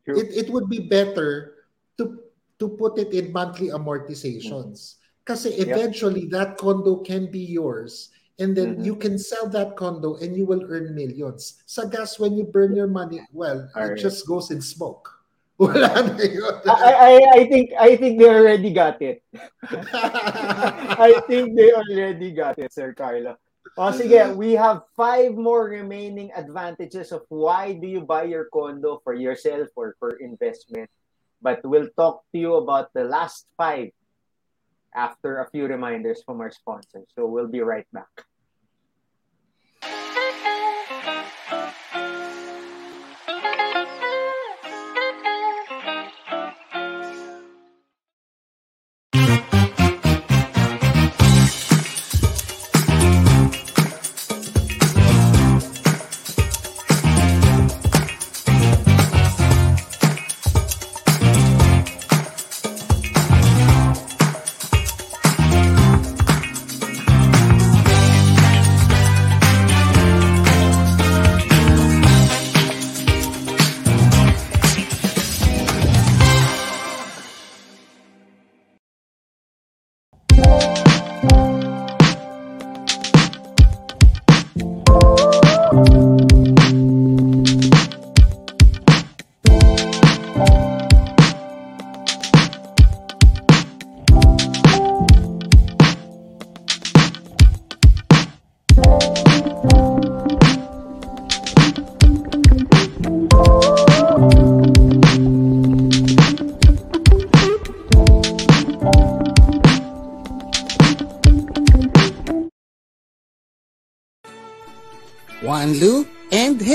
True. 0.05 0.21
it, 0.21 0.47
it 0.47 0.49
would 0.53 0.69
be 0.69 0.85
better 0.85 1.65
to 1.97 2.21
to 2.61 2.69
put 2.77 3.01
it 3.01 3.11
in 3.17 3.33
monthly 3.33 3.73
amortizations. 3.73 5.01
Kasi 5.25 5.57
Yep. 5.57 5.69
eventually 5.69 6.29
that 6.29 6.61
condo 6.61 7.01
can 7.01 7.33
be 7.33 7.41
yours 7.41 8.13
and 8.39 8.53
then 8.53 8.77
Mhm. 8.77 8.85
you 8.85 8.95
can 9.01 9.17
sell 9.17 9.49
that 9.49 9.73
condo 9.81 10.21
and 10.21 10.37
you 10.37 10.45
will 10.45 10.61
earn 10.69 10.93
millions. 10.93 11.65
Sa 11.65 11.89
gas 11.89 12.21
when 12.21 12.37
you 12.37 12.45
burn 12.45 12.77
your 12.77 12.91
money, 12.91 13.25
well, 13.33 13.65
it 13.65 13.73
Alright. 13.73 13.97
just 13.97 14.29
goes 14.29 14.51
in 14.53 14.61
smoke. 14.61 15.09
Wala 15.55 15.87
na 16.03 16.19
yun. 16.19 16.61
I, 16.67 16.91
I, 16.93 17.13
I 17.39 17.41
think 17.47 17.67
I 17.79 17.95
think 17.95 18.19
they 18.19 18.27
already 18.27 18.75
got 18.75 18.99
it. 18.99 19.23
I 20.99 21.15
think 21.31 21.55
they 21.55 21.71
already 21.73 22.35
got 22.35 22.59
it, 22.59 22.75
Sir 22.75 22.93
Carlo. 22.93 23.39
O 23.77 23.91
sige, 23.91 24.37
we 24.37 24.55
have 24.55 24.87
five 24.95 25.35
more 25.35 25.67
remaining 25.67 26.31
advantages 26.31 27.11
of 27.11 27.27
why 27.29 27.75
do 27.75 27.89
you 27.89 28.01
buy 28.01 28.23
your 28.23 28.47
condo 28.47 29.03
for 29.03 29.15
yourself 29.15 29.67
or 29.75 29.97
for 29.99 30.15
investment. 30.23 30.89
But 31.43 31.59
we'll 31.67 31.91
talk 31.99 32.23
to 32.31 32.39
you 32.39 32.55
about 32.55 32.95
the 32.95 33.03
last 33.03 33.47
five 33.59 33.91
after 34.95 35.43
a 35.43 35.51
few 35.51 35.67
reminders 35.67 36.23
from 36.23 36.41
our 36.41 36.53
sponsors. 36.55 37.11
So 37.19 37.27
we'll 37.27 37.51
be 37.51 37.61
right 37.61 37.87
back. 37.93 38.15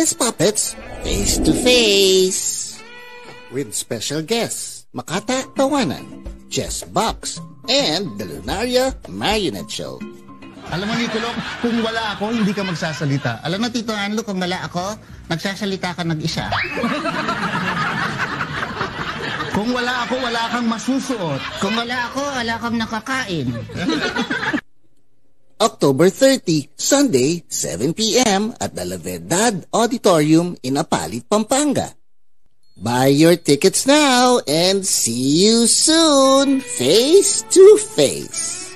His 0.10 0.18
puppets 0.18 0.74
face 1.06 1.38
to 1.38 1.54
face. 1.54 2.82
With 3.54 3.78
special 3.78 4.26
guests, 4.26 4.90
Makata 4.90 5.46
Tawanan, 5.54 6.26
Jess 6.50 6.82
Box, 6.82 7.38
and 7.70 8.18
the 8.18 8.26
Lunaria 8.26 8.98
Marionette 9.06 9.70
Show. 9.70 10.02
Alam 10.74 10.90
mo, 10.90 10.94
Nicolò, 10.98 11.30
kung 11.62 11.78
wala 11.86 12.18
ako, 12.18 12.34
hindi 12.34 12.58
ka 12.58 12.66
magsasalita. 12.66 13.46
Alam 13.46 13.62
mo, 13.62 13.68
Tito 13.70 13.94
Anlo, 13.94 14.26
kung 14.26 14.42
wala 14.42 14.66
ako, 14.66 14.98
nagsasalita 15.30 15.94
ka 15.94 16.02
nag-isa. 16.02 16.50
kung 19.54 19.70
wala 19.70 20.10
ako, 20.10 20.26
wala 20.26 20.42
kang 20.50 20.66
masusuot. 20.66 21.42
Kung 21.62 21.78
wala 21.78 22.10
ako, 22.10 22.22
wala 22.34 22.54
kang 22.58 22.78
nakakain. 22.82 23.48
October 25.60 26.10
30, 26.10 26.70
Sunday, 26.78 27.44
7 27.50 27.94
p.m. 27.94 28.56
at 28.62 28.76
the 28.76 28.86
La 28.86 28.96
Verdad 28.96 29.68
Auditorium 29.74 30.56
in 30.64 30.76
Apalit, 30.76 31.28
Pampanga. 31.30 31.92
Buy 32.80 33.08
your 33.08 33.36
tickets 33.36 33.86
now 33.86 34.40
and 34.48 34.88
see 34.88 35.44
you 35.44 35.68
soon, 35.68 36.62
face 36.62 37.44
to 37.52 37.78
face. 37.78 38.69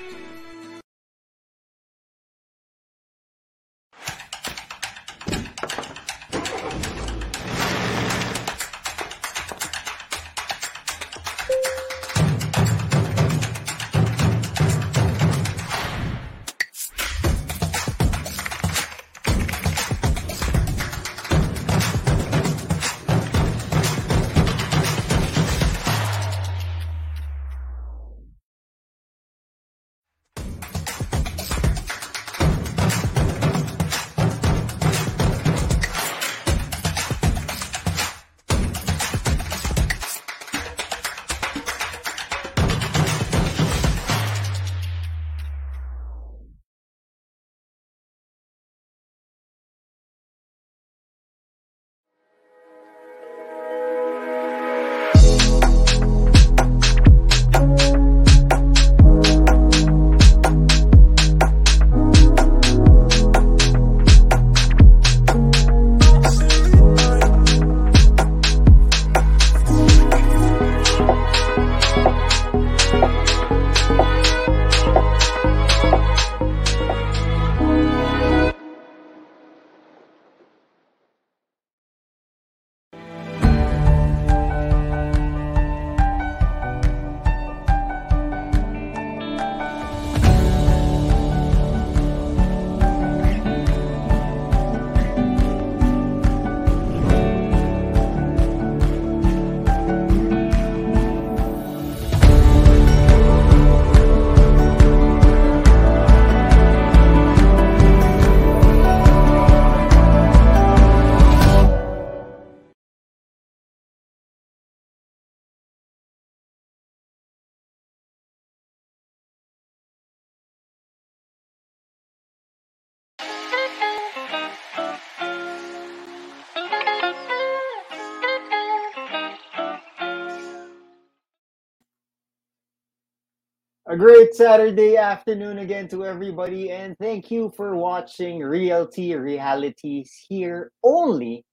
A 133.93 133.95
great 133.95 134.33
Saturday 134.33 134.97
afternoon 134.97 135.59
again 135.59 135.87
to 135.89 136.03
everybody, 136.03 136.71
and 136.71 136.97
thank 136.97 137.29
you 137.29 137.53
for 137.55 137.75
watching 137.75 138.39
Realty 138.39 139.13
Realities 139.15 140.11
here 140.27 140.71
only 140.83 141.45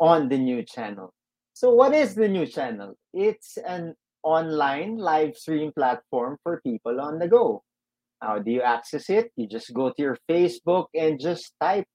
on 0.00 0.28
the 0.28 0.38
new 0.38 0.64
channel. 0.64 1.14
So, 1.52 1.72
what 1.72 1.94
is 1.94 2.16
the 2.16 2.26
new 2.26 2.46
channel? 2.46 2.96
It's 3.14 3.58
an 3.58 3.94
online 4.24 4.96
live 4.96 5.36
stream 5.36 5.70
platform 5.70 6.36
for 6.42 6.60
people 6.62 7.00
on 7.00 7.20
the 7.20 7.28
go. 7.28 7.62
How 8.20 8.40
do 8.40 8.50
you 8.50 8.62
access 8.62 9.08
it? 9.08 9.30
You 9.36 9.46
just 9.46 9.72
go 9.72 9.90
to 9.90 10.02
your 10.02 10.18
Facebook 10.28 10.86
and 10.98 11.20
just 11.20 11.52
type 11.60 11.86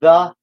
the 0.00 0.34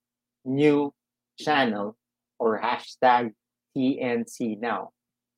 new 0.46 0.94
channel 1.38 1.98
or 2.40 2.62
hashtag 2.62 3.32
TNC 3.76 4.62
now. 4.62 4.92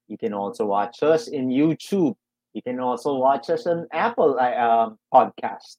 You 0.07 0.19
can 0.19 0.35
also 0.35 0.67
watch 0.67 1.01
us 1.01 1.29
in 1.29 1.47
YouTube 1.47 2.13
you 2.53 2.61
can 2.61 2.79
also 2.79 3.15
watch 3.15 3.49
us 3.49 3.65
on 3.65 3.87
Apple 3.91 4.37
uh, 4.39 4.53
um, 4.53 4.97
podcast. 5.13 5.77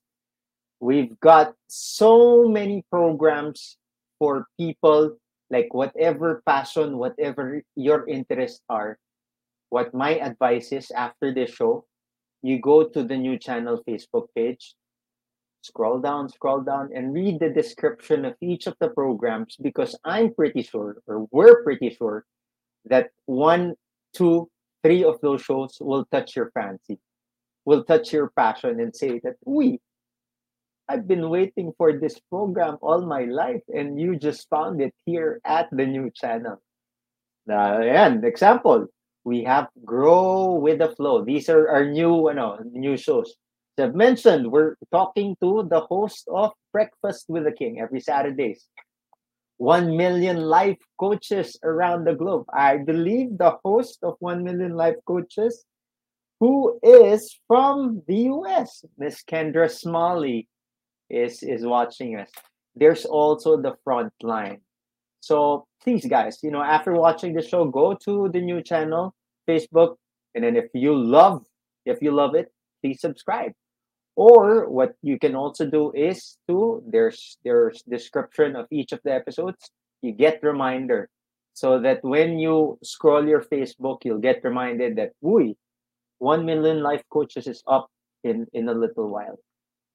We've 0.81 1.19
got 1.21 1.55
so 1.69 2.49
many 2.49 2.85
programs 2.91 3.79
for 4.19 4.47
people 4.59 5.17
like 5.51 5.73
whatever 5.73 6.43
passion, 6.47 6.99
whatever 6.99 7.63
your 7.77 8.09
interests 8.09 8.61
are. 8.69 8.99
What 9.71 9.95
my 9.95 10.19
advice 10.19 10.73
is 10.73 10.91
after 10.91 11.33
the 11.33 11.47
show, 11.47 11.85
you 12.43 12.61
go 12.61 12.89
to 12.89 13.03
the 13.03 13.17
new 13.17 13.39
channel 13.39 13.83
Facebook 13.89 14.27
page, 14.35 14.75
scroll 15.63 16.01
down, 16.01 16.29
scroll 16.29 16.61
down, 16.61 16.91
and 16.95 17.15
read 17.15 17.41
the 17.41 17.51
description 17.51 18.25
of 18.25 18.35
each 18.41 18.67
of 18.67 18.75
the 18.81 18.89
programs 18.89 19.57
because 19.61 19.97
I'm 20.05 20.35
pretty 20.35 20.63
sure, 20.63 20.99
or 21.07 21.27
we're 21.31 21.63
pretty 21.63 21.91
sure, 21.91 22.25
that 22.85 23.11
one, 23.27 23.75
two, 24.15 24.51
three 24.85 25.03
of 25.03 25.19
those 25.23 25.43
shows 25.43 25.79
will 25.81 26.05
touch 26.13 26.37
your 26.37 26.51
fancy, 26.53 26.99
will 27.65 27.85
touch 27.85 28.13
your 28.13 28.31
passion 28.37 28.79
and 28.81 28.95
say 28.95 29.21
that, 29.25 29.35
we, 29.45 29.81
I've 30.89 31.09
been 31.09 31.31
waiting 31.31 31.73
for 31.79 31.99
this 31.99 32.21
program 32.29 32.77
all 32.83 33.07
my 33.07 33.25
life 33.25 33.63
and 33.75 33.99
you 33.99 34.17
just 34.17 34.47
found 34.51 34.83
it 34.83 34.95
here 35.07 35.41
at 35.45 35.69
the 35.73 35.87
new 35.87 36.11
channel. 36.15 36.61
Uh, 37.49 37.81
and 37.81 38.25
example, 38.25 38.87
we 39.25 39.45
have 39.45 39.69
Grow 39.85 40.53
with 40.53 40.79
the 40.81 40.91
Flow. 40.91 41.25
These 41.25 41.49
are 41.49 41.69
our 41.69 41.87
new, 41.87 42.29
you 42.29 42.35
know, 42.35 42.59
new 42.71 42.99
shows. 42.99 43.35
As 43.79 43.89
I've 43.89 43.95
mentioned, 43.95 44.53
we're 44.53 44.77
talking 44.93 45.37
to 45.41 45.67
the 45.69 45.81
host 45.81 46.29
of 46.29 46.53
Breakfast 46.73 47.25
with 47.29 47.45
the 47.45 47.53
King 47.53 47.81
every 47.81 48.01
Saturdays. 48.01 48.69
1 49.59 49.97
million 49.97 50.43
life 50.43 50.79
coaches 50.99 51.57
around 51.63 52.05
the 52.05 52.15
globe. 52.15 52.47
I 52.53 52.79
believe 52.79 53.39
the 53.39 53.57
host 53.65 53.99
of 54.03 54.17
1 54.19 54.43
million 54.43 54.73
life 54.73 54.97
coaches, 55.07 55.65
who 56.41 56.79
is 56.83 57.39
from 57.47 58.03
the 58.09 58.29
US, 58.35 58.85
Miss 58.99 59.23
Kendra 59.23 59.71
Smalley, 59.71 60.49
is, 61.09 61.43
is 61.43 61.65
watching 61.65 62.17
us. 62.17 62.31
There's 62.75 63.05
also 63.05 63.61
the 63.61 63.77
front 63.85 64.13
line. 64.23 64.61
So 65.21 65.67
please, 65.83 66.05
guys, 66.07 66.39
you 66.43 66.51
know, 66.51 66.63
after 66.63 66.93
watching 66.93 67.35
the 67.35 67.43
show, 67.43 67.65
go 67.67 67.95
to 68.05 68.29
the 68.33 68.41
new 68.41 68.63
channel, 68.63 69.15
Facebook, 69.49 69.97
and 70.35 70.43
then 70.45 70.57
if 70.57 70.67
you 70.75 70.95
love, 70.95 71.45
if 71.87 72.03
you 72.03 72.11
love 72.11 72.35
it, 72.35 72.49
please 72.83 73.01
subscribe 73.01 73.53
or 74.17 74.69
what 74.69 74.95
you 75.03 75.19
can 75.19 75.35
also 75.35 75.69
do 75.69 75.93
is 75.93 76.37
to 76.49 76.83
there's 76.87 77.39
there's 77.45 77.83
description 77.83 78.57
of 78.57 78.67
each 78.71 78.93
of 78.93 79.01
the 79.05 79.13
episodes 79.13 79.71
you 80.03 80.13
get 80.13 80.43
reminder 80.43 81.09
so 81.53 81.81
that 81.81 82.03
when 82.03 82.39
you 82.39 82.79
scroll 82.83 83.27
your 83.27 83.43
facebook 83.43 83.99
you'll 84.05 84.19
get 84.19 84.45
reminded 84.45 84.97
that 84.97 85.13
we 85.21 85.57
1 86.19 86.45
million 86.45 86.83
life 86.83 87.03
coaches 87.11 87.47
is 87.47 87.63
up 87.67 87.89
in 88.23 88.47
in 88.53 88.69
a 88.69 88.75
little 88.75 89.09
while 89.09 89.39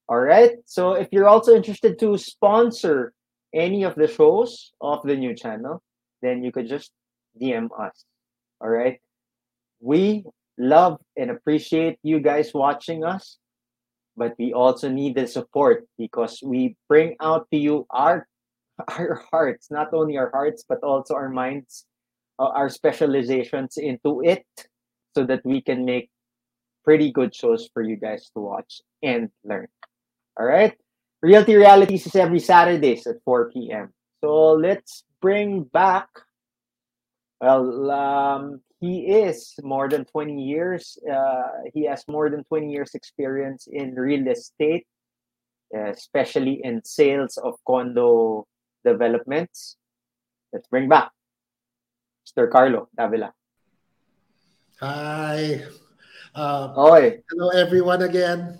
all 0.07 0.19
right 0.19 0.57
so 0.65 0.93
if 0.93 1.07
you're 1.11 1.27
also 1.27 1.55
interested 1.55 1.97
to 1.99 2.17
sponsor 2.17 3.13
any 3.53 3.83
of 3.83 3.95
the 3.95 4.07
shows 4.07 4.71
of 4.81 5.01
the 5.03 5.15
new 5.15 5.35
channel, 5.35 5.81
then 6.21 6.43
you 6.43 6.51
could 6.51 6.67
just 6.67 6.91
DM 7.41 7.69
us. 7.79 8.05
All 8.61 8.69
right. 8.69 8.99
We 9.79 10.25
love 10.57 10.99
and 11.17 11.31
appreciate 11.31 11.97
you 12.03 12.19
guys 12.19 12.53
watching 12.53 13.03
us, 13.03 13.37
but 14.19 14.35
we 14.37 14.51
also 14.51 14.91
need 14.91 15.15
the 15.15 15.25
support 15.25 15.87
because 15.97 16.43
we 16.43 16.75
bring 16.91 17.15
out 17.23 17.47
to 17.51 17.57
you 17.57 17.87
our 17.89 18.27
our 18.99 19.23
hearts, 19.31 19.71
not 19.71 19.93
only 19.93 20.17
our 20.19 20.29
hearts, 20.29 20.63
but 20.67 20.83
also 20.83 21.15
our 21.15 21.29
minds, 21.29 21.87
uh, 22.37 22.51
our 22.51 22.69
specializations 22.69 23.77
into 23.79 24.21
it 24.21 24.45
so 25.15 25.23
that 25.23 25.39
we 25.43 25.61
can 25.61 25.85
make 25.85 26.11
pretty 26.83 27.11
good 27.11 27.33
shows 27.33 27.69
for 27.73 27.81
you 27.81 27.95
guys 27.95 28.29
to 28.35 28.39
watch 28.39 28.81
and 29.01 29.31
learn. 29.43 29.67
All 30.37 30.45
right. 30.45 30.75
Realty 31.21 31.55
Realities 31.55 32.05
is 32.05 32.15
every 32.15 32.39
Saturdays 32.39 33.07
at 33.07 33.23
4 33.25 33.51
p.m. 33.51 33.91
So 34.23 34.53
let's 34.53 35.03
bring 35.21 35.63
back. 35.63 36.07
Well, 37.41 37.91
um, 37.91 38.61
he 38.79 39.07
is 39.07 39.55
more 39.61 39.89
than 39.89 40.05
20 40.05 40.41
years. 40.41 40.97
Uh, 41.03 41.67
he 41.73 41.85
has 41.85 42.03
more 42.07 42.29
than 42.29 42.43
20 42.45 42.71
years 42.71 42.95
experience 42.95 43.67
in 43.71 43.93
real 43.95 44.27
estate, 44.27 44.87
especially 45.73 46.61
in 46.63 46.83
sales 46.83 47.37
of 47.37 47.55
condo 47.67 48.47
developments. 48.85 49.75
Let's 50.53 50.67
bring 50.67 50.87
back 50.87 51.11
Mr. 52.25 52.49
Carlo 52.49 52.87
Davila. 52.95 53.33
Hi. 54.79 55.61
Uh, 56.33 56.73
Oy. 56.77 57.19
hello, 57.29 57.49
everyone 57.49 58.01
again. 58.01 58.59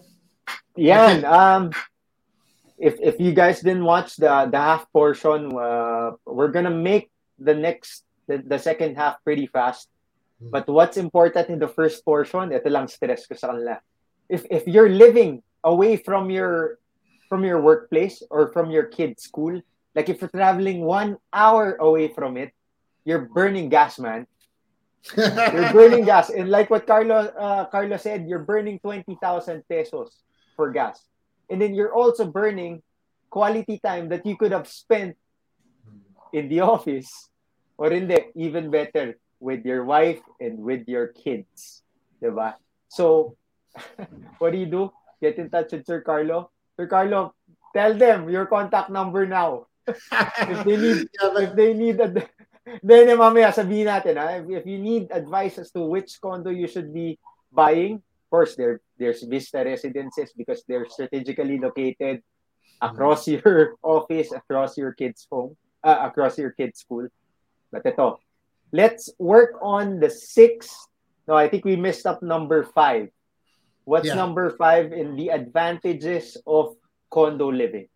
Yan, 0.75 1.23
um, 1.23 1.71
if 2.77 2.99
if 2.99 3.19
you 3.19 3.33
guys 3.33 3.61
didn't 3.61 3.83
watch 3.83 4.15
the 4.15 4.47
the 4.51 4.57
half 4.57 4.83
portion, 4.91 5.55
uh, 5.55 6.11
we're 6.25 6.51
gonna 6.51 6.73
make 6.73 7.11
the 7.37 7.53
next 7.53 8.03
the, 8.27 8.39
the 8.39 8.59
second 8.59 8.95
half 8.95 9.23
pretty 9.23 9.47
fast. 9.47 9.87
But 10.39 10.67
what's 10.71 10.95
important 10.95 11.49
in 11.51 11.59
the 11.59 11.67
first 11.67 12.05
portion, 12.07 12.55
ito 12.55 12.71
lang 12.71 12.87
stress 12.87 13.27
ko 13.27 13.35
sa 13.35 13.51
kanila. 13.51 13.83
If 14.31 14.47
if 14.47 14.63
you're 14.63 14.87
living 14.87 15.43
away 15.67 15.99
from 15.99 16.31
your 16.31 16.79
from 17.27 17.43
your 17.43 17.59
workplace 17.59 18.23
or 18.31 18.47
from 18.55 18.71
your 18.71 18.87
kid's 18.87 19.27
school, 19.27 19.59
like 19.93 20.07
if 20.07 20.23
you're 20.23 20.31
traveling 20.31 20.87
one 20.87 21.19
hour 21.35 21.75
away 21.83 22.07
from 22.15 22.39
it, 22.39 22.55
you're 23.03 23.27
burning 23.27 23.67
gas, 23.67 23.99
man. 23.99 24.25
You're 25.15 25.71
burning 25.71 26.03
gas, 26.03 26.27
and 26.27 26.51
like 26.51 26.67
what 26.67 26.83
Carlo 26.83 27.31
uh, 27.31 27.63
Carlo 27.71 27.95
said, 27.95 28.27
you're 28.27 28.43
burning 28.43 28.83
twenty 28.83 29.15
thousand 29.15 29.63
pesos 29.63 30.11
for 30.59 30.75
gas, 30.75 31.07
and 31.47 31.55
then 31.55 31.71
you're 31.71 31.95
also 31.95 32.27
burning 32.27 32.83
quality 33.31 33.79
time 33.79 34.11
that 34.11 34.27
you 34.27 34.35
could 34.35 34.51
have 34.51 34.67
spent 34.67 35.15
in 36.35 36.51
the 36.51 36.59
office, 36.59 37.31
or 37.79 37.95
in 37.95 38.11
the 38.11 38.27
even 38.35 38.67
better 38.67 39.15
with 39.39 39.65
your 39.65 39.83
wife 39.83 40.19
and 40.39 40.59
with 40.59 40.87
your 40.87 41.07
kids, 41.07 41.83
diba? 42.21 42.55
So, 42.87 43.35
what 44.39 44.51
do 44.51 44.57
you 44.57 44.67
do? 44.67 44.91
Get 45.21 45.37
in 45.37 45.49
touch 45.49 45.71
with 45.71 45.85
Sir 45.85 46.01
Carlo. 46.01 46.51
Sir 46.77 46.87
Carlo, 46.87 47.35
tell 47.75 47.95
them 47.95 48.29
your 48.29 48.45
contact 48.45 48.89
number 48.89 49.25
now. 49.25 49.67
if 49.87 50.59
they 50.65 50.77
need, 50.77 51.09
if 51.11 51.51
they 51.55 51.73
need 51.73 51.99
a, 51.99 52.07
then 52.83 53.09
mamaya 53.17 53.49
sabihin 53.49 53.89
natin, 53.89 54.21
ha? 54.21 54.37
If, 54.43 54.63
if 54.63 54.65
you 54.69 54.77
need 54.77 55.09
advice 55.09 55.57
as 55.57 55.71
to 55.73 55.81
which 55.81 56.21
condo 56.21 56.53
you 56.53 56.69
should 56.69 56.93
be 56.93 57.17
buying, 57.51 57.97
of 57.97 58.27
course, 58.29 58.53
there 58.53 58.81
there's 58.99 59.25
Vista 59.25 59.65
Residences 59.65 60.29
because 60.37 60.61
they're 60.69 60.85
strategically 60.85 61.57
located 61.57 62.21
across 62.77 63.27
your 63.27 63.75
office, 63.81 64.31
across 64.31 64.77
your 64.77 64.93
kids' 64.93 65.25
home, 65.31 65.57
uh, 65.83 66.05
across 66.05 66.37
your 66.37 66.51
kids' 66.51 66.85
school. 66.85 67.09
But 67.73 67.85
ito, 67.85 68.21
let's 68.71 69.09
work 69.19 69.57
on 69.61 69.99
the 69.99 70.09
sixth. 70.09 70.73
No, 71.27 71.35
I 71.35 71.47
think 71.47 71.65
we 71.65 71.75
missed 71.75 72.05
up 72.05 72.21
number 72.21 72.63
five. 72.63 73.09
What's 73.85 74.07
Yeah. 74.07 74.15
number 74.21 74.51
five 74.57 74.93
in 74.93 75.15
the 75.15 75.29
advantages 75.33 76.37
of 76.45 76.77
condo 77.09 77.49
living? 77.49 77.89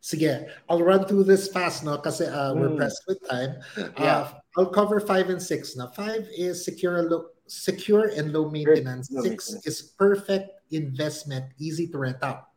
Sige, 0.00 0.48
I'll 0.68 0.82
run 0.82 1.04
through 1.04 1.24
this 1.24 1.48
fast 1.48 1.84
no 1.84 1.96
kasi 2.00 2.24
uh, 2.24 2.52
we're 2.56 2.72
Mm. 2.72 2.76
pressed 2.80 3.04
with 3.08 3.20
time. 3.28 3.60
Yeah. 4.00 4.32
Uh, 4.32 4.40
I'll 4.56 4.72
cover 4.72 5.00
five 5.00 5.28
and 5.28 5.40
six 5.40 5.76
now. 5.76 5.92
Five 5.92 6.24
is 6.32 6.64
secure, 6.64 7.04
low, 7.04 7.36
secure 7.46 8.08
and 8.16 8.32
low 8.32 8.48
maintenance. 8.48 9.12
low 9.12 9.20
six 9.20 9.52
maintenance. 9.52 9.66
is 9.68 9.92
perfect 10.00 10.56
investment, 10.72 11.52
easy 11.60 11.84
to 11.92 11.96
rent 12.00 12.20
out. 12.24 12.48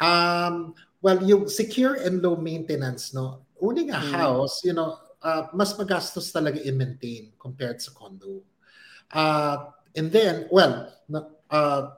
Um, 0.00 0.74
well, 1.00 1.22
yung 1.24 1.48
secure 1.48 1.94
and 1.94 2.20
low 2.22 2.36
maintenance, 2.36 3.14
no, 3.14 3.42
owning 3.60 3.90
a 3.90 3.98
Mm. 4.00 4.12
house, 4.12 4.60
you 4.64 4.72
know, 4.76 4.98
uh, 5.24 5.46
mas 5.54 5.76
magastos 5.78 6.30
talaga 6.30 6.60
i-maintain 6.66 7.32
compared 7.38 7.80
sa 7.80 7.90
condo. 7.94 8.42
Uh, 9.10 9.70
and 9.96 10.10
then, 10.10 10.48
well, 10.50 10.92
uh, 11.50 11.90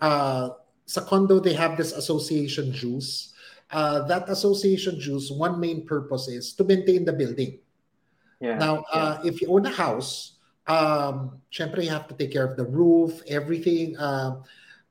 uh, 0.00 0.48
sa 0.84 1.00
condo, 1.02 1.40
they 1.40 1.54
have 1.54 1.76
this 1.76 1.92
association 1.92 2.70
dues. 2.70 3.32
Uh, 3.70 4.06
that 4.06 4.28
association 4.28 4.98
dues, 4.98 5.32
one 5.32 5.58
main 5.58 5.86
purpose 5.86 6.28
is 6.28 6.52
to 6.52 6.62
maintain 6.64 7.04
the 7.04 7.12
building. 7.12 7.58
Yeah. 8.40 8.58
Now, 8.58 8.84
uh, 8.92 9.18
if 9.24 9.40
you 9.40 9.48
own 9.48 9.64
a 9.66 9.72
house, 9.72 10.36
um, 10.66 11.40
syempre 11.50 11.82
you 11.82 11.90
have 11.90 12.06
to 12.08 12.14
take 12.14 12.32
care 12.32 12.44
of 12.44 12.56
the 12.56 12.64
roof, 12.64 13.22
everything. 13.26 13.96
Uh, 13.96 14.42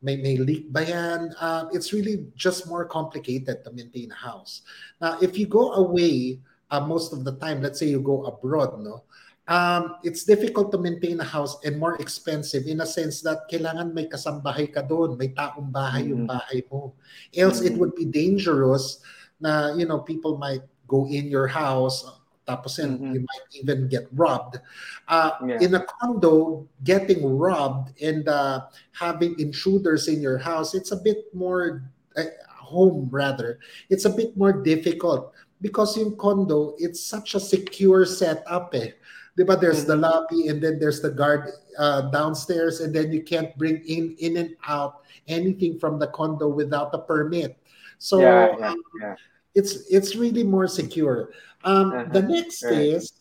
may, 0.02 0.18
may 0.18 0.38
leak 0.38 0.72
ba 0.72 0.84
yan? 0.84 1.34
Uh, 1.40 1.66
it's 1.72 1.94
really 1.94 2.28
just 2.36 2.68
more 2.68 2.86
complicated 2.86 3.64
to 3.64 3.72
maintain 3.72 4.12
a 4.12 4.16
house. 4.16 4.62
Now, 5.00 5.18
if 5.22 5.38
you 5.38 5.48
go 5.48 5.74
away 5.74 6.40
uh, 6.74 6.82
most 6.82 7.14
of 7.14 7.22
the 7.22 7.38
time, 7.38 7.62
let's 7.62 7.78
say 7.78 7.86
you 7.86 8.02
go 8.02 8.26
abroad, 8.26 8.82
no? 8.82 9.06
Um, 9.46 10.00
it's 10.02 10.24
difficult 10.24 10.72
to 10.72 10.80
maintain 10.80 11.20
a 11.20 11.28
house 11.28 11.62
and 11.62 11.78
more 11.78 12.00
expensive 12.02 12.66
in 12.66 12.82
a 12.82 12.88
sense 12.88 13.22
that 13.22 13.46
kailangan 13.52 13.94
may 13.94 14.10
kasambahay 14.10 14.74
ka 14.74 14.82
doon, 14.82 15.20
may 15.20 15.30
taong 15.30 15.70
bahay 15.70 16.10
yung 16.10 16.26
Mhm. 16.26 16.32
bahay 16.34 16.64
mo. 16.72 16.96
Else 17.36 17.62
it 17.62 17.76
Mhm. 17.76 17.80
would 17.84 17.94
be 17.94 18.08
dangerous 18.08 19.04
na, 19.38 19.76
you 19.76 19.86
know, 19.86 20.00
people 20.02 20.40
might 20.40 20.64
go 20.90 21.06
in 21.06 21.30
your 21.30 21.46
house 21.46 22.08
tapos 22.44 22.76
yan, 22.76 23.00
Mhm. 23.00 23.14
you 23.16 23.22
might 23.24 23.48
even 23.56 23.80
get 23.88 24.04
robbed. 24.12 24.60
Uh, 25.08 25.32
Yeah. 25.48 25.64
In 25.64 25.80
a 25.80 25.84
condo, 25.88 26.68
getting 26.84 27.24
robbed 27.24 27.96
and 28.04 28.28
uh, 28.28 28.68
having 28.92 29.32
intruders 29.40 30.12
in 30.12 30.20
your 30.20 30.36
house, 30.36 30.76
it's 30.76 30.92
a 30.92 31.00
bit 31.00 31.32
more, 31.32 31.88
uh, 32.20 32.28
home 32.60 33.08
rather, 33.12 33.64
it's 33.88 34.04
a 34.04 34.12
bit 34.12 34.36
more 34.36 34.52
difficult 34.52 35.32
because 35.64 35.96
in 35.96 36.20
condo, 36.20 36.76
it's 36.78 37.00
such 37.00 37.34
a 37.36 37.40
secure 37.40 38.04
setup 38.04 38.76
eh. 38.76 38.92
Diba, 39.40 39.56
there's 39.58 39.88
the 39.88 39.96
Mhm. 39.96 40.04
lobby 40.06 40.42
and 40.52 40.62
then 40.62 40.78
there's 40.78 41.00
the 41.02 41.10
guard 41.10 41.50
uh, 41.80 42.12
downstairs 42.14 42.84
and 42.84 42.94
then 42.94 43.10
you 43.10 43.24
can't 43.24 43.50
bring 43.58 43.82
in 43.88 44.14
in 44.20 44.38
and 44.38 44.54
out 44.68 45.02
anything 45.26 45.80
from 45.80 45.98
the 45.98 46.06
condo 46.14 46.46
without 46.52 46.94
a 46.94 47.02
permit. 47.02 47.58
So 47.98 48.22
yeah, 48.22 48.54
yeah, 48.60 48.68
um, 48.76 48.80
yeah. 49.02 49.16
it's 49.56 49.88
it's 49.90 50.14
really 50.20 50.44
more 50.44 50.68
secure. 50.68 51.32
Um, 51.64 51.90
Uh-huh. 51.96 52.12
The 52.14 52.22
next 52.28 52.62
Right. 52.62 53.00
is 53.00 53.16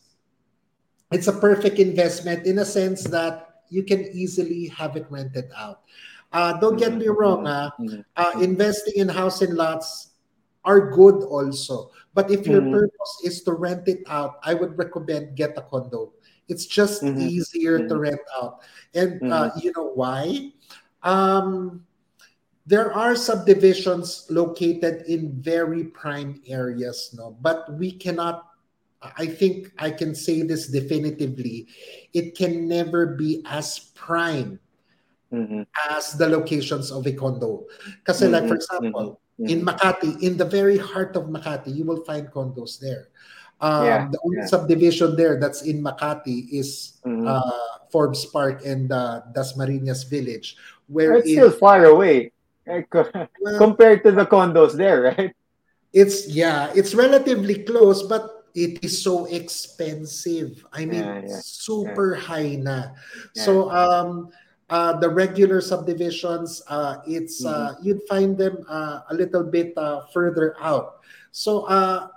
it's 1.15 1.29
a 1.31 1.37
perfect 1.37 1.79
investment 1.79 2.45
in 2.45 2.59
a 2.59 2.67
sense 2.67 3.05
that 3.09 3.65
you 3.71 3.87
can 3.87 4.05
easily 4.13 4.69
have 4.69 4.97
it 5.01 5.07
rented 5.09 5.49
out. 5.57 5.81
Uh, 6.33 6.57
don't 6.61 6.77
get 6.77 6.93
me 6.97 7.09
wrong, 7.09 7.45
Mhm. 7.45 8.05
uh, 8.17 8.33
investing 8.41 9.01
in 9.01 9.09
house 9.09 9.41
and 9.41 9.55
lots 9.57 10.13
are 10.65 10.93
good 10.93 11.25
also. 11.29 11.93
But 12.15 12.31
if 12.31 12.47
your 12.47 12.63
Mhm. 12.63 12.73
purpose 12.73 13.15
is 13.25 13.43
to 13.45 13.53
rent 13.53 13.89
it 13.89 14.05
out, 14.07 14.37
I 14.45 14.55
would 14.55 14.77
recommend 14.77 15.37
get 15.37 15.57
a 15.57 15.63
condo. 15.63 16.13
It's 16.49 16.67
just 16.67 17.03
Mhm. 17.03 17.21
easier 17.21 17.89
to 17.89 17.95
Mhm. 17.95 18.01
rent 18.01 18.25
out. 18.37 18.61
And 18.95 19.21
uh, 19.33 19.51
you 19.57 19.73
know 19.77 19.93
why? 19.97 20.53
Um, 21.03 21.87
there 22.67 22.93
are 22.93 23.17
subdivisions 23.17 24.27
located 24.31 25.03
in 25.09 25.33
very 25.41 25.85
prime 25.91 26.43
areas, 26.47 27.11
no, 27.17 27.37
but 27.41 27.67
we 27.75 27.91
cannot. 27.91 28.47
I 29.03 29.27
think 29.27 29.73
I 29.83 29.91
can 29.91 30.15
say 30.15 30.43
this 30.47 30.69
definitively. 30.69 31.67
It 32.15 32.39
can 32.39 32.69
never 32.69 33.19
be 33.19 33.43
as 33.51 33.91
prime 33.99 34.61
Mhm. 35.33 35.67
as 35.91 36.15
the 36.15 36.29
locations 36.29 36.93
of 36.93 37.03
a 37.09 37.13
condo. 37.13 37.67
Kasi 38.05 38.29
like 38.29 38.47
for 38.47 38.55
Mhm. 38.55 38.63
example. 38.63 39.19
In 39.49 39.65
Makati, 39.65 40.23
in 40.23 40.37
the 40.37 40.45
very 40.45 40.79
heart 40.79 41.17
of 41.17 41.27
Makati, 41.27 41.75
you 41.75 41.85
will 41.85 42.05
find 42.05 42.31
condos 42.31 42.79
there. 42.79 43.09
Um, 43.63 43.87
Yeah, 43.87 43.99
the 44.11 44.21
only 44.27 44.43
yeah. 44.43 44.51
subdivision 44.51 45.15
there 45.17 45.39
that's 45.39 45.63
in 45.63 45.83
Makati 45.83 46.51
is 46.51 46.99
Mhm. 47.07 47.27
uh, 47.27 47.87
Forbes 47.91 48.27
Park 48.27 48.65
and 48.67 48.91
uh, 48.91 49.23
Dasmariñas 49.35 50.09
Village, 50.11 50.57
where 50.89 51.15
it's 51.15 51.31
still 51.31 51.51
far 51.51 51.85
away 51.87 52.33
well, 52.67 53.59
compared 53.59 54.03
to 54.05 54.11
the 54.13 54.27
condos 54.27 54.75
there, 54.75 55.15
right? 55.15 55.35
it's 55.93 56.27
yeah, 56.29 56.73
it's 56.75 56.95
relatively 56.95 57.63
close, 57.63 58.03
but 58.03 58.49
it 58.55 58.83
is 58.85 59.03
so 59.03 59.25
expensive. 59.27 60.65
I 60.73 60.85
mean, 60.85 61.05
Yeah, 61.05 61.23
yeah, 61.29 61.41
super 61.43 62.15
high 62.17 62.57
na. 62.57 62.93
Yeah. 63.35 63.45
So 63.45 63.71
um, 63.71 64.29
uh, 64.73 64.97
the 64.97 65.09
regular 65.09 65.61
subdivisions, 65.61 66.65
uh, 66.73 67.05
it's 67.05 67.45
uh, 67.45 67.77
Mm-hmm. 67.77 67.85
you'd 67.85 68.03
find 68.09 68.41
them 68.41 68.65
uh, 68.73 69.05
a 69.11 69.15
little 69.15 69.45
bit 69.45 69.77
uh, 69.77 70.09
further 70.09 70.57
out. 70.65 71.05
So 71.31 71.69
uh 71.69 72.09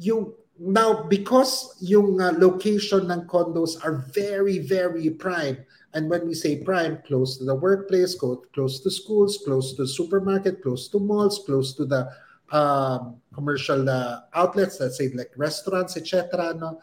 you 0.00 0.34
now 0.58 1.04
because 1.04 1.76
yung 1.80 2.20
uh, 2.20 2.32
location 2.40 3.12
ng 3.12 3.28
condos 3.28 3.76
are 3.84 4.08
very 4.12 4.58
very 4.58 5.12
prime 5.12 5.60
and 5.92 6.08
when 6.08 6.26
we 6.26 6.32
say 6.32 6.64
prime 6.64 7.00
close 7.04 7.36
to 7.36 7.44
the 7.44 7.54
workplace 7.54 8.16
close 8.16 8.80
to 8.80 8.90
schools 8.90 9.40
close 9.44 9.76
to 9.76 9.86
supermarket 9.86 10.64
close 10.64 10.88
to 10.88 10.98
malls 10.98 11.44
close 11.44 11.72
to 11.76 11.84
the 11.84 12.08
um, 12.52 13.16
commercial 13.32 13.88
uh, 13.88 14.20
outlets 14.34 14.80
let's 14.80 14.96
say 14.96 15.08
like 15.12 15.32
restaurants 15.36 15.96
etc 15.96 16.52
no 16.56 16.80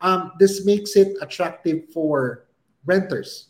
um, 0.00 0.32
this 0.38 0.64
makes 0.64 0.94
it 0.94 1.18
attractive 1.20 1.86
for 1.90 2.46
renters 2.86 3.49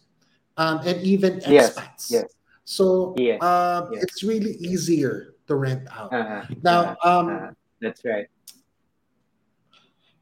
um, 0.61 0.85
and 0.85 1.01
even 1.01 1.41
Yes, 1.49 1.73
expats 1.73 2.13
yes. 2.13 2.29
so 2.69 3.17
Yes, 3.17 3.41
um, 3.41 3.89
yes. 3.97 4.05
it's 4.05 4.21
really 4.23 4.55
easier 4.61 5.35
to 5.49 5.57
rent 5.57 5.89
out 5.89 6.13
Uh-huh, 6.13 6.45
now 6.63 6.81
uh-huh, 7.01 7.09
um, 7.09 7.27
uh-huh. 7.29 7.51
That's 7.81 8.05
right. 8.05 8.29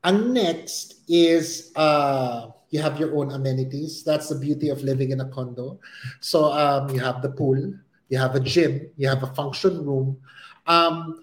And 0.07 0.33
next 0.33 1.03
is 1.11 1.73
uh, 1.75 2.55
you 2.71 2.79
have 2.81 3.01
your 3.03 3.19
own 3.19 3.35
amenities. 3.35 4.05
That's 4.07 4.31
the 4.31 4.39
beauty 4.39 4.71
of 4.71 4.83
living 4.87 5.11
in 5.11 5.21
a 5.21 5.29
condo. 5.29 5.83
So 6.23 6.55
um, 6.55 6.89
you 6.95 7.01
have 7.03 7.21
the 7.21 7.35
pool, 7.35 7.59
you 8.09 8.19
have 8.19 8.39
a 8.39 8.41
gym, 8.41 8.89
you 8.97 9.09
have 9.11 9.27
a 9.27 9.33
function 9.35 9.85
room. 9.85 10.17
Um, 10.71 11.19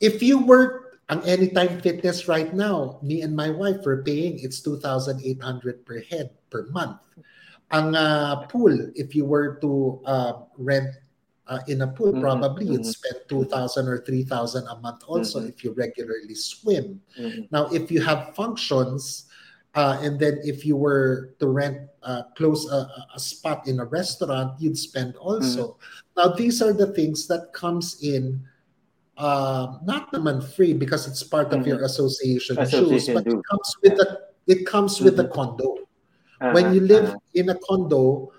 if 0.00 0.22
you 0.24 0.40
were 0.40 0.96
an 1.12 1.20
anytime 1.28 1.80
fitness 1.84 2.26
right 2.26 2.52
now, 2.56 2.98
me 3.04 3.20
and 3.20 3.36
my 3.36 3.50
wife 3.52 3.84
are 3.86 4.00
paying 4.02 4.40
it's 4.40 4.64
2,800 4.64 5.84
per 5.84 6.00
head 6.08 6.30
per 6.48 6.64
month. 6.72 6.96
Ang 7.72 7.94
uh, 7.96 8.46
pool, 8.52 8.72
if 8.94 9.14
you 9.16 9.24
were 9.24 9.56
to 9.60 10.00
uh, 10.04 10.32
rent 10.58 10.90
uh, 11.48 11.60
in 11.68 11.82
a 11.82 11.88
pool, 11.88 12.12
Mhm, 12.12 12.20
probably 12.20 12.66
you'd 12.66 12.84
mhm. 12.86 12.96
spend 12.96 13.16
2,000 13.28 13.88
or 13.88 13.98
3,000 14.04 14.64
a 14.68 14.76
month 14.80 15.02
also 15.06 15.40
Mhm. 15.40 15.48
if 15.48 15.64
you 15.64 15.72
regularly 15.72 16.34
swim. 16.34 17.00
Mhm. 17.18 17.48
Now, 17.50 17.68
if 17.72 17.90
you 17.90 18.00
have 18.00 18.32
functions, 18.36 19.26
uh, 19.74 19.98
and 20.00 20.20
then 20.20 20.38
if 20.44 20.64
you 20.64 20.76
were 20.76 21.34
to 21.40 21.48
rent 21.48 21.88
uh, 22.04 22.22
close 22.36 22.68
a, 22.70 22.86
a- 23.16 23.18
spot 23.18 23.66
in 23.66 23.80
a 23.80 23.84
restaurant, 23.84 24.60
you'd 24.60 24.78
spend 24.78 25.16
also. 25.16 25.76
Now, 26.16 26.28
these 26.36 26.60
are 26.62 26.72
the 26.72 26.92
things 26.92 27.26
that 27.28 27.52
comes 27.52 27.98
in, 28.04 28.44
uh, 29.16 29.80
not 29.84 30.12
naman 30.12 30.44
free 30.44 30.72
because 30.76 31.08
it's 31.08 31.22
part 31.24 31.52
of 31.52 31.66
your 31.66 31.82
association, 31.82 32.56
dues, 32.56 32.70
Association 32.72 33.14
but 33.14 33.24
it 33.26 33.40
comes 33.48 33.68
with 33.82 33.94
the 33.96 34.08
it 34.46 34.60
comes 34.68 35.00
with 35.00 35.16
the 35.16 35.26
condo. 35.32 35.83
Uh-huh, 36.40 36.52
When 36.52 36.74
you 36.74 36.80
live 36.82 37.14
uh-huh. 37.14 37.34
in 37.38 37.48
a 37.50 37.56
condo, 37.58 38.32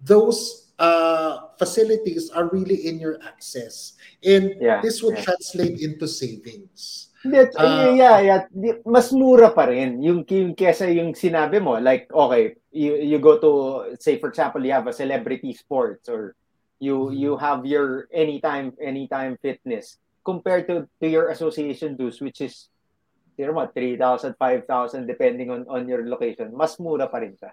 those 0.00 0.72
uh, 0.78 1.52
facilities 1.58 2.30
are 2.30 2.48
really 2.48 2.88
in 2.88 2.98
your 2.98 3.20
access, 3.22 3.94
and 4.24 4.56
Yeah, 4.60 4.80
this 4.80 5.02
would 5.02 5.18
yeah. 5.18 5.24
translate 5.28 5.76
into 5.82 6.08
savings. 6.08 7.10
That, 7.20 7.52
Ah. 7.60 7.92
yeah, 7.92 8.16
yeah. 8.24 8.40
Mas 8.88 9.12
mura 9.12 9.52
pa 9.52 9.68
rin 9.68 10.00
yung, 10.00 10.24
yung 10.24 10.56
kesa 10.56 10.88
yung 10.88 11.12
sinabi 11.12 11.60
mo. 11.60 11.76
Like, 11.76 12.08
okay, 12.08 12.56
you, 12.72 12.96
you 12.96 13.18
go 13.20 13.36
to, 13.36 13.92
say 14.00 14.16
for 14.16 14.32
example, 14.32 14.64
you 14.64 14.72
have 14.72 14.88
a 14.88 14.96
celebrity 14.96 15.52
sports 15.52 16.08
or 16.08 16.32
you 16.80 17.12
you 17.12 17.36
have 17.36 17.68
your 17.68 18.08
anytime 18.08 18.72
anytime 18.80 19.36
fitness 19.44 20.00
compared 20.24 20.64
to, 20.64 20.88
to 20.96 21.06
your 21.06 21.28
association 21.28 21.92
dues 21.92 22.24
which 22.24 22.40
is 22.40 22.72
know 23.46 23.56
what, 23.56 23.72
3,000, 23.74 24.34
5,000 24.36 25.06
depending 25.06 25.50
on 25.50 25.64
on 25.68 25.88
your 25.88 26.04
location. 26.08 26.52
Mas 26.52 26.76
mura 26.80 27.06
pa 27.08 27.22
rin 27.22 27.36
siya. 27.36 27.52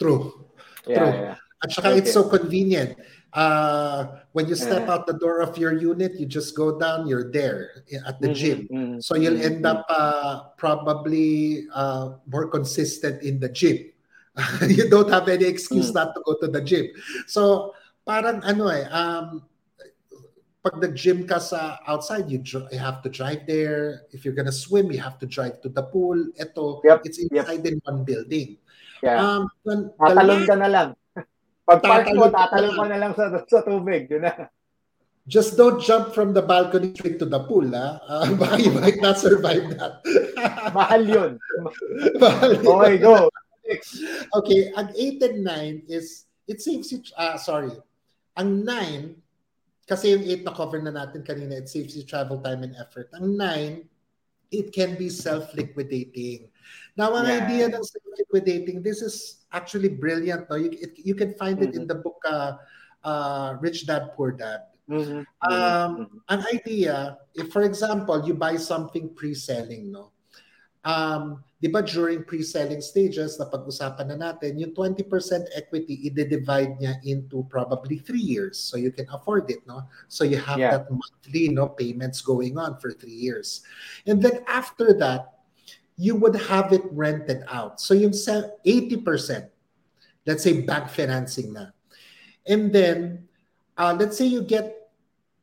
True. 0.00 0.48
Yeah, 0.86 0.96
True. 0.98 1.12
yeah. 1.14 1.36
At 1.62 1.70
saka 1.70 1.94
it's 1.94 2.10
Okay. 2.10 2.16
so 2.18 2.26
convenient. 2.26 2.98
Uh, 3.32 4.20
when 4.34 4.50
you 4.50 4.58
step 4.58 4.90
Uh-huh. 4.90 4.98
out 4.98 5.06
the 5.06 5.14
door 5.16 5.40
of 5.40 5.56
your 5.56 5.72
unit, 5.72 6.18
you 6.18 6.26
just 6.26 6.52
go 6.58 6.76
down, 6.76 7.06
you're 7.06 7.30
there 7.30 7.86
at 8.04 8.20
the 8.20 8.28
Mhm, 8.28 8.34
gym. 8.34 8.58
mhm, 8.68 8.98
So 9.00 9.14
you'll 9.16 9.38
mhm, 9.38 9.46
end 9.46 9.62
up 9.64 9.86
uh, 9.88 10.50
probably 10.58 11.64
uh, 11.72 12.18
more 12.26 12.50
consistent 12.50 13.22
in 13.22 13.38
the 13.40 13.48
gym. 13.48 13.88
you 14.68 14.90
don't 14.90 15.08
have 15.08 15.28
any 15.28 15.46
excuse 15.46 15.92
Mm. 15.92 16.02
not 16.02 16.08
to 16.16 16.20
go 16.26 16.34
to 16.42 16.48
the 16.50 16.60
gym. 16.60 16.90
So 17.30 17.72
parang 18.04 18.42
ano 18.42 18.66
eh, 18.68 18.84
um, 18.90 19.46
pag 20.62 20.78
nag-gym 20.78 21.26
ka 21.26 21.42
sa 21.42 21.82
outside, 21.90 22.30
you, 22.30 22.38
dr- 22.38 22.70
you 22.70 22.78
have 22.78 23.02
to 23.02 23.10
drive 23.10 23.42
there. 23.50 24.06
If 24.14 24.22
you're 24.22 24.34
gonna 24.34 24.54
swim, 24.54 24.94
you 24.94 25.02
have 25.02 25.18
to 25.18 25.26
drive 25.26 25.58
to 25.66 25.68
the 25.68 25.82
pool. 25.82 26.14
Ito, 26.38 26.80
Yep, 26.86 27.02
it's 27.02 27.18
inside 27.18 27.66
in 27.66 27.82
one 27.82 28.06
building. 28.06 28.62
Yeah. 29.02 29.18
Um, 29.18 29.50
when 29.66 29.90
Tatalon 29.98 30.46
ka 30.46 30.54
na 30.54 30.68
lang. 30.70 30.88
Pag 31.66 31.82
park 31.82 32.06
mo, 32.14 32.30
Tatalon 32.30 32.78
ka 32.78 32.86
na 32.86 32.98
lang 33.02 33.12
sa, 33.18 33.42
sa 33.42 33.66
tubig. 33.66 34.06
Yun 34.06 34.22
na. 34.22 34.46
Just 35.26 35.58
don't 35.58 35.82
jump 35.82 36.14
from 36.14 36.34
the 36.34 36.42
balcony 36.42 36.94
straight 36.94 37.18
to 37.18 37.26
the 37.26 37.42
pool, 37.42 37.66
ha? 37.74 37.98
Uh, 38.06 38.34
baka 38.40 38.62
you 38.62 38.70
might 38.70 39.02
not 39.02 39.18
survive 39.18 39.66
that. 39.78 40.02
Mahal 40.74 41.02
yun. 41.02 41.32
Mahal 42.22 42.54
yun. 42.58 42.66
Okay, 42.66 42.96
go. 42.98 43.30
Okay, 44.38 44.60
ang 44.74 44.90
8 44.94 45.22
and 45.26 45.38
9 45.46 45.82
is, 45.90 46.26
it 46.46 46.58
saves 46.62 46.90
you, 46.90 47.02
ah, 47.14 47.38
sorry. 47.38 47.70
Ang 48.34 48.66
9, 48.66 49.21
kasi 49.86 50.14
yung 50.14 50.24
8 50.24 50.42
na 50.46 50.54
cover 50.54 50.78
na 50.78 50.94
natin 50.94 51.26
kanina, 51.26 51.58
it 51.58 51.68
saves 51.68 51.96
you 51.96 52.06
travel 52.06 52.38
time 52.38 52.62
and 52.62 52.76
effort. 52.78 53.10
Ang 53.18 53.34
9, 53.36 53.72
it 54.52 54.70
can 54.70 54.94
be 55.00 55.08
self-liquidating. 55.08 56.52
Now, 56.94 57.16
ang 57.16 57.26
Yeah. 57.26 57.40
idea 57.42 57.64
ng 57.72 57.82
self-liquidating, 57.82 58.84
this 58.84 59.00
is 59.00 59.42
actually 59.50 59.88
brilliant. 59.88 60.46
No? 60.46 60.60
You, 60.60 60.70
it, 60.76 61.00
you 61.00 61.16
can 61.16 61.34
find 61.34 61.58
it 61.64 61.72
in 61.74 61.88
the 61.88 61.96
book 61.96 62.20
uh, 62.28 62.60
uh, 63.02 63.56
Rich 63.58 63.88
Dad, 63.88 64.12
Poor 64.14 64.32
Dad. 64.32 64.68
Mhm, 64.86 65.24
Um, 65.42 66.06
mhm, 66.06 66.18
an 66.28 66.42
idea, 66.54 67.18
if 67.34 67.50
for 67.50 67.62
example, 67.66 68.22
you 68.22 68.34
buy 68.34 68.54
something 68.60 69.10
pre-selling, 69.14 69.90
no? 69.90 70.12
Um, 70.82 71.46
di 71.62 71.70
ba 71.70 71.78
during 71.78 72.26
pre-selling 72.26 72.82
stages, 72.82 73.38
na 73.38 73.46
pag-usapan 73.46 74.10
na 74.10 74.16
natin, 74.18 74.58
yung 74.58 74.74
20% 74.74 75.06
equity, 75.54 76.10
i-divide 76.10 76.74
niya 76.82 76.98
into 77.06 77.46
probably 77.46 78.02
three 78.02 78.22
years. 78.22 78.58
So 78.58 78.74
you 78.74 78.90
can 78.90 79.06
afford 79.14 79.46
it, 79.46 79.62
no? 79.62 79.86
So 80.10 80.26
you 80.26 80.42
have 80.42 80.58
Yeah. 80.58 80.74
that 80.74 80.90
monthly, 80.90 81.54
no, 81.54 81.70
payments 81.70 82.18
going 82.18 82.58
on 82.58 82.82
for 82.82 82.90
three 82.90 83.14
years. 83.14 83.62
And 84.10 84.18
then 84.18 84.42
after 84.50 84.90
that, 84.98 85.46
you 85.94 86.18
would 86.18 86.34
have 86.50 86.74
it 86.74 86.82
rented 86.90 87.46
out. 87.46 87.78
So 87.78 87.94
yung 87.94 88.12
se- 88.12 88.50
80%, 88.66 89.46
let's 90.26 90.42
say 90.42 90.66
bank 90.66 90.90
financing 90.90 91.54
na. 91.54 91.70
And 92.42 92.74
then, 92.74 93.30
uh, 93.78 93.94
let's 93.94 94.18
say 94.18 94.26
you 94.26 94.42
get 94.42 94.90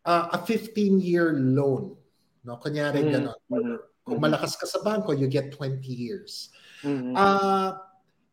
uh, 0.03 0.35
a 0.35 0.39
15-year 0.43 1.31
loan. 1.39 1.95
No? 2.43 2.59
Kunyari, 2.59 3.07
Mhm, 3.07 3.11
ganon. 3.13 3.39
mhm, 3.47 3.77
Kung 4.09 4.17
mhm. 4.17 4.25
malakas 4.25 4.57
ka 4.57 4.65
sa 4.65 4.81
banko, 4.81 5.13
you 5.13 5.29
get 5.29 5.53
20 5.53 5.85
years. 5.85 6.49
mhm. 6.81 7.13
Uh, 7.13 7.77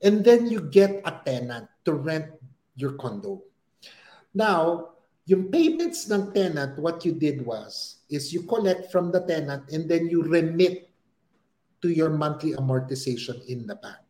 and 0.00 0.24
then 0.24 0.48
you 0.48 0.60
get 0.60 1.04
a 1.04 1.12
tenant 1.24 1.68
to 1.84 1.92
rent 1.92 2.32
your 2.76 2.96
condo. 2.96 3.44
Now, 4.36 4.92
yung 5.26 5.50
payments 5.50 6.06
ng 6.06 6.30
tenant, 6.36 6.78
what 6.78 7.02
you 7.04 7.16
did 7.16 7.42
was, 7.42 8.04
is 8.12 8.30
you 8.30 8.44
collect 8.44 8.92
from 8.92 9.10
the 9.10 9.24
tenant 9.24 9.72
and 9.72 9.88
then 9.88 10.06
you 10.06 10.22
remit 10.22 10.92
to 11.82 11.88
your 11.88 12.10
monthly 12.10 12.52
amortization 12.54 13.42
in 13.48 13.66
the 13.66 13.74
bank. 13.74 14.06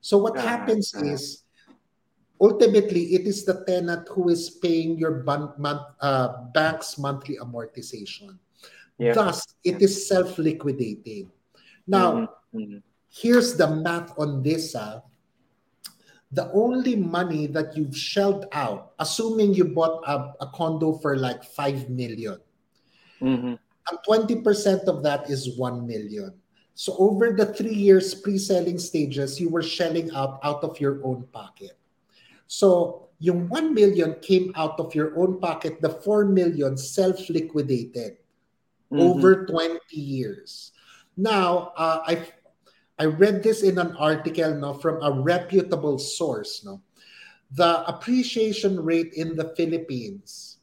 So 0.00 0.18
what 0.18 0.34
Ah, 0.38 0.42
happens 0.42 0.90
ah. 0.96 1.04
is, 1.04 1.44
ultimately, 2.40 3.14
it 3.14 3.28
is 3.28 3.44
the 3.44 3.62
tenant 3.62 4.08
who 4.10 4.28
is 4.28 4.50
paying 4.50 4.98
your 4.98 5.22
ban- 5.22 5.54
month, 5.58 5.86
uh, 6.00 6.50
bank's 6.50 6.98
monthly 6.98 7.36
amortization. 7.38 8.38
Yeah. 8.98 9.12
Thus, 9.12 9.44
it 9.64 9.80
is 9.82 10.08
self-liquidating. 10.08 11.30
Now, 11.86 12.08
Mhm, 12.12 12.28
mhm. 12.54 12.82
here's 13.12 13.54
the 13.56 13.68
math 13.68 14.16
on 14.18 14.42
this. 14.42 14.74
ah. 14.74 15.02
The 16.32 16.50
only 16.52 16.96
money 16.96 17.46
that 17.54 17.76
you've 17.76 17.96
shelled 17.96 18.46
out, 18.52 18.92
assuming 18.98 19.54
you 19.54 19.64
bought 19.64 20.02
a, 20.08 20.34
a 20.42 20.46
condo 20.50 20.98
for 20.98 21.16
like 21.16 21.44
5 21.44 21.88
million, 21.88 22.40
Mhm. 23.22 23.54
and 23.60 23.96
20% 24.04 24.88
of 24.88 25.02
that 25.04 25.30
is 25.30 25.56
1 25.56 25.86
million. 25.86 26.34
So 26.74 26.96
over 26.98 27.32
the 27.32 27.46
three 27.54 27.72
years 27.72 28.12
pre-selling 28.12 28.76
stages, 28.78 29.40
you 29.40 29.48
were 29.48 29.62
shelling 29.62 30.10
out 30.12 30.40
out 30.42 30.60
of 30.64 30.76
your 30.80 31.00
own 31.06 31.24
pocket. 31.32 31.78
So 32.48 33.08
yung 33.20 33.48
1 33.48 33.72
million 33.72 34.16
came 34.20 34.52
out 34.56 34.76
of 34.80 34.92
your 34.94 35.16
own 35.16 35.40
pocket, 35.40 35.80
the 35.80 35.88
4 35.88 36.26
million 36.26 36.76
self-liquidated 36.76 38.18
Mhm. 38.92 39.00
over 39.00 39.46
20 39.46 39.80
years. 39.96 40.72
Now, 41.16 41.72
uh, 41.76 42.02
I 42.06 42.26
I 42.98 43.04
read 43.06 43.42
this 43.42 43.62
in 43.62 43.76
an 43.76 43.92
article 43.96 44.54
no, 44.56 44.72
from 44.72 45.02
a 45.02 45.12
reputable 45.12 45.98
source. 45.98 46.64
No, 46.64 46.80
the 47.52 47.84
appreciation 47.84 48.80
rate 48.80 49.12
in 49.12 49.36
the 49.36 49.52
Philippines 49.56 50.58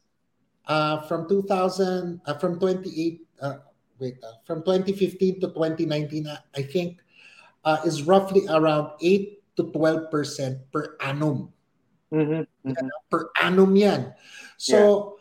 uh, 0.66 1.02
from 1.06 1.28
2000 1.28 2.20
uh, 2.26 2.34
from 2.38 2.58
28 2.58 3.22
uh, 3.40 3.56
wait 3.98 4.18
uh, 4.24 4.42
from 4.44 4.62
2015 4.66 5.40
to 5.40 5.48
2019, 5.54 6.26
uh, 6.26 6.38
I 6.56 6.62
think 6.62 6.98
uh, 7.64 7.78
is 7.84 8.02
roughly 8.02 8.46
around 8.50 8.98
8 9.00 9.38
to 9.56 9.70
12 9.70 10.10
percent 10.10 10.58
per 10.72 10.96
annum 11.00 11.54
Mhm, 12.14 12.46
mhm. 12.66 12.90
per 13.10 13.30
annum 13.42 13.74
yan. 13.74 14.14
So, 14.56 15.13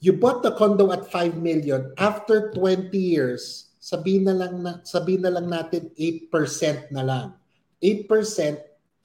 you 0.00 0.14
bought 0.14 0.42
the 0.42 0.54
condo 0.54 0.92
at 0.92 1.10
5 1.10 1.42
million. 1.42 1.92
After 1.98 2.50
20 2.54 2.94
years 2.94 3.74
sabihin 3.78 4.28
na 4.28 4.34
lang 4.36 4.62
na, 4.62 4.84
sabihin 4.84 5.24
na 5.24 5.32
lang 5.32 5.48
natin 5.48 5.90
8% 5.96 6.92
na 6.92 7.02
lang. 7.02 7.26
8% 7.80 8.06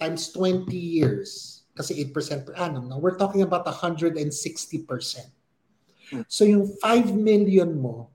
times 0.01 0.33
20 0.33 0.69
years. 0.73 1.63
Kasi 1.73 2.05
8% 2.13 2.45
per 2.45 2.53
annum 2.53 2.85
now 2.85 3.01
we're 3.01 3.17
talking 3.17 3.41
about 3.41 3.65
160% 3.65 4.29
so 6.29 6.45
yung 6.45 6.69
5 6.77 7.17
million 7.17 7.73
mo 7.73 8.13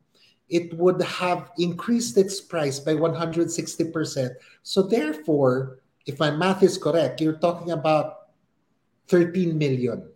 it 0.48 0.72
would 0.74 1.00
have 1.02 1.52
increased 1.58 2.16
its 2.16 2.40
price 2.40 2.80
by 2.80 2.94
160%. 2.94 3.52
So 4.62 4.82
therefore, 4.82 5.80
if 6.06 6.18
my 6.18 6.30
math 6.30 6.62
is 6.62 6.78
correct, 6.78 7.20
you're 7.20 7.36
talking 7.36 7.70
about 7.70 8.32
13 9.08 9.56
million. 9.56 10.08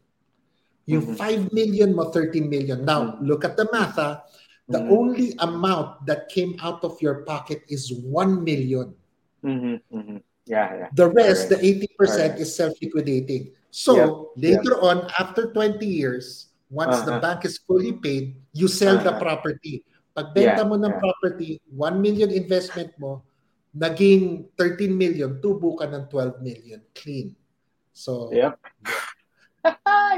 Yung 0.90 1.14
Mhm. 1.14 1.16
5 1.16 1.42
million 1.54 1.94
mo, 1.94 2.10
13 2.10 2.50
million. 2.50 2.82
Now, 2.82 3.18
look 3.22 3.46
at 3.46 3.54
the 3.54 3.70
math. 3.70 3.98
ah. 3.98 4.26
The 4.70 4.78
Mhm. 4.82 4.90
only 4.90 5.28
amount 5.38 6.06
that 6.06 6.30
came 6.30 6.54
out 6.62 6.82
of 6.86 6.98
your 7.02 7.22
pocket 7.26 7.62
is 7.68 7.90
1 7.92 8.42
million. 8.42 8.94
Mhm, 9.42 9.82
mhm. 9.90 10.18
Yeah, 10.46 10.86
yeah. 10.86 10.88
The 10.94 11.06
rest, 11.10 11.50
the 11.50 11.58
Correct. 11.58 11.98
80% 11.98 12.34
Correct. 12.34 12.42
is 12.42 12.50
self-liquidating. 12.54 13.54
So 13.70 13.94
Yep, 13.94 14.42
later 14.42 14.74
on, 14.82 15.06
after 15.18 15.50
20 15.54 15.86
years, 15.86 16.50
once 16.70 17.02
the 17.06 17.14
Uh-huh. 17.14 17.22
bank 17.22 17.46
is 17.46 17.58
fully 17.62 17.94
paid, 17.94 18.38
you 18.54 18.66
sell 18.66 18.98
the 18.98 19.14
Uh-huh. 19.14 19.22
property. 19.22 19.86
Pagbenta 20.12 20.62
Yeah, 20.62 20.68
mo 20.68 20.76
ng 20.76 20.92
yeah. 20.92 20.98
property, 21.00 21.50
1 21.72 22.02
million 22.02 22.28
investment 22.30 22.92
mo, 22.98 23.22
naging 23.72 24.50
13 24.58 24.92
million, 24.92 25.40
tubo 25.40 25.78
ka 25.78 25.88
ng 25.88 26.06
12 26.10 26.38
million. 26.42 26.82
Clean. 26.92 27.32
So, 27.92 28.28
Yep. 28.32 28.56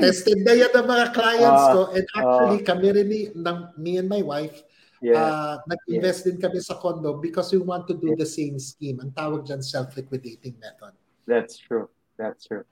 Tested 0.00 0.40
na 0.42 0.52
yan 0.56 0.72
ng 0.72 0.86
mga 0.88 1.06
clients 1.12 1.64
Ah, 1.64 1.72
ko. 1.72 1.80
And 1.92 2.06
actually, 2.16 2.60
kami 2.64 2.86
rin 2.92 3.08
ni, 3.08 3.20
ng, 3.34 3.58
me 3.76 4.00
and 4.00 4.08
my 4.08 4.22
wife, 4.24 4.64
Yeah. 5.04 5.20
uh, 5.20 5.54
nag-invest 5.68 6.24
din 6.24 6.40
kami 6.40 6.64
sa 6.64 6.80
condo 6.80 7.20
because 7.20 7.52
we 7.52 7.60
want 7.60 7.84
to 7.84 7.94
do 7.94 8.16
the 8.16 8.24
same 8.24 8.56
scheme. 8.56 9.04
Ang 9.04 9.12
tawag 9.12 9.44
dyan, 9.44 9.60
self-liquidating 9.60 10.56
method. 10.56 10.96
That's 11.28 11.60
true. 11.60 11.92
That's 12.16 12.48
true. 12.48 12.64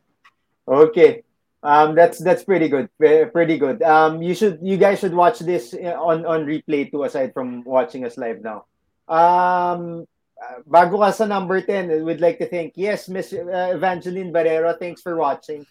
Okay. 0.64 1.28
Um, 1.62 1.94
that's 1.94 2.18
that's 2.18 2.42
pretty 2.42 2.66
good. 2.66 2.90
Pretty 2.98 3.54
good. 3.54 3.86
Um, 3.86 4.18
you 4.18 4.34
should 4.34 4.58
you 4.64 4.74
guys 4.74 4.98
should 4.98 5.14
watch 5.14 5.38
this 5.38 5.70
uh, 5.76 5.94
on 5.94 6.26
on 6.26 6.42
replay 6.42 6.90
too. 6.90 7.06
Aside 7.06 7.30
from 7.30 7.62
watching 7.62 8.02
us 8.02 8.18
live 8.18 8.42
now. 8.42 8.66
Um, 9.06 10.02
uh, 10.42 10.58
bago 10.66 10.98
ka 10.98 11.14
sa 11.14 11.22
number 11.28 11.62
ten, 11.62 11.86
we'd 12.02 12.18
like 12.18 12.42
to 12.42 12.50
thank 12.50 12.74
yes, 12.74 13.06
Miss 13.06 13.30
uh, 13.30 13.70
Evangeline 13.76 14.34
Barrero. 14.34 14.74
Thanks 14.74 15.06
for 15.06 15.14
watching. 15.14 15.62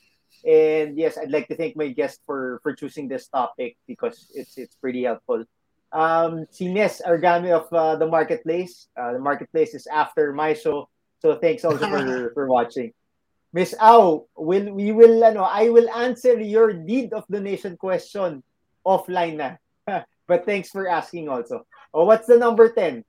And 0.46 0.98
yes, 0.98 1.18
I'd 1.18 1.32
like 1.32 1.48
to 1.50 1.56
thank 1.56 1.76
my 1.76 1.90
guest 1.90 2.22
for 2.26 2.60
for 2.64 2.74
choosing 2.74 3.08
this 3.08 3.28
topic 3.28 3.78
because 3.88 4.32
it's 4.34 4.58
it's 4.58 4.76
pretty 4.76 5.04
helpful. 5.04 5.46
Um, 5.92 6.48
si 6.50 6.72
Nes 6.72 7.02
Argami 7.06 7.52
of 7.52 7.68
uh, 7.74 7.96
the 7.96 8.08
Marketplace. 8.08 8.88
Uh, 8.96 9.14
the 9.14 9.24
Marketplace 9.24 9.74
is 9.76 9.88
after 9.88 10.34
my 10.34 10.54
show. 10.54 10.90
So 11.20 11.36
thanks 11.36 11.66
also 11.66 11.86
for 11.86 12.32
for 12.36 12.48
watching. 12.48 12.94
Miss 13.54 13.76
Au, 13.84 14.28
will 14.36 14.72
we 14.72 14.96
will 14.96 15.24
ano, 15.24 15.44
I 15.44 15.68
will 15.68 15.90
answer 15.92 16.40
your 16.40 16.72
deed 16.72 17.12
of 17.12 17.28
donation 17.28 17.76
question 17.76 18.42
offline 18.88 19.36
na. 19.36 19.60
but 20.28 20.46
thanks 20.46 20.70
for 20.72 20.88
asking 20.88 21.28
also. 21.28 21.68
Oh, 21.94 22.06
what's 22.06 22.28
the 22.28 22.40
number 22.40 22.72
10? 22.72 23.04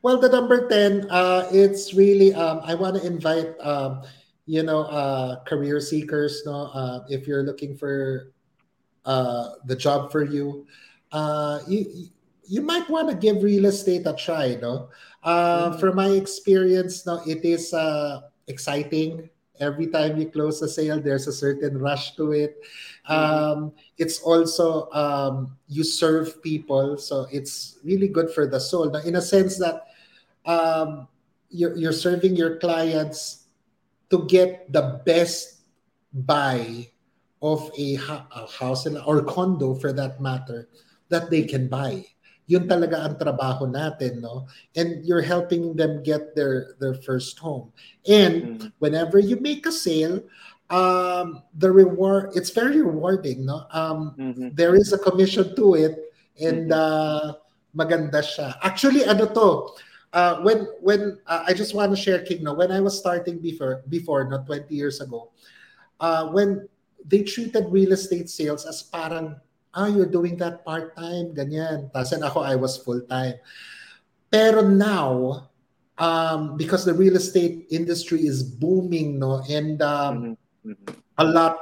Well, 0.00 0.16
the 0.16 0.28
number 0.28 0.68
10, 0.68 1.10
uh, 1.10 1.48
it's 1.52 1.92
really, 1.92 2.32
um, 2.32 2.60
I 2.64 2.74
want 2.74 2.96
to 2.96 3.04
invite, 3.04 3.52
um, 3.60 4.02
you 4.48 4.64
know, 4.64 4.88
uh, 4.88 5.44
career 5.44 5.76
seekers, 5.76 6.40
no? 6.48 6.72
Uh, 6.72 7.04
if 7.12 7.28
you're 7.28 7.44
looking 7.44 7.76
for 7.76 8.32
uh, 9.04 9.60
the 9.68 9.76
job 9.76 10.10
for 10.10 10.24
you, 10.24 10.64
uh, 11.12 11.60
you, 11.68 12.08
you 12.48 12.62
might 12.64 12.88
want 12.88 13.12
to 13.12 13.14
give 13.14 13.44
real 13.44 13.66
estate 13.68 14.08
a 14.08 14.16
try, 14.16 14.56
no? 14.56 14.88
Uh, 15.20 15.68
Mhm. 15.68 15.80
From 15.80 15.96
my 16.00 16.08
experience, 16.16 17.04
no, 17.04 17.20
it 17.28 17.44
is 17.44 17.76
uh, 17.76 18.24
exciting. 18.48 19.28
Every 19.60 19.92
time 19.92 20.16
you 20.16 20.30
close 20.32 20.62
a 20.62 20.68
sale, 20.70 20.96
there's 20.96 21.28
a 21.28 21.32
certain 21.34 21.76
rush 21.76 22.16
to 22.16 22.32
it. 22.32 22.56
Um, 23.04 23.72
it's 23.98 24.22
also 24.22 24.88
um, 24.96 25.58
you 25.68 25.84
serve 25.84 26.40
people, 26.40 26.96
so 26.96 27.26
it's 27.28 27.76
really 27.84 28.08
good 28.08 28.30
for 28.30 28.46
the 28.46 28.60
soul. 28.60 28.88
Now, 28.88 29.04
in 29.04 29.16
a 29.16 29.24
sense 29.24 29.58
that 29.58 29.92
um, 30.46 31.08
you're, 31.50 31.76
you're 31.76 31.92
serving 31.92 32.36
your 32.36 32.56
clients 32.56 33.47
to 34.10 34.24
get 34.24 34.72
the 34.72 35.00
best 35.04 35.64
buy 36.12 36.88
of 37.42 37.70
a, 37.76 37.94
ha- 37.94 38.26
a 38.32 38.46
house 38.46 38.86
or 38.86 39.22
condo 39.22 39.74
for 39.74 39.92
that 39.92 40.20
matter 40.20 40.68
that 41.08 41.30
they 41.30 41.44
can 41.44 41.68
buy. 41.68 42.04
Yun 42.48 42.64
talaga 42.64 43.04
ang 43.04 43.20
trabaho 43.20 43.68
natin, 43.68 44.24
no? 44.24 44.48
And 44.72 45.04
you're 45.04 45.22
helping 45.22 45.76
them 45.76 46.00
get 46.00 46.32
their 46.32 46.80
their 46.80 46.96
first 46.96 47.36
home. 47.36 47.76
And 48.08 48.56
Mhm. 48.56 48.72
whenever 48.80 49.20
you 49.20 49.36
make 49.36 49.68
a 49.68 49.72
sale, 49.72 50.24
um, 50.72 51.44
the 51.52 51.68
reward 51.68 52.32
it's 52.32 52.48
very 52.48 52.80
rewarding, 52.80 53.44
no? 53.44 53.68
Um, 53.68 54.16
Mhm. 54.16 54.56
there 54.56 54.72
is 54.72 54.96
a 54.96 55.00
commission 55.00 55.52
to 55.60 55.76
it 55.76 56.08
and 56.40 56.72
uh, 56.72 57.36
maganda 57.76 58.24
siya. 58.24 58.56
Actually, 58.64 59.04
ano 59.04 59.28
to, 59.28 59.76
uh, 60.12 60.40
when 60.40 60.66
when 60.80 61.18
uh, 61.26 61.44
I 61.46 61.52
just 61.54 61.74
want 61.74 61.92
to 61.92 61.98
share 61.98 62.20
King 62.24 62.44
no, 62.44 62.54
when 62.54 62.72
I 62.72 62.80
was 62.80 62.98
starting 62.98 63.38
before 63.38 63.82
before 63.88 64.24
not 64.28 64.46
20 64.46 64.72
years 64.74 65.00
ago, 65.00 65.30
uh, 66.00 66.28
when 66.28 66.68
they 67.04 67.22
treated 67.22 67.66
real 67.70 67.92
estate 67.92 68.28
sales 68.28 68.66
as 68.66 68.82
parang 68.82 69.36
ah 69.74 69.86
you're 69.86 70.08
doing 70.08 70.36
that 70.40 70.64
part-time 70.64 71.32
ganyan. 71.36 71.92
Tapos 71.92 72.12
and 72.12 72.24
ako 72.24 72.40
I 72.40 72.56
was 72.56 72.76
full-time. 72.80 73.36
Pero 74.28 74.60
now 74.60 75.48
um, 75.98 76.56
because 76.56 76.84
the 76.84 76.94
real 76.94 77.16
estate 77.16 77.66
industry 77.70 78.26
is 78.26 78.42
booming 78.42 79.18
no 79.18 79.42
and 79.50 79.82
um, 79.82 80.36
Mhm. 80.64 80.74
Mhm. 80.74 80.94
a 81.18 81.24
lot 81.24 81.56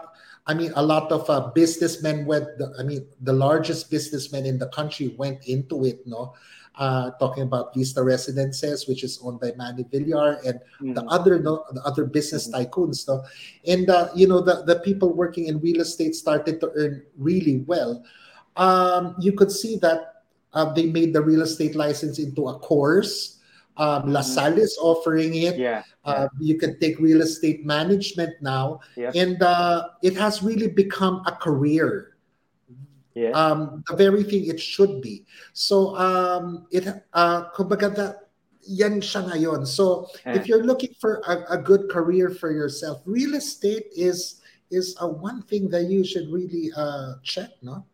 i 0.47 0.55
mean 0.55 0.73
a 0.77 0.83
lot 0.83 1.11
of 1.11 1.29
uh, 1.29 1.51
businessmen 1.57 2.25
went 2.29 2.47
the, 2.59 2.71
i 2.79 2.83
mean 2.83 3.05
the 3.23 3.33
largest 3.33 3.91
businessmen 3.91 4.47
in 4.47 4.59
the 4.59 4.69
country 4.71 5.09
went 5.17 5.43
into 5.49 5.85
it 5.85 6.07
no 6.07 6.33
uh, 6.77 7.11
talking 7.19 7.43
about 7.43 7.73
vista 7.75 8.03
residences 8.03 8.87
which 8.87 9.03
is 9.03 9.19
owned 9.25 9.41
by 9.41 9.51
manny 9.57 9.85
villar 9.91 10.39
and 10.45 10.61
the 10.95 11.01
Mhm. 11.03 11.09
other 11.09 11.39
no, 11.41 11.65
the 11.73 11.83
other 11.83 12.05
business 12.05 12.49
tycoons 12.49 13.09
no 13.09 13.25
and 13.67 13.89
uh, 13.89 14.09
you 14.15 14.29
know 14.29 14.41
the, 14.41 14.63
the 14.65 14.77
people 14.81 15.13
working 15.13 15.47
in 15.47 15.59
real 15.61 15.81
estate 15.81 16.15
started 16.15 16.61
to 16.61 16.71
earn 16.77 17.03
really 17.17 17.65
well 17.67 18.05
um, 18.57 19.15
you 19.19 19.33
could 19.33 19.51
see 19.53 19.77
that 19.77 20.25
uh, 20.53 20.73
they 20.73 20.87
made 20.87 21.13
the 21.13 21.21
real 21.21 21.43
estate 21.43 21.75
license 21.77 22.19
into 22.19 22.49
a 22.49 22.59
course 22.61 23.41
um, 23.77 24.09
LaSalle 24.13 24.57
is 24.59 24.77
offering 24.81 25.35
it 25.35 25.57
Yeah. 25.61 25.83
uh, 26.05 26.29
you 26.41 26.57
can 26.57 26.79
take 26.81 26.97
real 27.01 27.21
estate 27.21 27.67
management 27.67 28.33
now, 28.41 28.81
Yep. 28.97 29.13
and 29.17 29.43
uh, 29.43 29.89
it 30.03 30.17
has 30.17 30.41
really 30.43 30.69
become 30.69 31.21
a 31.27 31.33
career. 31.33 32.16
Yeah. 33.17 33.33
Um, 33.33 33.81
the 33.89 33.97
very 33.97 34.23
thing 34.29 34.45
it 34.45 34.61
should 34.61 35.01
be. 35.01 35.25
So 35.57 35.97
um, 35.97 36.69
it, 36.69 36.85
uh, 37.17 37.49
kumbaga 37.57 37.89
that, 37.97 38.29
yan 38.61 39.01
siya 39.01 39.25
ngayon. 39.33 39.65
So 39.65 40.11
if 40.27 40.45
you're 40.45 40.63
looking 40.67 40.93
for 41.01 41.25
a, 41.25 41.57
a 41.57 41.59
good 41.59 41.89
career 41.89 42.29
for 42.29 42.53
yourself, 42.53 43.01
real 43.09 43.33
estate 43.39 43.89
is 43.97 44.43
is 44.69 44.99
a 45.01 45.07
one 45.09 45.41
thing 45.47 45.71
that 45.71 45.87
you 45.89 46.05
should 46.05 46.29
really 46.29 46.75
uh, 46.77 47.17
check, 47.23 47.55
no? 47.63 47.87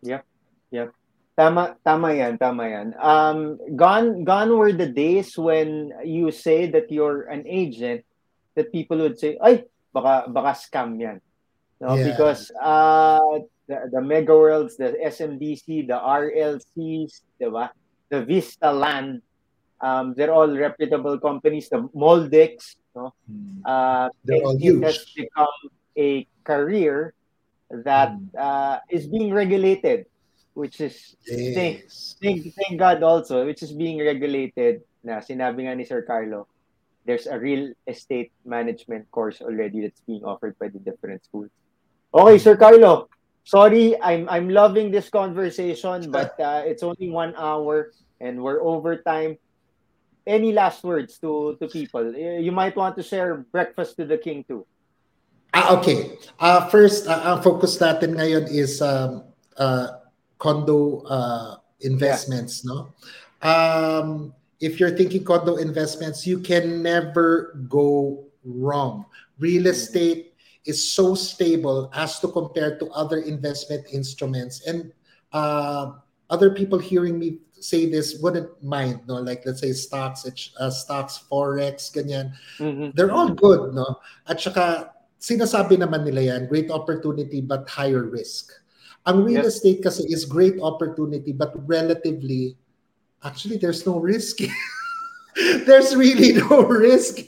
Yeah. 0.00 0.24
Yep. 0.72 0.96
Tama, 1.36 1.76
tama 1.84 2.16
yan, 2.16 2.40
tama 2.40 2.66
yan. 2.66 2.96
Um, 2.98 3.60
gone, 3.76 4.24
gone 4.24 4.56
were 4.56 4.72
the 4.72 4.88
days 4.88 5.36
when 5.36 5.92
you 6.02 6.32
say 6.32 6.66
that 6.72 6.90
you're 6.90 7.28
an 7.28 7.44
agent, 7.46 8.02
that 8.56 8.72
people 8.72 8.98
would 8.98 9.20
say, 9.20 9.38
ay, 9.44 9.68
baka, 9.92 10.32
baka 10.32 10.56
scam 10.58 10.98
yan. 10.98 11.20
No, 11.78 11.94
Yeah. 11.94 12.10
because 12.10 12.50
uh, 12.58 13.44
the, 13.68 13.88
the 13.92 14.00
Megaworlds, 14.00 14.76
the 14.76 14.96
SMDC, 15.04 15.86
the 15.86 15.98
RLCs, 16.00 17.20
diba? 17.40 17.68
the 18.08 18.24
Vista 18.24 18.72
Land, 18.72 19.20
um, 19.80 20.14
they're 20.16 20.32
all 20.32 20.48
reputable 20.48 21.20
companies. 21.20 21.68
The 21.68 21.86
Moldex, 21.94 22.76
no? 22.96 23.12
uh, 23.64 24.08
They're 24.24 24.40
it, 24.40 24.44
all 24.44 24.82
has 24.82 25.04
become 25.14 25.56
a 25.96 26.26
career 26.44 27.12
that 27.70 28.16
Mm. 28.16 28.32
uh, 28.32 28.80
is 28.88 29.06
being 29.06 29.28
regulated, 29.32 30.06
which 30.54 30.80
is 30.80 31.14
thank, 31.28 31.84
thank, 32.22 32.48
thank 32.56 32.80
God 32.80 33.02
also, 33.04 33.44
which 33.44 33.62
is 33.62 33.72
being 33.76 34.00
regulated. 34.00 34.80
Na 35.04 35.20
sinabi 35.20 35.68
nga 35.68 35.76
ni 35.76 35.84
Sir 35.84 36.00
Carlo, 36.02 36.48
there's 37.04 37.28
a 37.28 37.36
real 37.38 37.70
estate 37.86 38.32
management 38.48 39.04
course 39.12 39.44
already 39.44 39.84
that's 39.84 40.00
being 40.08 40.24
offered 40.24 40.56
by 40.58 40.72
the 40.72 40.80
different 40.80 41.22
schools. 41.28 41.52
Okay, 42.10 42.38
Sir 42.40 42.56
Carlo. 42.56 43.12
Sorry, 43.48 43.96
I'm 44.04 44.28
I'm 44.28 44.52
loving 44.52 44.92
this 44.92 45.08
conversation, 45.08 46.12
but 46.12 46.36
uh, 46.36 46.68
it's 46.68 46.84
only 46.84 47.08
one 47.08 47.32
hour 47.32 47.96
and 48.20 48.44
we're 48.44 48.60
over 48.60 49.00
time. 49.00 49.40
Any 50.28 50.52
last 50.52 50.84
words 50.84 51.16
to 51.24 51.56
to 51.56 51.64
people? 51.64 52.12
You 52.12 52.52
might 52.52 52.76
want 52.76 53.00
to 53.00 53.02
share 53.02 53.48
breakfast 53.48 53.96
to 53.96 54.04
the 54.04 54.20
king 54.20 54.44
too. 54.44 54.68
Ah, 55.56 55.72
okay. 55.80 56.20
Uh, 56.36 56.68
first, 56.68 57.08
uh, 57.08 57.24
ang 57.24 57.40
focus 57.40 57.80
natin 57.80 58.20
ngayon 58.20 58.52
is 58.52 58.84
um, 58.84 59.24
uh, 59.56 60.04
condo 60.36 61.08
uh, 61.08 61.56
investments, 61.80 62.68
no? 62.68 62.92
Um, 63.40 64.36
if 64.60 64.76
you're 64.76 64.92
thinking 64.92 65.24
condo 65.24 65.56
investments, 65.56 66.28
you 66.28 66.44
can 66.44 66.84
never 66.84 67.56
go 67.64 68.28
wrong. 68.44 69.08
Real 69.40 69.72
estate 69.72 70.27
is 70.68 70.78
so 70.92 71.16
stable 71.16 71.88
as 71.96 72.20
to 72.20 72.28
compare 72.28 72.76
to 72.78 72.86
other 72.92 73.24
investment 73.24 73.88
instruments. 73.90 74.60
And 74.68 74.92
uh, 75.32 75.96
other 76.28 76.52
people 76.52 76.78
hearing 76.78 77.18
me 77.18 77.40
say 77.58 77.88
this 77.90 78.20
wouldn't 78.22 78.52
mind, 78.62 79.00
no? 79.08 79.16
Like 79.18 79.42
let's 79.48 79.60
say 79.64 79.72
stocks, 79.72 80.22
uh, 80.28 80.70
stocks, 80.70 81.24
forex, 81.26 81.90
ganyan. 81.90 82.36
Mhm. 82.60 82.94
They're 82.94 83.10
all 83.10 83.32
good, 83.34 83.74
no? 83.74 83.98
At 84.28 84.38
saka, 84.38 84.92
sinasabi 85.18 85.80
naman 85.82 86.04
nila 86.06 86.36
yan, 86.36 86.46
great 86.46 86.70
opportunity 86.70 87.40
but 87.42 87.66
higher 87.66 88.04
risk. 88.06 88.52
Ang 89.08 89.24
real 89.24 89.42
Yes. 89.42 89.58
estate 89.58 89.82
kasi 89.82 90.04
is 90.06 90.28
great 90.28 90.60
opportunity 90.60 91.32
but 91.32 91.50
relatively, 91.66 92.54
actually 93.24 93.56
there's 93.58 93.82
no 93.88 93.98
risk. 93.98 94.38
there's 95.66 95.96
really 95.96 96.38
no 96.38 96.62
risk. 96.70 97.26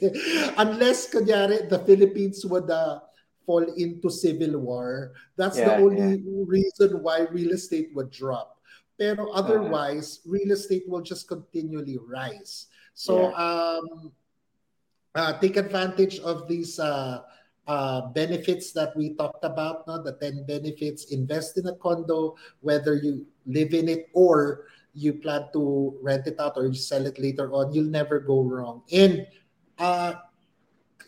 Unless, 0.55 1.11
kunyari, 1.11 1.67
the 1.67 1.79
Philippines 1.83 2.45
would 2.45 2.69
uh, 2.71 3.03
fall 3.45 3.63
into 3.77 4.09
civil 4.09 4.59
war. 4.59 5.13
That's 5.35 5.57
the 5.57 5.71
Yeah, 5.75 5.81
only 5.81 6.23
reason 6.45 7.01
why 7.01 7.27
real 7.31 7.51
estate 7.51 7.91
would 7.95 8.11
drop. 8.11 8.59
Pero 8.97 9.29
Uh-huh. 9.29 9.41
otherwise, 9.41 10.21
real 10.25 10.51
estate 10.53 10.85
will 10.87 11.01
just 11.01 11.27
continually 11.27 11.97
rise. 11.97 12.67
So, 12.93 13.33
um, 13.33 14.13
uh, 15.15 15.33
take 15.39 15.57
advantage 15.57 16.19
of 16.21 16.47
these 16.47 16.79
uh, 16.79 17.21
uh, 17.67 18.01
benefits 18.13 18.71
that 18.73 18.95
we 18.95 19.13
talked 19.15 19.43
about, 19.43 19.87
no? 19.87 20.01
the 20.01 20.13
10 20.21 20.45
benefits. 20.45 21.11
Invest 21.11 21.57
in 21.57 21.67
a 21.67 21.75
condo, 21.75 22.35
whether 22.61 22.95
you 22.95 23.25
live 23.45 23.73
in 23.73 23.89
it 23.89 24.09
or 24.13 24.67
you 24.93 25.13
plan 25.13 25.47
to 25.53 25.95
rent 26.01 26.27
it 26.27 26.39
out 26.39 26.53
or 26.57 26.67
you 26.67 26.75
sell 26.75 27.05
it 27.05 27.17
later 27.17 27.51
on, 27.53 27.71
you'll 27.73 27.89
never 27.89 28.19
go 28.19 28.43
wrong. 28.43 28.83
And 28.91 29.25
uh, 29.79 30.13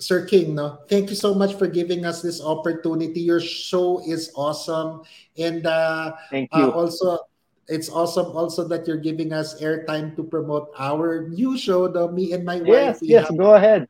Sir 0.04 0.28
King, 0.28 0.60
no, 0.60 0.84
thank 0.91 1.08
you 1.08 1.16
so 1.16 1.32
much 1.32 1.56
for 1.56 1.72
giving 1.72 2.04
us 2.04 2.20
this 2.20 2.43
opportunity. 2.43 3.24
Your 3.24 3.39
show 3.39 4.04
is 4.04 4.36
awesome, 4.36 5.08
and 5.39 5.64
uh, 5.64 6.20
Thank 6.28 6.51
uh, 6.51 6.60
you. 6.60 6.68
also 6.76 7.24
it's 7.72 7.88
awesome 7.88 8.36
also 8.36 8.68
that 8.68 8.84
you're 8.84 8.99
giving 8.99 9.32
us 9.32 9.64
airtime 9.64 10.12
to 10.20 10.24
promote 10.28 10.76
our 10.76 11.32
new 11.32 11.56
show. 11.56 11.88
The 11.88 12.12
me 12.12 12.36
and 12.36 12.43
my 12.43 12.60
yes, 12.60 12.68
wife, 12.68 12.97
we 12.99 13.16
yes, 13.16 13.32
have 13.32 13.39
go 13.39 13.56
ahead. 13.56 13.88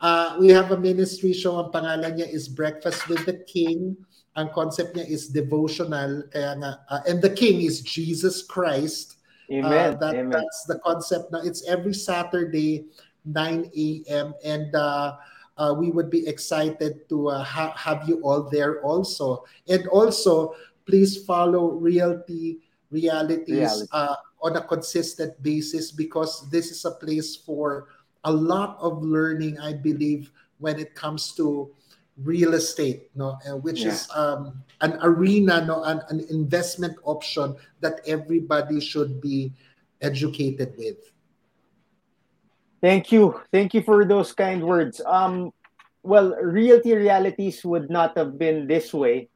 uh, 0.00 0.36
we 0.38 0.48
have 0.48 0.70
a 0.70 0.78
ministry 0.78 1.32
show. 1.32 1.58
Ang 1.58 1.72
pangalan 1.72 2.20
niya 2.20 2.28
is 2.28 2.46
Breakfast 2.46 3.08
with 3.08 3.24
the 3.26 3.40
King. 3.48 3.96
Ang 4.36 4.50
concept 4.52 4.94
niya 4.94 5.08
is 5.08 5.32
devotional. 5.32 6.22
Kaya 6.28 6.54
nga, 6.60 6.70
uh, 6.92 7.02
and 7.08 7.24
the 7.24 7.32
King 7.32 7.62
is 7.64 7.80
Jesus 7.80 8.44
Christ. 8.44 9.16
Amen. 9.50 9.96
Uh, 9.96 9.98
that, 9.98 10.14
Amen. 10.14 10.30
That's 10.30 10.64
the 10.68 10.78
concept. 10.84 11.32
Now 11.32 11.40
it's 11.40 11.64
every 11.68 11.94
Saturday, 11.94 12.84
9 13.24 13.70
a.m. 13.76 14.34
And 14.44 14.74
uh, 14.74 15.16
uh, 15.56 15.74
we 15.76 15.90
would 15.90 16.10
be 16.10 16.26
excited 16.26 17.08
to 17.08 17.28
uh, 17.28 17.42
ha- 17.42 17.74
have 17.76 18.08
you 18.08 18.20
all 18.22 18.48
there 18.50 18.80
also. 18.82 19.44
And 19.68 19.86
also, 19.88 20.54
please 20.86 21.24
follow 21.24 21.72
Realty 21.72 22.60
Realities 22.90 23.56
Reality. 23.56 23.88
uh, 23.92 24.16
on 24.42 24.56
a 24.56 24.62
consistent 24.62 25.40
basis 25.42 25.90
because 25.90 26.48
this 26.50 26.70
is 26.70 26.84
a 26.84 26.90
place 26.92 27.34
for 27.34 27.88
a 28.24 28.32
lot 28.32 28.76
of 28.80 29.02
learning, 29.02 29.58
I 29.58 29.72
believe, 29.72 30.30
when 30.58 30.78
it 30.78 30.94
comes 30.94 31.32
to 31.36 31.70
real 32.22 32.54
estate, 32.54 33.10
no, 33.16 33.34
which 33.62 33.82
Yeah. 33.82 33.92
is 33.92 34.08
um, 34.14 34.62
an 34.80 34.98
arena, 35.02 35.64
no, 35.64 35.82
an, 35.82 36.00
an 36.10 36.20
investment 36.30 36.96
option 37.04 37.56
that 37.80 38.00
everybody 38.06 38.80
should 38.80 39.20
be 39.20 39.52
educated 40.00 40.76
with. 40.78 41.10
Thank 42.84 43.08
you. 43.16 43.40
Thank 43.48 43.72
you 43.72 43.80
for 43.80 44.04
those 44.04 44.36
kind 44.36 44.60
words. 44.60 45.00
Um, 45.08 45.56
well, 46.04 46.36
Realty 46.36 46.92
Realities 46.92 47.64
would 47.64 47.88
not 47.88 48.12
have 48.20 48.36
been 48.36 48.68
this 48.68 48.92
way 48.92 49.32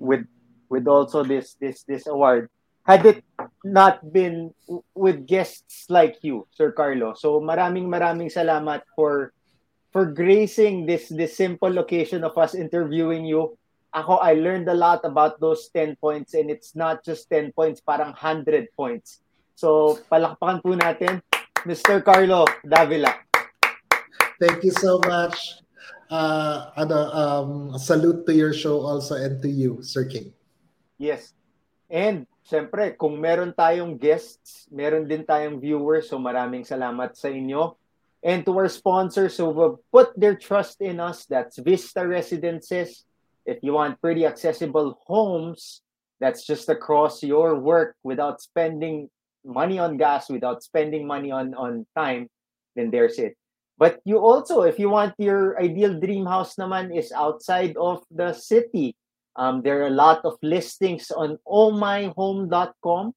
with 0.00 0.24
with 0.72 0.88
also 0.88 1.20
this 1.20 1.60
this 1.60 1.84
this 1.84 2.08
award 2.08 2.48
had 2.88 3.04
it 3.04 3.20
not 3.68 4.00
been 4.16 4.56
with 4.96 5.28
guests 5.28 5.92
like 5.92 6.24
you, 6.24 6.48
Sir 6.56 6.72
Carlo. 6.72 7.12
So 7.12 7.36
maraming 7.36 7.92
maraming 7.92 8.32
salamat 8.32 8.88
for 8.96 9.36
for 9.92 10.08
gracing 10.08 10.88
this 10.88 11.12
this 11.12 11.36
simple 11.36 11.76
occasion 11.84 12.24
of 12.24 12.32
us 12.40 12.56
interviewing 12.56 13.28
you. 13.28 13.60
Ako, 13.92 14.24
I 14.24 14.40
learned 14.40 14.72
a 14.72 14.78
lot 14.78 15.04
about 15.04 15.36
those 15.36 15.68
10 15.76 16.00
points 16.00 16.32
and 16.32 16.48
it's 16.48 16.72
not 16.72 17.04
just 17.04 17.28
10 17.28 17.52
points, 17.52 17.82
parang 17.84 18.16
100 18.16 18.70
points. 18.72 19.18
So, 19.58 19.98
palakpakan 20.06 20.62
po 20.62 20.78
natin 20.78 21.20
Mr. 21.68 22.00
Carlo 22.00 22.48
Davila. 22.64 23.12
Thank 24.40 24.64
you 24.64 24.72
so 24.72 24.96
much. 25.04 25.60
Uh, 26.08 26.72
ano, 26.74 26.98
um, 27.12 27.50
salute 27.78 28.24
to 28.26 28.32
your 28.32 28.56
show 28.56 28.80
also 28.80 29.14
and 29.20 29.42
to 29.44 29.48
you, 29.48 29.84
Sir 29.84 30.08
King. 30.08 30.32
Yes. 30.96 31.36
And 31.92 32.24
syempre, 32.40 32.96
kung 32.96 33.20
meron 33.20 33.52
tayong 33.52 34.00
guests, 34.00 34.64
meron 34.72 35.04
din 35.04 35.28
tayong 35.28 35.60
viewers. 35.60 36.08
So 36.08 36.16
maraming 36.16 36.64
salamat 36.64 37.14
sa 37.14 37.28
inyo. 37.28 37.76
And 38.24 38.44
to 38.48 38.52
our 38.56 38.68
sponsors 38.68 39.36
who 39.36 39.52
have 39.60 39.76
put 39.92 40.12
their 40.16 40.36
trust 40.36 40.80
in 40.80 41.00
us, 41.00 41.24
that's 41.28 41.60
Vista 41.60 42.04
Residences. 42.04 43.04
If 43.44 43.60
you 43.60 43.76
want 43.76 44.00
pretty 44.00 44.24
accessible 44.24 45.00
homes, 45.04 45.84
that's 46.20 46.44
just 46.44 46.68
across 46.68 47.24
your 47.24 47.56
work 47.56 47.96
without 48.04 48.40
spending 48.40 49.08
money 49.44 49.78
on 49.78 49.96
gas, 49.96 50.28
without 50.28 50.62
spending 50.62 51.06
money 51.06 51.30
on, 51.30 51.54
on 51.54 51.86
time, 51.96 52.28
then 52.76 52.90
there's 52.90 53.18
it. 53.18 53.34
But 53.78 54.00
you 54.04 54.18
also, 54.18 54.62
if 54.62 54.78
you 54.78 54.90
want 54.90 55.14
your 55.16 55.58
ideal 55.60 55.98
dream 55.98 56.26
house 56.26 56.56
naman 56.56 56.92
is 56.92 57.12
outside 57.12 57.76
of 57.80 58.04
the 58.10 58.34
city, 58.34 58.94
um, 59.36 59.62
there 59.62 59.80
are 59.82 59.88
a 59.88 59.96
lot 59.96 60.20
of 60.24 60.36
listings 60.42 61.10
on 61.10 61.38
ohmyhome.com. 61.48 63.12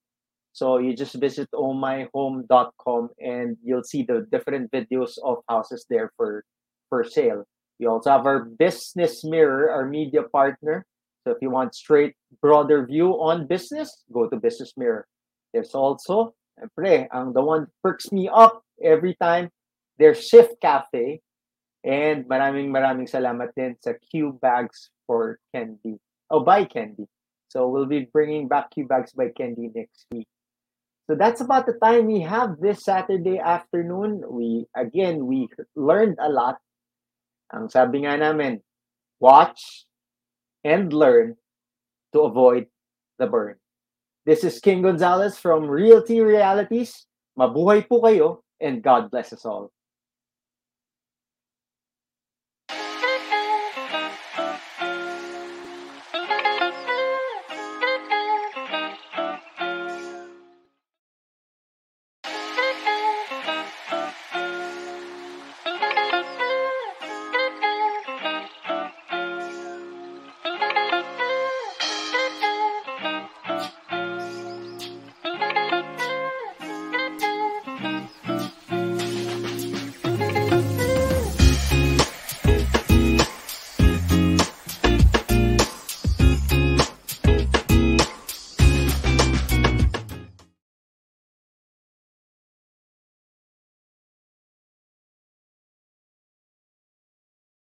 So 0.53 0.78
you 0.78 0.95
just 0.95 1.15
visit 1.15 1.49
ohmyhome.com 1.51 3.09
and 3.19 3.57
you'll 3.63 3.84
see 3.84 4.03
the 4.03 4.26
different 4.32 4.71
videos 4.71 5.17
of 5.24 5.43
houses 5.49 5.86
there 5.89 6.11
for 6.15 6.45
for 6.88 7.03
sale. 7.03 7.43
We 7.80 7.88
also 7.88 8.11
have 8.11 8.26
our 8.26 8.45
business 8.45 9.26
mirror, 9.26 9.71
our 9.71 9.84
media 9.89 10.24
partner. 10.32 10.86
So 11.25 11.32
if 11.32 11.39
you 11.41 11.50
want 11.50 11.75
straight, 11.75 12.16
broader 12.39 12.86
view 12.86 13.20
on 13.20 13.47
business, 13.47 14.04
go 14.13 14.29
to 14.29 14.37
Business 14.37 14.74
Mirror. 14.78 15.08
There's 15.54 15.78
also, 15.78 16.34
syempre, 16.58 17.08
ang 17.13 17.32
the 17.32 17.46
one 17.46 17.70
perks 17.86 18.12
me 18.12 18.28
up 18.28 18.66
every 18.82 19.16
time, 19.21 19.54
there's 20.01 20.25
Shift 20.25 20.58
Cafe. 20.59 21.21
And 21.84 22.25
maraming 22.25 22.71
maraming 22.71 23.12
salamat 23.12 23.54
din 23.54 23.75
sa 23.78 23.93
Q 24.00 24.39
Bags 24.42 24.89
for 25.05 25.38
Candy. 25.54 26.00
Oh, 26.32 26.42
by 26.42 26.63
Candy. 26.66 27.05
So 27.51 27.67
we'll 27.67 27.86
be 27.86 28.09
bringing 28.09 28.47
back 28.47 28.71
Q 28.71 28.88
Bags 28.88 29.12
by 29.13 29.30
Candy 29.36 29.70
next 29.70 30.08
week. 30.09 30.25
So 31.05 31.20
that's 31.20 31.43
about 31.43 31.67
the 31.67 31.75
time 31.84 32.08
we 32.08 32.24
have 32.24 32.58
this 32.63 32.88
Saturday 32.88 33.38
afternoon. 33.38 34.24
We 34.25 34.66
again 34.71 35.28
we 35.28 35.51
learned 35.75 36.17
a 36.24 36.32
lot. 36.32 36.63
Ang 37.51 37.67
sabi 37.67 38.08
nga 38.08 38.16
namin, 38.16 38.63
watch 39.20 39.86
and 40.63 40.96
learn 40.96 41.36
to 42.16 42.24
avoid 42.24 42.71
the 43.20 43.28
burn. 43.28 43.59
This 44.25 44.45
is 44.45 44.63
King 44.63 44.82
Gonzalez 44.83 45.37
from 45.37 45.67
Realty 45.67 46.21
Realities. 46.24 47.04
Mabuhay 47.36 47.83
po 47.83 48.00
kayo 48.00 48.39
and 48.63 48.79
God 48.79 49.12
bless 49.12 49.36
us 49.36 49.43
all. 49.43 49.67